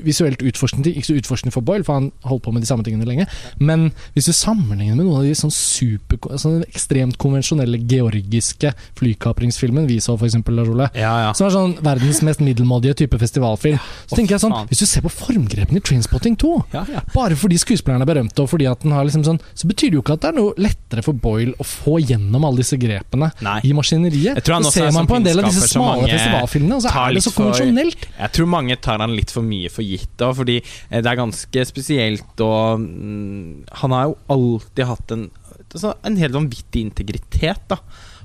visuelt 0.05 0.43
utforskende 0.45 0.85
ting. 0.89 0.97
Ikke 0.99 1.09
så 1.13 1.17
utforskende 1.19 1.53
for 1.55 1.65
Boyle, 1.65 1.85
for 1.87 1.95
han 1.99 2.11
holdt 2.29 2.43
på 2.45 2.53
med 2.53 2.63
de 2.65 2.69
samme 2.69 2.85
tingene 2.87 3.07
lenge. 3.09 3.27
Men 3.59 3.91
hvis 4.15 4.29
du 4.29 4.33
sammenligner 4.37 4.97
med 4.99 5.07
noen 5.07 5.23
av 5.23 5.25
de 5.29 5.35
sånn 5.39 5.53
super, 5.55 6.19
sånn 6.41 6.63
ekstremt 6.69 7.17
konvensjonelle 7.23 7.79
georgiske 7.91 8.75
flykapringsfilmen 8.99 9.87
vi 9.89 10.01
så, 10.05 10.17
f.eks., 10.19 10.37
Lars 10.55 10.69
Ole, 10.69 10.89
Ja, 10.99 11.13
ja. 11.27 11.31
som 11.37 11.49
er 11.49 11.55
sånn 11.55 11.75
verdens 11.85 12.21
mest 12.27 12.43
middelmådige 12.45 12.95
type 13.05 13.19
festivalfilm, 13.21 13.79
så 14.07 14.19
tenker 14.19 14.37
jeg 14.37 14.45
sånn. 14.45 14.55
Hvis 14.71 14.83
du 14.85 14.87
ser 14.87 15.05
på 15.07 15.13
formgrepene 15.13 15.81
i 15.81 15.85
Trainspotting 15.85 16.37
2 16.41 16.53
ja, 16.75 16.85
ja. 16.93 17.03
bare 17.15 17.37
fordi 17.39 17.59
skuespilleren 17.61 18.05
er 18.05 18.11
berømte, 18.11 18.45
og 18.45 18.51
fordi 18.53 18.69
at 18.71 18.85
den 18.85 18.93
har 18.95 19.07
liksom 19.09 19.25
sånn, 19.27 19.41
så 19.55 19.69
betyr 19.71 19.91
det 19.95 19.99
jo 19.99 20.05
ikke 20.05 20.17
at 20.19 20.25
det 20.27 20.31
er 20.33 20.39
noe 20.39 20.55
lettere 20.61 21.05
for 21.07 21.17
Boyle 21.25 21.55
å 21.61 21.67
få 21.67 21.99
gjennom 22.05 22.45
alle 22.49 22.63
disse 22.63 22.79
grepene 22.81 23.31
Nei. 23.45 23.57
i 23.65 23.73
maskineriet. 23.77 24.39
Så 24.45 24.59
er 24.59 24.71
ser 24.71 24.91
man 24.91 25.05
sånn 25.05 25.11
på 25.11 25.19
en 25.21 25.27
del 25.29 25.41
av 25.43 25.49
disse 25.51 25.69
smale 25.73 26.09
festivalfilmene, 26.11 26.79
og 26.79 26.85
så 26.85 26.93
er 26.95 27.15
det 27.19 27.25
så 27.25 27.35
konvensjonelt. 27.35 28.05
for- 28.07 28.23
Jeg 28.25 28.33
tror 28.39 28.47
mange 28.47 28.77
tar 28.81 28.99
han 28.99 29.15
litt 29.17 29.31
for 29.35 29.43
mye 29.43 29.54
for 29.73 29.87
gitt 29.87 30.13
da, 30.21 30.31
fordi 30.37 30.59
eh, 30.61 31.01
det 31.01 31.11
er 31.11 31.21
ganske 31.21 31.65
spesielt 31.69 32.43
og 32.45 32.83
mm, 32.83 33.65
Han 33.83 33.95
har 33.97 34.09
jo 34.09 34.19
alltid 34.35 34.89
hatt 34.91 35.15
en 35.15 35.29
altså, 35.71 35.95
En 36.07 36.19
helt 36.21 36.37
vanvittig 36.37 36.85
integritet, 36.89 37.65
da. 37.71 37.81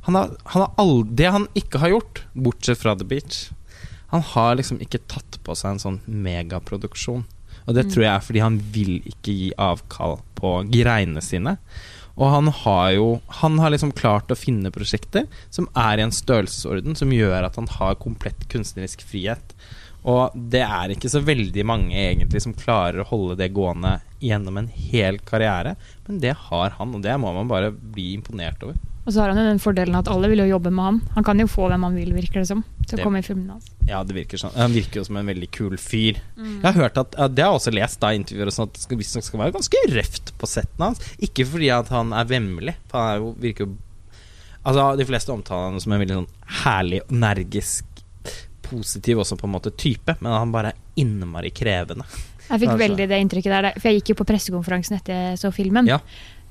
Han 0.07 0.17
har, 0.17 0.35
han 0.53 0.65
har 0.65 0.73
aldri, 0.81 1.15
det 1.21 1.33
han 1.35 1.47
ikke 1.59 1.81
har 1.83 1.93
gjort, 1.95 2.23
bortsett 2.33 2.81
fra 2.81 2.95
The 2.97 3.07
Beach 3.07 3.49
Han 4.13 4.25
har 4.33 4.57
liksom 4.57 4.81
ikke 4.81 5.03
tatt 5.11 5.39
på 5.45 5.57
seg 5.57 5.75
en 5.75 5.83
sånn 5.83 5.99
megaproduksjon. 6.07 7.27
Og 7.69 7.75
det 7.77 7.85
tror 7.91 8.05
jeg 8.05 8.13
er 8.15 8.25
fordi 8.25 8.41
han 8.41 8.57
vil 8.73 8.95
ikke 9.05 9.35
gi 9.35 9.49
avkall 9.61 10.17
på 10.39 10.55
greiene 10.71 11.21
sine. 11.21 11.57
Og 12.19 12.27
han 12.33 12.49
har 12.63 12.87
jo 12.97 13.09
Han 13.41 13.59
har 13.61 13.71
liksom 13.73 13.93
klart 13.95 14.31
å 14.31 14.37
finne 14.37 14.73
prosjekter 14.75 15.27
som 15.53 15.69
er 15.77 15.99
i 15.99 16.05
en 16.07 16.15
størrelsesorden 16.15 16.97
som 16.99 17.13
gjør 17.13 17.45
at 17.47 17.59
han 17.59 17.69
har 17.77 17.99
komplett 18.01 18.47
kunstnerisk 18.51 19.05
frihet. 19.07 19.55
Og 20.07 20.31
det 20.35 20.61
er 20.63 20.93
ikke 20.95 21.09
så 21.11 21.19
veldig 21.25 21.65
mange 21.67 21.95
egentlig 21.97 22.41
som 22.45 22.53
klarer 22.55 23.01
å 23.03 23.07
holde 23.09 23.35
det 23.41 23.49
gående 23.53 23.97
gjennom 24.23 24.57
en 24.61 24.67
hel 24.71 25.17
karriere, 25.27 25.75
men 26.07 26.19
det 26.23 26.35
har 26.49 26.69
han, 26.77 26.93
og 26.95 27.01
det 27.03 27.17
må 27.19 27.33
man 27.35 27.47
bare 27.51 27.71
bli 27.71 28.13
imponert 28.15 28.63
over. 28.63 28.77
Og 29.05 29.13
så 29.15 29.23
har 29.23 29.31
han 29.31 29.39
jo 29.41 29.47
den 29.49 29.59
fordelen 29.63 29.95
at 29.97 30.07
alle 30.11 30.27
vil 30.29 30.43
jo 30.43 30.49
jobbe 30.51 30.69
med 30.75 30.85
han. 30.85 30.97
Han 31.15 31.25
kan 31.25 31.39
jo 31.41 31.47
få 31.49 31.67
hvem 31.71 31.83
han 31.87 31.95
vil, 31.97 32.11
virker 32.13 32.43
det 32.43 32.47
som, 32.47 32.63
til 32.85 32.97
Det- 32.97 33.01
å 33.01 33.07
komme 33.07 33.19
i 33.19 33.25
filmene 33.25 33.55
hans. 33.55 33.69
Ja, 33.87 34.03
det 34.03 34.13
virker 34.15 34.37
sånn. 34.37 34.53
Han 34.55 34.71
virker 34.75 34.99
jo 35.01 35.03
som 35.07 35.17
en 35.17 35.25
veldig 35.25 35.49
kul 35.51 35.77
fyr. 35.81 36.19
Jeg 36.37 36.61
har 36.61 36.73
hørt 36.73 36.97
at, 36.97 37.11
Det 37.11 37.43
har 37.43 37.51
jeg 37.51 37.59
også 37.59 37.73
lest 37.73 37.99
da 37.99 38.11
i 38.11 38.19
intervjuer 38.19 38.47
og 38.47 38.53
sånn 38.53 38.67
at 38.69 38.73
det 38.73 38.81
skal, 38.83 39.21
skal 39.23 39.39
være 39.39 39.55
ganske 39.55 39.83
røft 39.95 40.33
på 40.37 40.45
settene 40.51 40.91
hans. 40.91 40.99
Ikke 41.19 41.45
fordi 41.47 41.71
at 41.73 41.87
han 41.89 42.13
er 42.13 42.25
vemmelig, 42.25 42.75
for 42.87 42.99
han 42.99 43.09
er 43.15 43.17
jo, 43.23 43.35
virker 43.39 43.65
jo 43.65 43.75
Altså, 44.67 44.97
De 44.99 45.05
fleste 45.07 45.31
omtaler 45.31 45.71
han 45.71 45.79
som 45.79 45.93
en 45.95 46.01
veldig 46.03 46.17
sånn 46.19 46.27
herlig, 46.65 46.99
energisk, 47.09 47.85
positiv 48.69 49.23
også 49.23 49.37
på 49.39 49.47
en 49.49 49.55
måte 49.57 49.73
type, 49.75 50.15
men 50.21 50.35
han 50.35 50.53
bare 50.53 50.73
er 50.73 51.03
innmari 51.03 51.51
krevende. 51.55 52.07
Jeg 52.49 52.63
fikk 52.63 52.79
veldig 52.81 53.05
det 53.11 53.21
inntrykket 53.21 53.53
der, 53.53 53.69
for 53.77 53.89
jeg 53.89 53.99
gikk 53.99 54.13
jo 54.13 54.19
på 54.21 54.27
pressekonferansen 54.31 54.97
etter 54.97 55.23
jeg 55.31 55.41
så 55.41 55.51
filmen. 55.53 55.89
Ja. 55.89 55.99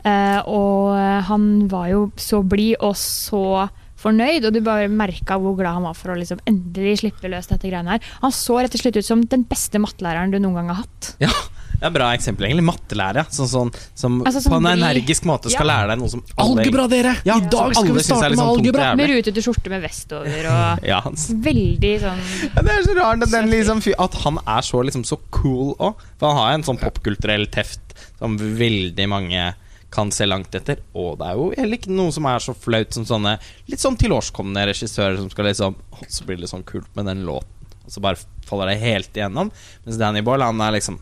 Eh, 0.07 0.41
og 0.47 0.95
han 1.27 1.51
var 1.71 1.89
jo 1.91 2.05
så 2.21 2.45
blid 2.47 2.79
og 2.87 2.95
så 3.01 3.67
fornøyd, 3.99 4.47
og 4.47 4.55
du 4.55 4.61
bare 4.63 4.87
merka 4.91 5.39
hvor 5.43 5.57
glad 5.59 5.79
han 5.79 5.87
var 5.89 5.97
for 5.99 6.15
å 6.15 6.19
liksom 6.19 6.41
endelig 6.47 7.01
slippe 7.03 7.31
løs 7.31 7.51
dette 7.51 7.67
greiene 7.67 7.97
her. 7.97 8.11
Han 8.23 8.35
så 8.35 8.61
rett 8.61 8.77
og 8.79 8.83
slett 8.83 8.99
ut 9.01 9.09
som 9.09 9.25
den 9.27 9.43
beste 9.49 9.81
mattelæreren 9.83 10.35
du 10.35 10.39
noen 10.39 10.61
gang 10.61 10.71
har 10.71 10.85
hatt. 10.85 11.15
Ja, 11.23 11.33
det 11.79 11.87
er 11.87 11.93
bra 11.95 12.09
eksempel, 12.17 12.47
egentlig. 12.49 12.65
Mattelærer. 12.67 13.29
Sånn, 13.31 13.49
sånn, 13.51 13.69
som 13.95 14.17
Altså, 14.27 14.43
som 14.43 14.53
på 14.57 14.59
en 14.59 14.71
energisk 14.73 15.29
måte 15.31 15.51
skal 15.53 15.67
Ja. 15.67 15.71
lære 15.73 15.93
deg 15.93 16.01
noe 16.01 16.11
som 16.11 16.23
alle 16.37 16.63
Algebra, 16.65 16.89
dere! 16.91 17.13
Ja, 17.25 17.37
I 17.39 17.47
dag 17.53 17.75
skal 17.77 17.93
vi 17.95 18.03
starte 18.03 18.31
liksom 18.33 18.47
med 18.47 18.59
algebra! 18.59 18.89
Med 18.99 19.11
rutete 19.13 19.45
skjorte 19.45 19.71
med 19.71 19.83
vest 19.83 20.13
over 20.13 20.49
og 20.51 20.83
Ja, 20.93 21.01
veldig 21.07 21.95
sånn 22.03 22.21
Ja, 22.57 22.63
det 22.67 22.75
er 22.75 22.83
så 22.89 22.97
rart 22.99 23.23
at, 23.23 23.31
den 23.31 23.51
liksom, 23.53 23.83
at 23.99 24.15
han 24.25 24.39
er 24.45 24.67
så, 24.67 24.83
liksom, 24.83 25.05
så 25.07 25.21
cool 25.31 25.75
òg. 25.79 25.95
For 26.19 26.29
han 26.33 26.37
har 26.43 26.53
en 26.59 26.67
sånn 26.67 26.81
popkulturell 26.83 27.47
teft 27.55 27.95
som 28.19 28.37
veldig 28.39 29.09
mange 29.09 29.55
kan 29.91 30.11
se 30.13 30.27
langt 30.27 30.53
etter. 30.55 30.83
Og 30.99 31.15
det 31.21 31.27
er 31.31 31.39
jo 31.39 31.47
heller 31.57 31.79
ikke 31.79 31.95
noe 31.95 32.13
som 32.13 32.27
er 32.29 32.43
så 32.45 32.53
flaut 32.59 32.93
som 32.93 33.07
sånne 33.09 33.39
litt 33.71 33.81
sånn 33.81 33.97
tilårskomne 33.97 34.67
regissører 34.69 35.17
som 35.17 35.31
skal 35.33 35.47
liksom 35.49 35.79
«Å, 35.79 36.03
Så 36.11 36.27
blir 36.27 36.37
det 36.37 36.43
litt 36.45 36.53
sånn 36.53 36.67
kult 36.69 36.91
med 36.99 37.07
den 37.09 37.23
låten, 37.25 37.49
og 37.87 37.91
så 37.95 38.03
bare 38.05 38.19
faller 38.45 38.67
det 38.75 38.81
helt 38.83 39.17
igjennom. 39.17 39.49
Mens 39.87 39.97
Danny 40.01 40.21
Boyle, 40.27 40.45
han 40.45 40.61
er 40.61 40.77
liksom 40.77 40.99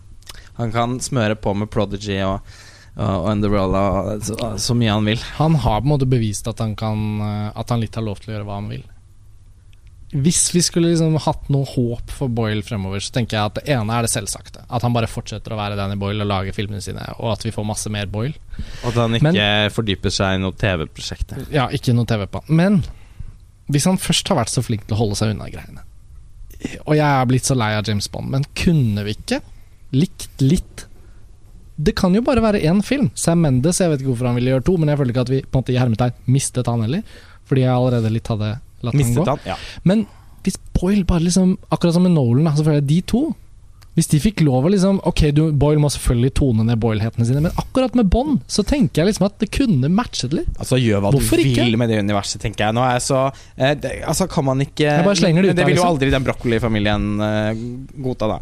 Han 0.57 0.73
kan 0.75 0.99
smøre 1.05 1.37
på 1.39 1.55
med 1.59 1.71
Prodigy 1.73 2.19
og, 2.25 2.57
og 2.97 3.31
Underworld 3.31 3.77
og 3.79 4.27
så, 4.27 4.51
så 4.69 4.77
mye 4.79 4.95
han 4.95 5.09
vil. 5.09 5.23
Han 5.39 5.59
har 5.63 5.81
på 5.81 5.89
en 5.89 5.95
måte 5.95 6.09
bevist 6.09 6.49
at 6.49 6.61
han, 6.65 6.77
kan, 6.79 7.07
eh, 7.21 7.49
at 7.53 7.73
han 7.73 7.83
litt 7.83 7.97
har 7.99 8.07
lov 8.07 8.23
til 8.23 8.33
å 8.33 8.37
gjøre 8.37 8.49
hva 8.49 8.61
han 8.61 8.71
vil. 8.73 8.85
Hvis 10.17 10.45
vi 10.55 10.63
skulle 10.63 10.93
liksom 10.93 11.17
hatt 11.25 11.49
noe 11.53 11.67
håp 11.67 12.13
for 12.15 12.31
Boyle 12.33 12.63
fremover, 12.65 13.03
så 13.03 13.11
tenker 13.17 13.37
jeg 13.37 13.51
at 13.51 13.57
det 13.59 13.75
ene 13.75 13.93
er 13.93 14.07
det 14.07 14.13
selvsagte. 14.13 14.63
At 14.71 14.85
han 14.87 14.95
bare 14.95 15.11
fortsetter 15.11 15.53
å 15.53 15.59
være 15.59 15.77
Danny 15.77 15.97
Boyle 15.99 16.23
og 16.23 16.31
lage 16.31 16.55
filmene 16.57 16.81
sine, 16.81 17.03
og 17.19 17.35
at 17.35 17.43
vi 17.45 17.53
får 17.53 17.67
masse 17.67 17.91
mer 17.93 18.07
Boyle. 18.09 18.39
Og 18.85 18.93
at 18.93 19.01
han 19.03 19.19
ikke 19.19 19.49
fordyper 19.75 20.15
seg 20.15 20.39
i 20.39 20.45
noe 20.45 20.57
TV-prosjekt. 20.57 21.35
Ja, 21.53 21.67
ikke 21.75 21.93
noe 21.97 22.09
TV 22.09 22.25
på 22.31 22.45
han. 22.45 22.55
Men 22.63 22.79
hvis 23.67 23.89
han 23.91 23.99
først 23.99 24.31
har 24.31 24.39
vært 24.39 24.55
så 24.55 24.63
flink 24.63 24.87
til 24.87 24.95
å 24.95 25.01
holde 25.01 25.19
seg 25.19 25.33
unna 25.35 25.49
greiene 25.51 25.83
Og 26.87 26.93
jeg 26.95 27.03
er 27.03 27.25
blitt 27.27 27.49
så 27.49 27.57
lei 27.59 27.73
av 27.75 27.89
James 27.89 28.07
Bond, 28.13 28.31
men 28.31 28.47
kunne 28.57 29.03
vi 29.09 29.17
ikke 29.19 29.41
likt 29.95 30.43
litt 30.43 30.87
Det 31.77 31.93
kan 31.95 32.15
jo 32.17 32.23
bare 32.25 32.41
være 32.41 32.63
én 32.65 32.83
film. 32.83 33.11
Sam 33.15 33.43
Mendes, 33.45 33.79
jeg 33.83 33.91
vet 33.93 34.01
ikke 34.01 34.15
hvorfor 34.15 34.31
han 34.31 34.39
ville 34.39 34.55
gjøre 34.55 34.65
to, 34.65 34.77
men 34.81 34.89
jeg 34.89 34.97
føler 34.99 35.13
ikke 35.13 35.25
at 35.27 35.33
vi 35.35 35.41
på 35.45 35.53
en 35.59 35.63
måte 35.63 35.75
i 35.75 35.81
hermetegn 35.81 36.15
mistet 36.33 36.67
han 36.73 36.81
heller. 36.87 37.03
Fordi 37.47 37.67
jeg 37.67 37.73
allerede 37.75 38.13
litt 38.15 38.31
hadde 38.33 38.53
latt 38.87 38.97
han 38.97 39.17
gå. 39.19 39.25
Han? 39.29 39.43
Ja. 39.45 39.57
Men 39.85 40.07
hvis 40.47 40.57
Boyle 40.79 41.05
bare 41.05 41.27
liksom 41.27 41.57
Akkurat 41.75 41.95
som 41.97 42.07
med 42.07 42.15
Nolan, 42.15 42.49
så 42.57 42.65
føler 42.65 42.79
jeg 42.81 42.89
de 42.89 43.01
to 43.13 43.21
Hvis 43.97 44.07
de 44.13 44.21
fikk 44.23 44.41
lov 44.47 44.69
å 44.69 44.71
liksom 44.71 45.01
Ok, 45.11 45.25
du, 45.35 45.43
Boyle 45.53 45.81
må 45.83 45.91
selvfølgelig 45.91 46.33
tone 46.39 46.65
ned 46.69 46.79
Boyle-hetene 46.81 47.27
sine, 47.27 47.43
men 47.45 47.55
akkurat 47.59 47.97
med 47.99 48.09
Bond 48.13 48.41
så 48.49 48.63
tenker 48.67 49.03
jeg 49.03 49.11
liksom 49.11 49.27
at 49.27 49.37
det 49.43 49.51
kunne 49.53 49.91
matchet 49.93 50.33
litt. 50.37 50.49
Altså 50.57 50.79
Gjør 50.81 51.03
hva 51.05 51.13
Hvorfor 51.17 51.43
du 51.43 51.45
vil 51.49 51.67
ikke? 51.67 51.81
med 51.83 51.91
det 51.93 51.99
universet, 52.05 52.41
tenker 52.45 52.69
jeg. 52.69 52.77
Nå 52.79 52.85
er 52.87 52.97
jeg 52.99 53.05
så 53.09 53.21
eh, 53.57 53.75
det, 53.75 53.93
Altså 54.07 54.29
Kan 54.31 54.47
man 54.49 54.65
ikke 54.65 54.87
Jeg 54.87 55.07
bare 55.09 55.21
slenger 55.21 55.43
det 55.45 55.53
ut 55.55 55.61
det 55.61 55.69
vil 55.69 55.77
jo 55.77 55.83
liksom. 55.83 55.93
aldri 55.93 56.13
den 56.15 56.27
broccoli-familien 56.31 57.09
eh, 57.31 57.65
godta, 58.07 58.33
da. 58.37 58.41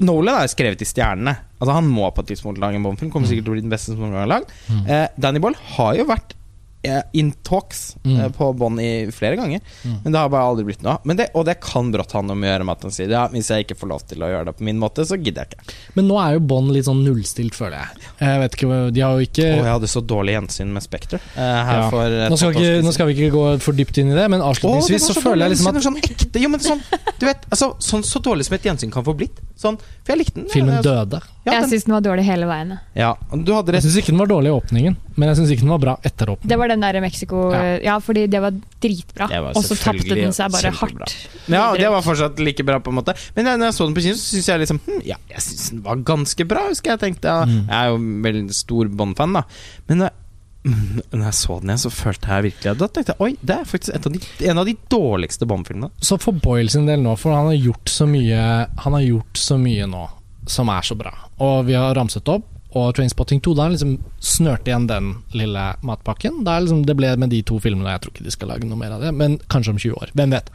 Nolan 0.00 0.40
er 0.40 0.48
jo 0.48 0.54
skrevet 0.54 0.82
i 0.84 0.88
stjernene. 0.88 1.36
Altså 1.60 1.72
Han 1.76 1.88
må 1.92 2.08
på 2.16 2.24
et 2.24 2.32
tidspunkt 2.34 2.58
lage 2.62 2.76
en 2.80 2.82
Bond-film. 2.88 3.12
Kommer 3.12 3.28
sikkert 3.28 3.44
til 3.48 3.52
å 3.54 3.58
bli 3.58 3.64
den 3.68 3.72
beste 3.74 3.92
som 3.92 4.00
noen 4.00 4.16
gang 4.16 4.26
er 4.26 4.34
lagd. 4.38 4.52
Mm. 4.70 4.84
Eh, 4.88 5.08
Danny 5.20 5.38
Boyle 5.44 5.60
har 5.76 5.94
jo 6.00 6.04
vært 6.08 6.36
eh, 6.82 7.02
in 7.12 7.34
talks 7.44 7.90
Mm. 8.08 8.14
eh, 8.24 8.28
på 8.32 8.46
Bond 8.56 8.80
i 8.80 9.10
flere 9.12 9.36
ganger, 9.36 9.60
Mm. 9.84 9.98
men 10.02 10.12
det 10.14 10.16
har 10.18 10.30
bare 10.32 10.46
aldri 10.48 10.64
blitt 10.64 10.80
noe 10.82 10.94
av. 10.94 11.28
Og 11.36 11.44
det 11.44 11.58
kan 11.60 11.90
brått 11.92 12.12
handle 12.16 12.32
om 12.32 12.40
å 12.40 12.46
gjøre 12.48 12.64
med 12.64 12.72
at 12.78 12.82
han 12.86 12.90
sier 12.90 13.10
ja, 13.12 13.26
hvis 13.28 13.50
jeg 13.52 13.66
ikke 13.66 13.76
får 13.76 13.88
lov 13.90 14.06
til 14.08 14.22
å 14.24 14.30
gjøre 14.32 14.46
det 14.48 14.54
på 14.56 14.64
min 14.64 14.78
måte, 14.80 15.04
så 15.04 15.18
gidder 15.22 15.44
jeg 15.44 15.50
ikke. 15.58 15.74
Men 15.96 16.08
nå 16.08 16.16
er 16.24 16.32
jo 16.38 16.40
Bond 16.40 16.72
litt 16.72 16.86
sånn 16.88 17.02
nullstilt, 17.04 17.52
føler 17.52 17.76
jeg. 17.82 18.08
Jeg 18.24 18.40
vet 18.40 18.56
ikke, 18.56 18.92
De 18.96 19.00
har 19.04 19.12
jo 19.12 19.26
ikke 19.28 19.44
Og 19.44 19.60
jeg 19.60 19.74
hadde 19.74 19.90
så 19.92 20.00
dårlig 20.00 20.32
gjensyn 20.38 20.72
med 20.72 20.82
Spekter 20.82 21.20
eh, 21.36 21.42
Ja. 21.68 21.90
nå 22.32 22.38
skal, 22.40 22.54
ikke, 22.56 22.82
nå 22.88 22.92
skal 22.96 23.06
vi 23.12 23.12
ikke 23.18 23.32
gå 23.36 23.60
for 23.60 23.72
dypt 23.76 23.98
inn 24.00 24.12
i 24.12 24.16
det, 24.16 24.30
men 24.30 24.40
Å, 24.40 24.48
det 24.48 24.56
avslutningsvis 24.56 25.08
var 25.10 25.14
så 25.20 25.20
føler 25.28 25.44
jeg 25.44 25.58
liksom 25.58 25.76
at 25.76 25.84
sånn 25.84 26.00
ekte, 26.00 26.40
jo, 26.40 26.48
men 26.48 26.60
sånn, 26.64 26.80
du 27.20 27.26
vet, 27.28 27.44
altså, 27.50 27.74
sånn, 27.78 28.02
Så 28.08 28.22
dårlig 28.24 28.46
som 28.48 28.54
et 28.56 28.62
gjensyn 28.64 28.90
kan 28.90 29.04
få 29.04 29.12
blitt. 29.20 29.36
Sånn, 29.60 29.76
for 29.76 30.14
jeg 30.14 30.22
likte 30.22 30.38
den. 30.40 30.46
filmen 30.48 30.78
ja, 30.78 30.80
døde. 30.80 31.18
Ja, 31.44 31.52
Jeg 31.52 31.62
den, 31.66 31.70
syns 31.74 31.84
den 31.84 31.92
var 31.94 32.00
dårlig 32.04 32.22
hele 32.24 32.46
veien. 32.48 32.70
ja, 32.96 33.10
du 33.32 33.50
hadde 33.52 33.74
Jeg 33.76 33.84
syns 33.84 33.96
ikke 34.00 34.12
den 34.14 34.20
var 34.22 34.30
dårlig 34.30 34.48
i 34.48 34.54
åpningen, 34.56 34.96
men 35.20 35.28
jeg 35.28 35.36
syns 35.36 35.50
ikke 35.52 35.64
den 35.66 35.72
var 35.74 35.82
bra 35.82 35.94
etter 36.08 36.32
åpningen. 36.32 36.48
Det 36.52 36.58
var 36.62 36.72
den 36.72 36.80
der 36.86 36.96
i 36.96 37.02
Mexico 37.04 37.42
Ja. 37.52 37.60
Ja, 37.90 37.98
fordi 38.00 38.22
det 38.32 38.40
var 38.40 38.56
dritbra. 38.80 39.28
Og 39.52 39.60
så 39.64 39.76
tapte 39.76 40.16
den 40.16 40.32
seg 40.32 40.50
bare 40.54 40.72
hardt. 40.80 41.14
Ja, 41.52 41.66
det 41.76 41.90
var 41.92 42.00
fortsatt 42.06 42.40
like 42.40 42.64
bra, 42.64 42.78
på 42.80 42.88
en 42.92 42.98
måte. 43.02 43.14
Men 43.36 43.44
når 43.52 43.68
jeg 43.68 43.76
så 43.76 43.84
den 43.88 43.94
på 43.98 44.04
kino, 44.08 44.16
så 44.16 44.32
syns 44.36 44.48
jeg 44.48 44.60
liksom 44.64 44.80
hm, 44.86 45.02
Ja, 45.04 45.16
jeg 45.28 45.44
syns 45.44 45.70
den 45.74 45.82
var 45.84 45.96
ganske 46.08 46.48
bra, 46.48 46.64
husker 46.72 46.94
jeg. 46.96 47.00
tenkte 47.04 47.28
ja, 47.28 47.44
Mm. 47.50 47.66
Jeg 47.68 47.76
er 47.76 47.88
jo 47.92 48.00
veldig 48.24 48.54
stor 48.54 48.88
Bond-fan, 48.88 49.32
da. 49.36 49.42
Men 49.88 49.98
når 49.98 50.10
jeg, 50.10 50.19
når 50.62 51.22
jeg 51.24 51.36
så 51.38 51.56
den 51.60 51.70
igjen, 51.72 51.80
så 51.80 51.90
følte 51.94 52.28
jeg 52.28 52.44
virkelig 52.50 52.72
Da 52.76 52.88
tenkte 52.92 53.14
jeg 53.14 53.24
oi, 53.24 53.30
det 53.40 53.54
er 53.54 53.68
faktisk 53.68 53.94
et 53.96 54.06
av 54.06 54.12
de, 54.12 54.20
en 54.50 54.60
av 54.60 54.68
de 54.68 54.74
dårligste 54.92 55.48
Bond-filmene. 55.48 55.88
Så 56.04 56.18
for 56.20 56.36
Boyle 56.36 56.68
sin 56.72 56.88
del 56.88 57.00
nå, 57.00 57.14
for 57.16 57.32
han 57.32 57.48
har 57.48 57.56
gjort 57.56 57.88
så 57.88 58.04
mye 58.10 58.40
Han 58.84 58.96
har 58.98 59.06
gjort 59.06 59.40
så 59.40 59.56
mye 59.60 59.88
nå 59.88 60.06
som 60.50 60.70
er 60.72 60.82
så 60.82 60.96
bra. 60.98 61.12
Og 61.44 61.66
vi 61.68 61.76
har 61.78 61.94
ramset 61.94 62.26
opp, 62.32 62.46
og 62.74 62.94
Trainspotting 62.96 63.42
2 63.44 63.52
da 63.54 63.66
liksom 63.70 63.96
snørte 64.24 64.70
igjen 64.70 64.86
den 64.88 65.10
lille 65.36 65.64
matpakken. 65.86 66.40
Liksom, 66.46 66.84
det 66.88 66.96
ble 66.98 67.12
med 67.20 67.30
de 67.30 67.42
to 67.46 67.58
filmene, 67.62 67.92
jeg 67.92 68.02
tror 68.02 68.14
ikke 68.14 68.26
de 68.26 68.34
skal 68.34 68.50
lage 68.50 68.66
noe 68.66 68.78
mer 68.80 68.96
av 68.96 69.04
det, 69.04 69.12
men 69.14 69.36
kanskje 69.52 69.74
om 69.74 69.80
20 69.82 70.00
år. 70.00 70.12
Hvem 70.16 70.34
vet. 70.34 70.50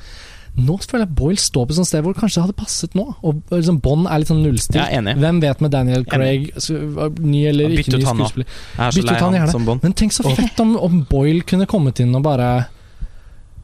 Nå 0.55 0.77
føler 0.79 1.03
jeg 1.03 1.15
Boyle 1.19 1.41
står 1.41 1.65
på 1.67 1.73
et 1.73 1.79
sånt 1.79 1.89
sted 1.89 2.03
hvor 2.05 2.15
det 2.15 2.21
kanskje 2.21 2.45
hadde 2.45 2.55
passet 2.55 2.93
nå. 2.95 3.03
Og 3.27 3.41
liksom 3.51 3.81
Bond 3.83 4.07
er 4.07 4.21
litt 4.21 4.31
sånn 4.31 4.43
nullstilt. 4.45 4.79
Enig. 4.87 5.17
Hvem 5.19 5.41
vet 5.43 5.63
med 5.65 5.73
Daniel 5.73 6.05
Craig, 6.07 6.47
så, 6.63 6.77
ny 7.19 7.41
eller 7.51 7.73
Ja, 7.73 7.82
ikke 7.84 7.99
ny 7.99 8.05
skuespiller. 8.07 8.61
Er 8.77 8.95
Bytt 8.95 9.11
ut 9.11 9.25
han 9.25 9.36
gjerne. 9.39 9.77
Men 9.84 9.97
tenk 9.99 10.15
så 10.15 10.23
fett 10.32 10.63
om, 10.63 10.77
om 10.80 11.03
Boyle 11.09 11.43
kunne 11.47 11.67
kommet 11.69 11.99
inn 12.03 12.15
og 12.15 12.23
bare 12.25 12.49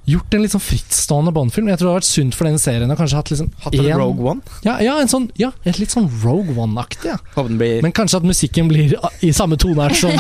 Gjort 0.10 0.34
en 0.34 0.42
litt 0.42 0.52
sånn 0.56 0.64
frittstående 0.66 1.32
Bond-film. 1.36 1.68
Jeg 1.70 1.78
tror 1.78 1.88
det 1.88 1.94
hadde 1.94 2.02
vært 2.02 2.08
sunt 2.10 2.34
for 2.38 2.48
den 2.50 2.58
serien 2.60 2.90
å 2.90 2.96
kanskje 2.98 3.20
hatt 3.20 3.30
liksom 3.30 3.52
Hatt 3.62 3.76
en 3.78 3.86
en- 3.86 3.98
Rogue 4.00 4.26
One. 4.32 4.42
Ja, 4.66 4.80
ja, 4.82 4.96
en 5.00 5.08
sånn, 5.12 5.28
ja, 5.38 5.52
et 5.64 5.78
litt 5.78 5.92
sånn 5.94 6.10
Rogue 6.24 6.56
One-aktig. 6.58 7.06
Ja. 7.12 7.18
Blir 7.46 7.82
Men 7.86 7.92
kanskje 7.94 8.18
at 8.18 8.24
musikken 8.26 8.68
blir 8.68 8.96
i 9.22 9.30
samme 9.32 9.58
toneart 9.62 9.96
som, 9.96 10.12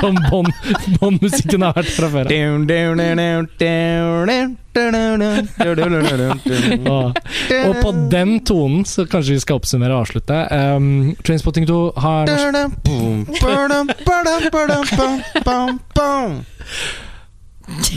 som 0.00 0.16
Bond- 0.30 0.54
Bond-musikken 1.00 1.62
har 1.62 1.74
vært 1.76 1.92
fra 1.98 2.08
før. 2.08 2.24
Og, 6.90 7.20
og 7.68 7.76
på 7.84 7.92
den 8.10 8.40
tonen 8.48 8.82
så 8.88 9.04
kanskje 9.06 9.36
vi 9.36 9.42
skal 9.44 9.60
oppsummere 9.60 9.94
og 9.94 10.06
avslutte. 10.08 10.40
Um, 10.50 11.14
Trainspotting 11.22 11.68
2 11.68 11.92
har 12.02 12.26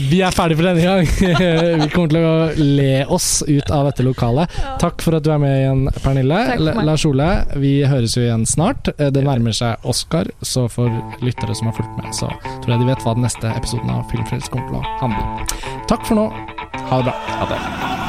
Vi 0.08 0.20
er 0.24 0.32
ferdig 0.32 0.56
for 0.56 0.64
denne 0.64 0.84
gang. 0.84 1.08
vi 1.82 1.88
kommer 1.92 2.12
til 2.12 2.24
å 2.24 2.32
le 2.56 3.04
oss 3.12 3.42
ut 3.46 3.68
av 3.74 3.88
dette 3.90 4.06
lokalet. 4.06 4.54
Takk 4.80 5.04
for 5.04 5.18
at 5.18 5.26
du 5.26 5.30
er 5.34 5.42
med 5.42 5.56
igjen, 5.58 5.82
Pernille. 6.00 6.40
Lars 6.88 7.04
Ole, 7.08 7.28
vi 7.60 7.74
høres 7.88 8.16
jo 8.16 8.24
igjen 8.24 8.46
snart. 8.48 8.88
Eh, 8.96 9.12
Det 9.14 9.24
nærmer 9.26 9.56
seg 9.56 9.84
Oscar, 9.88 10.30
så 10.40 10.66
for 10.72 10.92
lyttere 11.24 11.56
som 11.58 11.68
har 11.70 11.76
fulgt 11.76 11.96
med, 12.00 12.12
så 12.16 12.30
tror 12.62 12.74
jeg 12.74 12.84
de 12.84 12.90
vet 12.92 13.04
hva 13.04 13.16
den 13.18 13.26
neste 13.28 13.52
episoden 13.52 13.92
av 13.92 14.06
Filmfrelst 14.12 14.52
kommer 14.54 14.70
til 14.72 14.80
å 14.80 14.84
handle 15.04 15.24
om. 15.24 15.82
Takk 15.90 16.08
for 16.08 16.22
nå. 16.22 16.28
Ha 16.88 17.02
det 17.02 17.10
bra. 17.10 17.18
Ha 17.42 17.50
det. 17.52 18.07